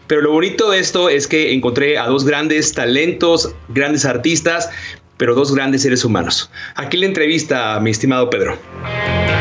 Pero 0.08 0.20
lo 0.20 0.32
bonito 0.32 0.70
de 0.70 0.78
esto 0.78 1.08
es 1.08 1.26
que 1.26 1.54
encontré 1.54 1.96
a 1.96 2.06
dos 2.06 2.26
grandes 2.26 2.74
talentos, 2.74 3.54
grandes 3.70 4.04
artistas, 4.04 4.68
pero 5.16 5.34
dos 5.34 5.54
grandes 5.54 5.80
seres 5.80 6.04
humanos. 6.04 6.50
Aquí 6.74 6.98
la 6.98 7.06
entrevista, 7.06 7.80
mi 7.80 7.92
estimado 7.92 8.28
Pedro. 8.28 8.58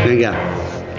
Venga. 0.07 0.33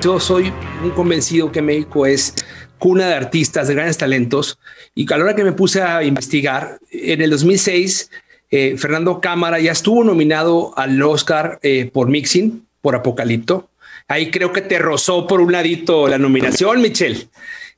Yo 0.06 0.20
soy 0.20 0.52
un 0.84 0.90
convencido 0.90 1.50
que 1.50 1.60
México 1.60 2.06
es 2.06 2.32
cuna 2.78 3.08
de 3.08 3.14
artistas, 3.14 3.66
de 3.66 3.74
grandes 3.74 3.98
talentos, 3.98 4.56
y 4.94 5.12
a 5.12 5.16
la 5.16 5.24
hora 5.24 5.34
que 5.34 5.42
me 5.42 5.50
puse 5.50 5.82
a 5.82 6.04
investigar, 6.04 6.78
en 6.92 7.22
el 7.22 7.30
2006, 7.30 8.12
eh, 8.52 8.76
Fernando 8.78 9.20
Cámara 9.20 9.58
ya 9.58 9.72
estuvo 9.72 10.04
nominado 10.04 10.72
al 10.78 11.02
Oscar 11.02 11.58
eh, 11.60 11.90
por 11.92 12.06
Mixing, 12.06 12.68
por 12.82 12.94
Apocalipto. 12.94 13.68
Ahí 14.06 14.30
creo 14.30 14.52
que 14.52 14.62
te 14.62 14.78
rozó 14.78 15.26
por 15.26 15.40
un 15.40 15.50
ladito 15.50 16.06
la 16.06 16.18
nominación, 16.18 16.80
Michelle. 16.82 17.28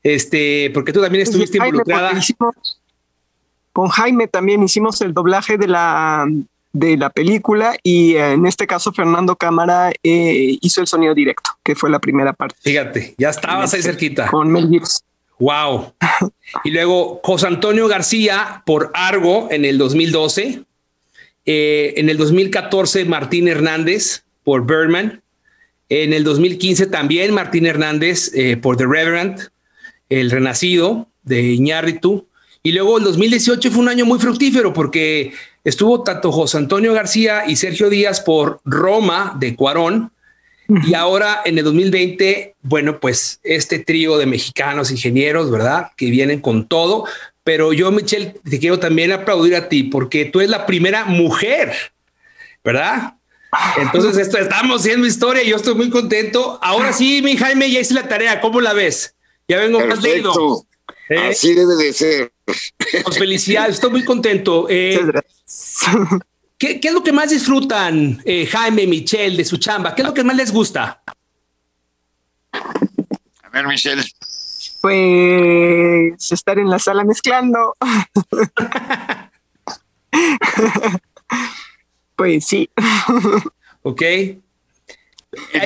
Este, 0.02 0.70
porque 0.74 0.92
tú 0.92 1.00
también 1.00 1.22
estuviste 1.22 1.56
Jaime, 1.56 1.78
involucrada. 1.78 2.12
Hicimos, 2.12 2.54
con 3.72 3.88
Jaime 3.88 4.28
también 4.28 4.62
hicimos 4.62 5.00
el 5.00 5.14
doblaje 5.14 5.56
de 5.56 5.68
la 5.68 6.26
de 6.72 6.96
la 6.96 7.10
película 7.10 7.76
y 7.82 8.14
eh, 8.14 8.32
en 8.32 8.46
este 8.46 8.66
caso 8.66 8.92
Fernando 8.92 9.36
Cámara 9.36 9.90
eh, 10.02 10.58
hizo 10.60 10.80
el 10.80 10.86
sonido 10.86 11.14
directo, 11.14 11.50
que 11.62 11.74
fue 11.74 11.90
la 11.90 11.98
primera 11.98 12.32
parte. 12.32 12.56
Fíjate, 12.62 13.14
ya 13.18 13.30
estabas 13.30 13.72
ahí 13.74 13.82
cerquita. 13.82 14.26
Con 14.26 14.50
Mel 14.50 14.68
Gibson. 14.68 15.08
Wow. 15.38 15.92
y 16.64 16.70
luego 16.70 17.20
José 17.22 17.46
Antonio 17.46 17.88
García 17.88 18.62
por 18.66 18.90
Argo 18.94 19.48
en 19.50 19.64
el 19.64 19.78
2012. 19.78 20.64
Eh, 21.46 21.94
en 21.96 22.10
el 22.10 22.18
2014 22.18 23.04
Martín 23.04 23.48
Hernández 23.48 24.24
por 24.44 24.66
Birdman. 24.66 25.22
En 25.88 26.12
el 26.12 26.24
2015 26.24 26.86
también 26.86 27.32
Martín 27.32 27.64
Hernández 27.64 28.30
eh, 28.34 28.58
por 28.58 28.76
The 28.76 28.84
Reverend, 28.84 29.48
El 30.10 30.30
Renacido 30.30 31.08
de 31.22 31.40
Iñárritu. 31.42 32.26
Y 32.62 32.72
luego 32.72 32.98
el 32.98 33.04
2018 33.04 33.70
fue 33.70 33.80
un 33.80 33.88
año 33.88 34.04
muy 34.04 34.18
fructífero 34.18 34.74
porque 34.74 35.32
estuvo 35.64 36.02
tanto 36.02 36.32
José 36.32 36.58
Antonio 36.58 36.92
García 36.92 37.44
y 37.46 37.56
Sergio 37.56 37.90
Díaz 37.90 38.20
por 38.20 38.60
Roma 38.64 39.36
de 39.38 39.54
Cuarón. 39.56 40.12
Y 40.86 40.92
ahora 40.92 41.40
en 41.46 41.56
el 41.56 41.64
2020, 41.64 42.56
bueno, 42.60 43.00
pues 43.00 43.40
este 43.42 43.78
trío 43.78 44.18
de 44.18 44.26
mexicanos 44.26 44.90
ingenieros, 44.90 45.50
¿verdad? 45.50 45.92
Que 45.96 46.10
vienen 46.10 46.40
con 46.40 46.68
todo. 46.68 47.06
Pero 47.42 47.72
yo, 47.72 47.90
Michelle, 47.90 48.34
te 48.44 48.58
quiero 48.58 48.78
también 48.78 49.10
aplaudir 49.10 49.56
a 49.56 49.70
ti 49.70 49.84
porque 49.84 50.26
tú 50.26 50.40
eres 50.40 50.50
la 50.50 50.66
primera 50.66 51.06
mujer, 51.06 51.72
¿verdad? 52.62 53.14
Entonces, 53.78 54.18
esto 54.18 54.36
estamos 54.36 54.82
haciendo 54.82 55.06
historia 55.06 55.42
y 55.42 55.48
yo 55.48 55.56
estoy 55.56 55.74
muy 55.74 55.88
contento. 55.88 56.58
Ahora 56.62 56.92
sí, 56.92 57.22
mi 57.22 57.38
Jaime, 57.38 57.70
ya 57.70 57.80
hice 57.80 57.94
la 57.94 58.06
tarea. 58.06 58.40
¿Cómo 58.42 58.60
la 58.60 58.74
ves? 58.74 59.14
Ya 59.48 59.56
vengo 59.56 59.78
Perfecto. 59.78 59.96
más 59.96 60.04
leído. 60.04 60.66
¿Eh? 61.08 61.30
Así 61.30 61.54
debe 61.54 61.76
de 61.76 61.92
ser. 61.94 62.32
Pues 63.04 63.18
felicidades, 63.18 63.74
estoy 63.74 63.90
muy 63.90 64.04
contento. 64.04 64.66
Eh, 64.68 65.00
¿qué, 66.56 66.80
¿qué, 66.80 66.88
es 66.88 66.94
lo 66.94 67.02
que 67.02 67.12
más 67.12 67.30
disfrutan, 67.30 68.20
eh, 68.24 68.46
Jaime, 68.46 68.86
Michelle, 68.86 69.36
de 69.36 69.44
su 69.44 69.58
chamba? 69.58 69.94
¿Qué 69.94 70.02
es 70.02 70.08
lo 70.08 70.14
que 70.14 70.24
más 70.24 70.36
les 70.36 70.52
gusta? 70.52 71.02
A 72.52 73.48
ver, 73.52 73.66
Michelle. 73.66 74.02
Pues 74.80 76.32
estar 76.32 76.58
en 76.58 76.70
la 76.70 76.78
sala 76.78 77.04
mezclando. 77.04 77.74
pues 82.16 82.46
sí. 82.46 82.70
Ok. 83.82 84.02
En 84.02 84.42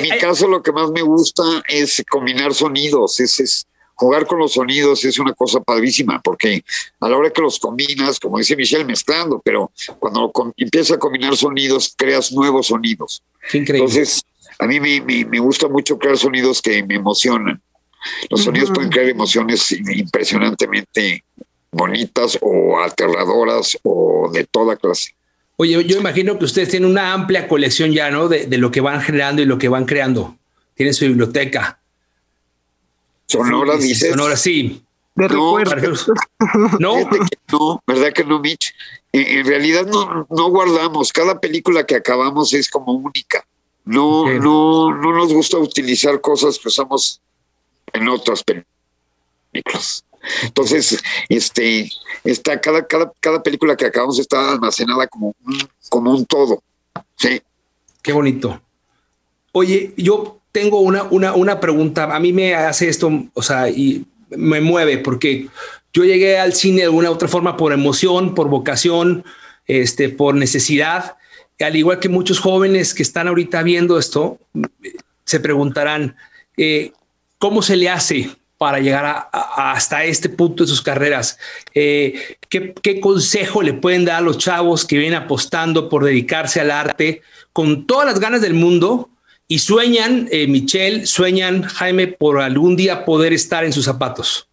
mi 0.03 0.11
caso, 0.19 0.49
lo 0.49 0.63
que 0.63 0.73
más 0.73 0.91
me 0.91 1.03
gusta 1.03 1.63
es 1.69 2.03
combinar 2.09 2.55
sonidos. 2.55 3.21
Es, 3.21 3.39
es 3.41 3.67
jugar 4.03 4.27
con 4.27 4.39
los 4.41 4.53
sonidos 4.53 5.05
es 5.05 5.19
una 5.19 5.33
cosa 5.33 5.61
padrísima, 5.61 6.21
porque 6.21 6.65
a 7.01 7.09
la 7.09 7.17
hora 7.17 7.31
que 7.31 7.41
los 7.41 7.59
combinas, 7.59 8.19
como 8.19 8.39
dice 8.39 8.57
Michelle, 8.57 8.85
mezclando, 8.85 9.41
pero 9.45 9.71
cuando 10.01 10.33
empiezas 10.57 10.97
a 10.97 10.99
combinar 10.99 11.37
sonidos, 11.37 11.95
creas 11.97 12.33
nuevos 12.33 12.67
sonidos. 12.67 13.23
Qué 13.51 13.59
increíble. 13.59 13.87
Entonces, 13.87 14.23
a 14.59 14.67
mí 14.67 14.81
me, 14.81 15.01
me, 15.01 15.25
me 15.25 15.39
gusta 15.39 15.69
mucho 15.69 15.99
crear 15.99 16.19
sonidos 16.19 16.61
que 16.61 16.83
me 16.83 16.97
emocionan. 16.97 17.61
Los 18.29 18.41
uh 18.41 18.43
-huh. 18.43 18.47
sonidos 18.47 18.71
pueden 18.73 18.91
crear 18.91 19.09
emociones 19.09 19.71
impresionantemente 19.71 21.25
bonitas 21.71 22.39
o 22.41 22.81
aterradoras 22.81 23.79
o 23.85 24.31
de 24.33 24.45
toda 24.45 24.77
clase. 24.77 25.11
Oye, 25.57 25.85
yo 25.85 25.99
imagino 25.99 26.39
que 26.39 26.45
ustedes 26.45 26.71
tienen 26.71 26.91
una 26.91 27.13
amplia 27.13 27.47
colección 27.47 27.93
ya, 27.93 28.11
¿no? 28.11 28.29
De, 28.29 28.47
de 28.47 28.59
lo 28.59 28.71
que 28.71 28.81
van 28.81 29.01
generando 29.01 29.43
y 29.43 29.45
lo 29.45 29.59
que 29.59 29.69
van 29.69 29.85
creando. 29.85 30.37
Tienen 30.75 30.93
su 30.93 31.05
biblioteca. 31.05 31.79
Sonora, 33.33 33.79
sí, 33.79 33.89
dices. 33.89 34.11
Sonora, 34.11 34.37
sí. 34.37 34.83
de 35.15 35.29
No. 35.29 35.59
No, 36.79 36.97
Fíjate 36.97 37.19
que 37.19 37.39
no, 37.53 37.83
¿verdad 37.87 38.13
que 38.13 38.25
no, 38.25 38.41
Mitch? 38.41 38.75
En, 39.13 39.39
en 39.39 39.47
realidad 39.47 39.87
no, 39.87 40.27
no 40.29 40.49
guardamos. 40.49 41.13
Cada 41.13 41.39
película 41.41 41.85
que 41.87 41.97
acabamos 41.97 42.53
es 42.53 42.69
como 42.69 42.93
única. 42.93 43.45
No, 43.85 44.29
no, 44.39 44.95
no 44.95 45.13
nos 45.13 45.33
gusta 45.33 45.59
utilizar 45.59 46.21
cosas 46.21 46.59
que 46.59 46.69
usamos 46.69 47.21
en 47.93 48.09
otras 48.09 48.43
películas. 48.45 50.05
Entonces, 50.43 51.03
este, 51.29 51.91
está 52.23 52.61
cada, 52.61 52.87
cada, 52.87 53.13
cada 53.21 53.43
película 53.43 53.77
que 53.77 53.87
acabamos 53.87 54.19
está 54.19 54.53
almacenada 54.53 55.07
como 55.09 55.35
un, 55.45 55.69
como 55.89 56.13
un 56.13 56.25
todo. 56.27 56.63
Sí. 57.17 57.43
Qué 58.03 58.13
bonito. 58.13 58.61
Oye, 59.53 59.95
yo 59.97 60.41
tengo 60.53 60.81
una, 60.81 61.03
una, 61.05 61.35
una 61.35 61.59
pregunta. 61.61 62.05
A 62.15 62.21
mí 62.21 62.33
me 62.33 62.55
hace 62.55 62.89
esto, 62.89 63.11
o 63.35 63.43
sea, 63.43 63.69
y 63.69 64.05
me 64.31 64.61
mueve 64.61 64.99
porque 64.99 65.49
yo 65.93 66.05
llegué 66.05 66.39
al 66.39 66.53
cine 66.53 66.79
de 66.79 66.85
alguna 66.85 67.11
u 67.11 67.15
otra 67.15 67.29
forma 67.29 67.57
por 67.57 67.73
emoción, 67.73 68.35
por 68.35 68.49
vocación, 68.49 69.25
este, 69.67 70.09
por 70.09 70.35
necesidad. 70.35 71.17
Al 71.61 71.77
igual 71.77 71.99
que 72.01 72.09
muchos 72.09 72.39
jóvenes 72.41 72.95
que 72.95 73.03
están 73.03 73.29
ahorita 73.29 73.63
viendo 73.63 73.99
esto, 73.99 74.39
se 75.25 75.39
preguntarán 75.41 76.17
eh, 76.57 76.93
cómo 77.39 77.63
se 77.63 77.77
le 77.77 77.89
hace 77.89 78.31
para 78.59 78.79
llegar 78.79 79.05
a- 79.05 79.73
hasta 79.73 80.05
este 80.05 80.29
punto 80.29 80.65
de 80.65 80.69
sus 80.69 80.83
carreras. 80.83 81.39
Eh, 81.75 82.37
¿qué, 82.49 82.75
qué 82.83 83.01
consejo 83.01 83.63
le 83.63 83.75
pueden 83.75 84.05
dar 84.05 84.17
a 84.17 84.21
los 84.21 84.39
chavos 84.39 84.85
que 84.85 84.99
vienen 84.99 85.21
apostando 85.23 85.89
por 85.89 86.05
dedicarse 86.05 86.61
al 86.61 86.71
arte 86.71 87.23
con 87.53 87.87
todas 87.87 88.07
las 88.07 88.19
ganas 88.21 88.41
del 88.41 88.55
mundo 88.55 89.09
y 89.53 89.59
sueñan, 89.59 90.29
eh, 90.31 90.47
Michelle, 90.47 91.05
sueñan, 91.05 91.61
Jaime, 91.65 92.07
por 92.07 92.41
algún 92.41 92.75
día 92.75 93.05
poder 93.05 93.35
estar 93.35 93.67
en 93.67 93.73
sus 93.75 93.85
zapatos? 93.85 94.49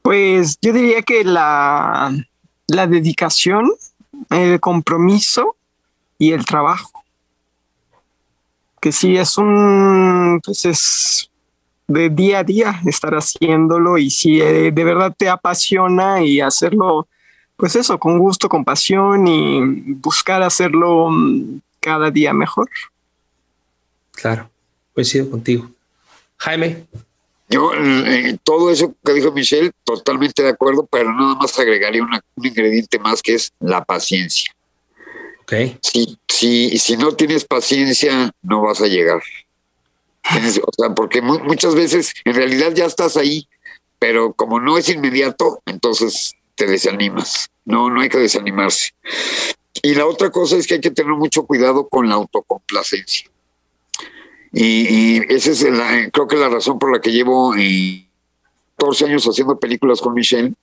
Pues 0.00 0.56
yo 0.62 0.72
diría 0.72 1.02
que 1.02 1.22
la, 1.22 2.10
la 2.66 2.86
dedicación, 2.86 3.70
el 4.30 4.60
compromiso 4.60 5.56
y 6.18 6.32
el 6.32 6.46
trabajo. 6.46 7.04
Que 8.80 8.92
sí 8.92 9.18
es 9.18 9.36
un, 9.36 10.40
pues 10.42 10.64
es 10.64 11.30
de 11.88 12.08
día 12.08 12.38
a 12.38 12.44
día 12.44 12.80
estar 12.86 13.12
haciéndolo 13.12 13.98
y 13.98 14.08
si 14.08 14.40
eh, 14.40 14.72
de 14.72 14.84
verdad 14.84 15.14
te 15.14 15.28
apasiona 15.28 16.22
y 16.22 16.40
hacerlo, 16.40 17.08
pues 17.58 17.76
eso, 17.76 17.98
con 17.98 18.18
gusto, 18.18 18.48
con 18.48 18.64
pasión 18.64 19.26
y 19.26 19.60
buscar 19.96 20.42
hacerlo 20.42 21.10
mm, 21.10 21.60
cada 21.86 22.10
día 22.10 22.32
mejor. 22.32 22.68
Claro, 24.12 24.50
coincido 24.92 25.30
contigo. 25.30 25.70
Jaime. 26.38 26.84
Yo, 27.48 27.70
eh, 27.74 28.36
todo 28.42 28.72
eso 28.72 28.92
que 29.04 29.12
dijo 29.12 29.30
Michelle, 29.30 29.70
totalmente 29.84 30.42
de 30.42 30.48
acuerdo, 30.48 30.84
pero 30.90 31.12
nada 31.14 31.36
más 31.36 31.56
agregaría 31.60 32.02
una- 32.02 32.20
un 32.34 32.44
ingrediente 32.44 32.98
más 32.98 33.22
que 33.22 33.34
es 33.34 33.52
la 33.60 33.84
paciencia. 33.84 34.52
Ok. 35.42 35.52
Si, 35.80 36.18
si, 36.26 36.76
si 36.78 36.96
no 36.96 37.12
tienes 37.12 37.44
paciencia, 37.44 38.32
no 38.42 38.62
vas 38.62 38.80
a 38.80 38.88
llegar. 38.88 39.22
Tienes- 40.28 40.58
o 40.58 40.72
sea, 40.76 40.92
porque 40.92 41.22
mu- 41.22 41.38
muchas 41.38 41.76
veces 41.76 42.12
en 42.24 42.34
realidad 42.34 42.72
ya 42.74 42.86
estás 42.86 43.16
ahí, 43.16 43.46
pero 44.00 44.32
como 44.32 44.58
no 44.58 44.76
es 44.76 44.88
inmediato, 44.88 45.62
entonces 45.66 46.32
te 46.56 46.66
desanimas. 46.66 47.48
No, 47.64 47.90
no 47.90 48.00
hay 48.00 48.08
que 48.08 48.18
desanimarse. 48.18 48.90
Y 49.82 49.94
la 49.94 50.06
otra 50.06 50.30
cosa 50.30 50.56
es 50.56 50.66
que 50.66 50.74
hay 50.74 50.80
que 50.80 50.90
tener 50.90 51.12
mucho 51.12 51.44
cuidado 51.46 51.88
con 51.88 52.08
la 52.08 52.14
autocomplacencia. 52.14 53.30
Y, 54.52 55.18
y 55.18 55.22
esa 55.28 55.50
es 55.50 55.62
la, 55.62 56.10
creo 56.10 56.26
que 56.26 56.36
la 56.36 56.48
razón 56.48 56.78
por 56.78 56.92
la 56.92 57.00
que 57.00 57.12
llevo 57.12 57.54
eh, 57.56 58.08
14 58.76 59.06
años 59.06 59.24
haciendo 59.26 59.58
películas 59.58 60.00
con 60.00 60.14
Michelle 60.14 60.54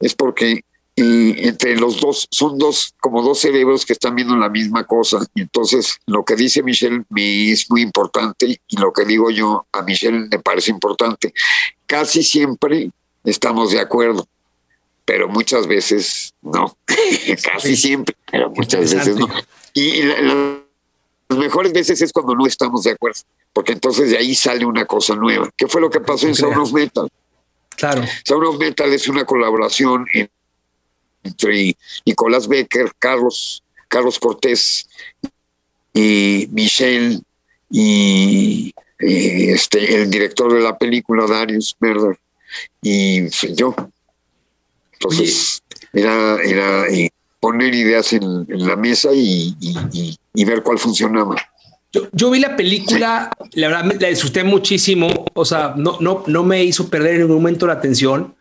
es 0.00 0.14
porque 0.14 0.62
entre 0.94 1.76
los 1.76 2.00
dos 2.00 2.28
son 2.30 2.58
dos 2.58 2.94
como 3.00 3.22
dos 3.22 3.40
cerebros 3.40 3.86
que 3.86 3.94
están 3.94 4.14
viendo 4.14 4.36
la 4.36 4.50
misma 4.50 4.84
cosa. 4.84 5.18
Entonces 5.34 5.98
lo 6.06 6.24
que 6.24 6.36
dice 6.36 6.62
Michelle 6.62 7.04
me 7.08 7.50
es 7.50 7.70
muy 7.70 7.80
importante 7.80 8.60
y 8.66 8.76
lo 8.76 8.92
que 8.92 9.04
digo 9.04 9.30
yo 9.30 9.66
a 9.72 9.82
Michelle 9.82 10.28
me 10.30 10.38
parece 10.38 10.70
importante. 10.70 11.32
Casi 11.86 12.22
siempre 12.22 12.90
estamos 13.24 13.72
de 13.72 13.80
acuerdo 13.80 14.26
pero 15.12 15.28
muchas 15.28 15.66
veces 15.66 16.32
no 16.40 16.74
casi 17.42 17.76
siempre 17.76 18.16
pero 18.30 18.48
muchas 18.48 18.94
veces 18.94 19.14
no 19.14 19.28
y 19.74 20.02
la- 20.04 20.20
la- 20.22 20.58
las 21.28 21.38
mejores 21.38 21.70
veces 21.74 22.00
es 22.00 22.10
cuando 22.14 22.34
no 22.34 22.46
estamos 22.46 22.84
de 22.84 22.92
acuerdo 22.92 23.20
porque 23.52 23.72
entonces 23.72 24.08
de 24.08 24.16
ahí 24.16 24.34
sale 24.34 24.64
una 24.64 24.86
cosa 24.86 25.14
nueva 25.14 25.50
¿qué 25.54 25.66
fue 25.68 25.82
lo 25.82 25.90
que 25.90 26.00
pasó 26.00 26.26
en 26.26 26.34
Sound 26.34 26.56
of 26.56 26.72
Metal? 26.72 27.06
Claro. 27.76 28.02
Sound 28.24 28.46
of 28.46 28.58
Metal 28.58 28.90
es 28.90 29.06
una 29.06 29.26
colaboración 29.26 30.06
en- 30.14 30.30
entre 31.24 31.76
Nicolás 32.06 32.48
Becker, 32.48 32.90
Carlos, 32.98 33.62
Carlos 33.88 34.18
Cortés 34.18 34.88
y 35.92 36.48
Michelle 36.52 37.20
y 37.70 38.72
eh, 38.98 39.52
este 39.52 39.94
el 40.02 40.08
director 40.10 40.50
de 40.54 40.60
la 40.60 40.78
película, 40.78 41.26
Darius 41.26 41.76
Merder, 41.80 42.18
y 42.82 43.28
yo. 43.54 43.74
Entonces, 45.02 45.62
era, 45.92 46.36
era 46.42 46.86
eh, 46.88 47.10
poner 47.40 47.74
ideas 47.74 48.12
en, 48.12 48.22
en 48.48 48.66
la 48.66 48.76
mesa 48.76 49.10
y, 49.12 49.54
y- 49.60 49.74
y- 49.92 50.16
y 50.34 50.44
ver 50.44 50.62
cuál 50.62 50.78
funcionaba. 50.78 51.36
Yo, 51.92 52.02
yo 52.12 52.30
vi 52.30 52.38
la 52.40 52.56
película, 52.56 53.30
la 53.52 53.68
verdad 53.68 53.84
me- 53.84 53.94
la 53.96 54.08
disfruté 54.08 54.44
muchísimo, 54.44 55.08
o 55.34 55.44
sea, 55.44 55.74
no, 55.76 55.98
no, 56.00 56.22
no 56.26 56.42
me 56.44 56.64
hizo 56.64 56.88
perder 56.88 57.14
en 57.16 57.20
ningún 57.22 57.36
momento 57.36 57.66
la 57.66 57.74
atención, 57.74 58.34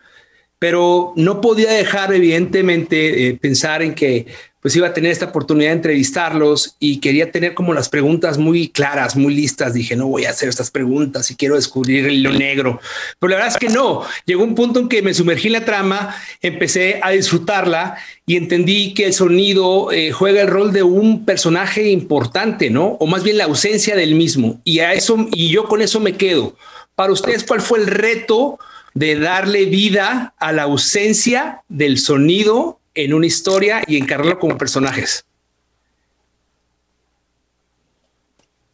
pero 0.60 1.12
no 1.16 1.42
podía 1.42 1.72
dejar 1.72 2.14
evidentemente 2.14 3.28
eh, 3.30 3.38
pensar 3.42 3.82
en 3.82 3.96
que 3.96 4.28
pues 4.62 4.76
iba 4.76 4.88
a 4.88 4.94
tener 4.94 5.12
esta 5.12 5.26
oportunidad 5.26 5.72
de 5.72 5.78
entrevistarlos 5.78 6.76
y 6.80 7.00
quería 7.00 7.32
tener 7.32 7.56
como 7.56 7.74
las 7.74 7.90
preguntas 7.90 8.38
muy 8.38 8.70
claras, 8.70 9.16
muy 9.16 9.34
listas. 9.34 9.74
Dije, 9.74 9.96
no 9.96 10.08
voy 10.08 10.26
a 10.26 10.30
hacer 10.30 10.50
estas 10.50 10.70
preguntas 10.70 11.32
y 11.32 11.36
quiero 11.36 11.56
descubrir 11.56 12.06
el 12.06 12.14
hilo 12.14 12.32
negro. 12.32 12.80
Pero 13.20 13.32
la 13.32 13.38
verdad 13.38 13.54
es 13.54 13.58
que 13.58 13.70
no. 13.70 14.04
Llegó 14.26 14.44
un 14.44 14.54
punto 14.54 14.80
en 14.80 14.88
que 14.88 15.02
me 15.02 15.16
sumergí 15.16 15.48
en 15.48 15.54
la 15.54 15.66
trama, 15.66 16.16
empecé 16.42 17.00
a 17.02 17.10
disfrutarla 17.10 17.98
y 18.28 18.38
entendí 18.38 18.94
que 18.94 19.08
el 19.08 19.14
sonido 19.14 19.92
eh, 19.92 20.12
juega 20.12 20.42
el 20.42 20.48
rol 20.48 20.72
de 20.72 20.84
un 20.84 21.26
personaje 21.26 21.90
importante, 21.90 22.70
¿no? 22.70 22.98
O 23.00 23.08
más 23.08 23.24
bien 23.24 23.40
la 23.40 23.46
ausencia 23.46 23.96
del 23.96 24.14
mismo. 24.14 24.62
Y 24.64 24.80
a 24.80 24.94
eso, 24.94 25.26
y 25.32 25.50
yo 25.50 25.66
con 25.66 25.82
eso 25.82 26.00
me 26.00 26.18
quedo. 26.18 26.56
Para 26.94 27.14
ustedes, 27.14 27.44
¿cuál 27.44 27.62
fue 27.62 27.80
el 27.80 27.88
reto 27.88 28.60
de 28.94 29.16
darle 29.16 29.66
vida 29.66 30.36
a 30.38 30.52
la 30.52 30.64
ausencia 30.64 31.64
del 31.68 31.98
sonido 31.98 32.81
en 32.94 33.14
una 33.14 33.26
historia 33.26 33.84
y 33.88 33.98
encarnarlo 33.98 34.40
como 34.40 34.58
personajes? 34.58 35.26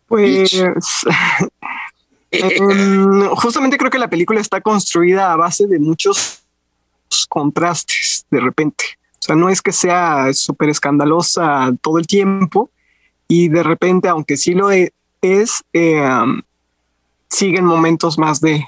Pues 0.08 0.54
em, 2.32 3.28
justamente 3.36 3.78
creo 3.78 3.92
que 3.92 4.00
la 4.00 4.10
película 4.10 4.40
está 4.40 4.62
construida 4.62 5.32
a 5.32 5.36
base 5.36 5.68
de 5.68 5.80
muchos 5.80 6.44
contrastes 7.30 8.26
de 8.32 8.40
repente. 8.40 8.84
O 9.14 9.24
sea, 9.28 9.36
no 9.36 9.50
es 9.50 9.62
que 9.62 9.72
sea 9.72 10.32
súper 10.34 10.70
escandalosa 10.70 11.72
todo 11.82 11.98
el 11.98 12.08
tiempo 12.08 12.70
y 13.28 13.50
de 13.50 13.64
repente, 13.64 14.08
aunque 14.08 14.38
sí 14.38 14.54
lo 14.54 14.72
e- 14.72 14.94
es, 15.22 15.64
eh, 15.74 16.02
um, 16.02 16.42
siguen 17.30 17.66
momentos 17.66 18.18
más 18.18 18.40
de 18.40 18.66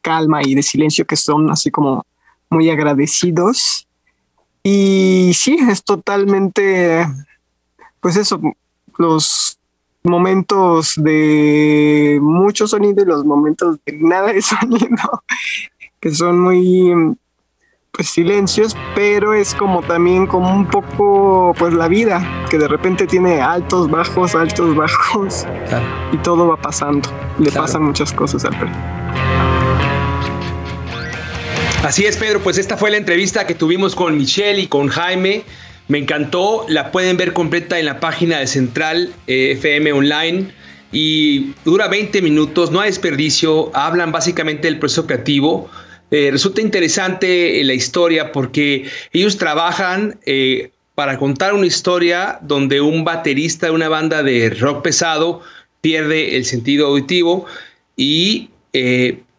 calma 0.00 0.42
y 0.42 0.54
de 0.54 0.62
silencio 0.62 1.04
que 1.06 1.16
son 1.16 1.50
así 1.50 1.70
como 1.70 2.06
muy 2.48 2.70
agradecidos. 2.70 3.86
Y 4.62 5.32
sí, 5.34 5.56
es 5.68 5.82
totalmente, 5.84 7.06
pues 8.00 8.16
eso, 8.16 8.40
los 8.98 9.58
momentos 10.02 10.94
de 10.96 12.18
mucho 12.22 12.66
sonido 12.66 13.02
y 13.02 13.06
los 13.06 13.24
momentos 13.24 13.78
de 13.84 13.98
nada 13.98 14.32
de 14.32 14.42
sonido, 14.42 15.22
que 16.00 16.14
son 16.14 16.40
muy 16.40 17.16
pues 17.92 18.08
silencios, 18.08 18.76
pero 18.94 19.34
es 19.34 19.54
como 19.54 19.82
también 19.82 20.26
como 20.26 20.54
un 20.54 20.66
poco 20.66 21.54
pues 21.58 21.74
la 21.74 21.88
vida, 21.88 22.46
que 22.48 22.56
de 22.56 22.68
repente 22.68 23.06
tiene 23.06 23.40
altos, 23.40 23.90
bajos, 23.90 24.34
altos, 24.34 24.76
bajos, 24.76 25.46
y 26.12 26.16
todo 26.18 26.48
va 26.48 26.56
pasando. 26.56 27.08
Le 27.38 27.50
pasan 27.50 27.82
muchas 27.82 28.12
cosas 28.12 28.44
al 28.44 28.58
perro. 28.58 28.99
Así 31.82 32.04
es, 32.04 32.18
Pedro. 32.18 32.40
Pues 32.42 32.58
esta 32.58 32.76
fue 32.76 32.90
la 32.90 32.98
entrevista 32.98 33.46
que 33.46 33.54
tuvimos 33.54 33.94
con 33.94 34.18
Michelle 34.18 34.60
y 34.60 34.66
con 34.66 34.88
Jaime. 34.88 35.44
Me 35.88 35.96
encantó. 35.96 36.66
La 36.68 36.92
pueden 36.92 37.16
ver 37.16 37.32
completa 37.32 37.78
en 37.78 37.86
la 37.86 38.00
página 38.00 38.38
de 38.38 38.46
Central 38.46 39.14
eh, 39.26 39.52
FM 39.52 39.94
Online. 39.94 40.52
Y 40.92 41.54
dura 41.64 41.88
20 41.88 42.20
minutos, 42.20 42.70
no 42.70 42.80
hay 42.80 42.90
desperdicio. 42.90 43.74
Hablan 43.74 44.12
básicamente 44.12 44.68
del 44.68 44.78
proceso 44.78 45.06
creativo. 45.06 45.70
Eh, 46.10 46.28
resulta 46.30 46.60
interesante 46.60 47.60
eh, 47.60 47.64
la 47.64 47.72
historia 47.72 48.30
porque 48.30 48.84
ellos 49.14 49.38
trabajan 49.38 50.20
para 50.94 51.16
contar 51.16 51.54
una 51.54 51.66
historia 51.66 52.40
donde 52.42 52.82
un 52.82 53.04
baterista 53.04 53.66
de 53.66 53.72
una 53.72 53.88
banda 53.88 54.22
de 54.22 54.50
rock 54.50 54.82
pesado 54.82 55.40
pierde 55.80 56.36
el 56.36 56.44
sentido 56.44 56.88
auditivo 56.88 57.46
y 57.96 58.50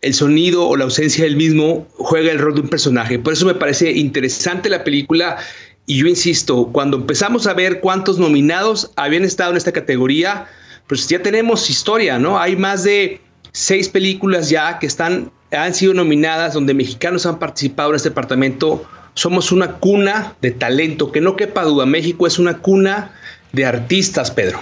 el 0.02 0.14
sonido 0.14 0.68
o 0.68 0.76
la 0.76 0.86
ausencia 0.86 1.24
del 1.24 1.36
mismo 1.36 1.88
juega 1.98 2.32
el 2.32 2.40
rol 2.40 2.56
de 2.56 2.62
un 2.62 2.70
personaje. 2.70 3.20
Por 3.20 3.34
eso 3.34 3.46
me 3.46 3.54
parece 3.54 3.92
interesante 3.92 4.70
la 4.70 4.84
película 4.84 5.38
y 5.86 5.98
yo 5.98 6.08
insisto, 6.08 6.70
cuando 6.72 6.98
empezamos 6.98 7.48
a 7.48 7.54
ver 7.54 7.80
cuántos 7.80 8.18
nominados 8.18 8.92
habían 8.96 9.24
estado 9.24 9.52
en 9.52 9.58
esta 9.58 9.72
categoría, 9.72 10.48
pues 10.88 11.08
ya 11.08 11.22
tenemos 11.22 11.70
historia, 11.70 12.18
¿no? 12.18 12.40
Hay 12.40 12.56
más 12.56 12.84
de 12.84 13.20
seis 13.52 13.90
películas 13.90 14.50
ya 14.50 14.80
que 14.80 14.88
están, 14.88 15.32
han 15.52 15.74
sido 15.74 15.94
nominadas 15.94 16.54
donde 16.54 16.74
mexicanos 16.74 17.26
han 17.26 17.40
participado 17.40 17.90
en 17.90 17.98
este 17.98 18.10
departamento. 18.10 18.84
Somos 19.14 19.52
una 19.52 19.74
cuna 19.74 20.36
de 20.42 20.52
talento, 20.52 21.12
que 21.12 21.22
no 21.22 21.36
quepa 21.36 21.64
duda, 21.64 21.86
México 21.86 22.26
es 22.26 22.40
una 22.40 22.60
cuna 22.60 23.14
de 23.52 23.66
artistas, 23.66 24.32
Pedro. 24.32 24.62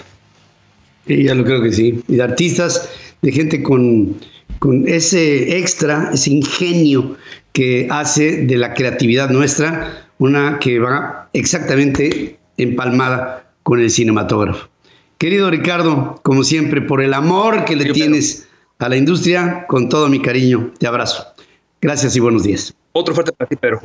Ya 1.05 1.33
lo 1.33 1.43
creo 1.43 1.61
que 1.61 1.71
sí. 1.71 2.03
Y 2.07 2.15
de 2.15 2.23
artistas, 2.23 2.89
de 3.21 3.31
gente 3.31 3.61
con, 3.63 4.19
con 4.59 4.87
ese 4.87 5.57
extra, 5.57 6.11
ese 6.13 6.31
ingenio 6.31 7.17
que 7.53 7.87
hace 7.89 8.45
de 8.45 8.57
la 8.57 8.73
creatividad 8.73 9.29
nuestra 9.29 10.07
una 10.19 10.59
que 10.59 10.79
va 10.79 11.29
exactamente 11.33 12.37
empalmada 12.57 13.51
con 13.63 13.79
el 13.79 13.89
cinematógrafo. 13.89 14.67
Querido 15.17 15.49
Ricardo, 15.49 16.19
como 16.23 16.43
siempre, 16.43 16.81
por 16.81 17.01
el 17.01 17.13
amor 17.13 17.65
que 17.65 17.75
le 17.75 17.91
tienes 17.91 18.47
a 18.79 18.87
la 18.87 18.97
industria, 18.97 19.65
con 19.67 19.89
todo 19.89 20.07
mi 20.07 20.21
cariño, 20.21 20.71
te 20.77 20.87
abrazo. 20.87 21.25
Gracias 21.81 22.15
y 22.15 22.19
buenos 22.19 22.43
días. 22.43 22.73
Otro 22.93 23.13
fuerte 23.13 23.31
para 23.33 23.47
ti, 23.49 23.55
Pedro. 23.55 23.81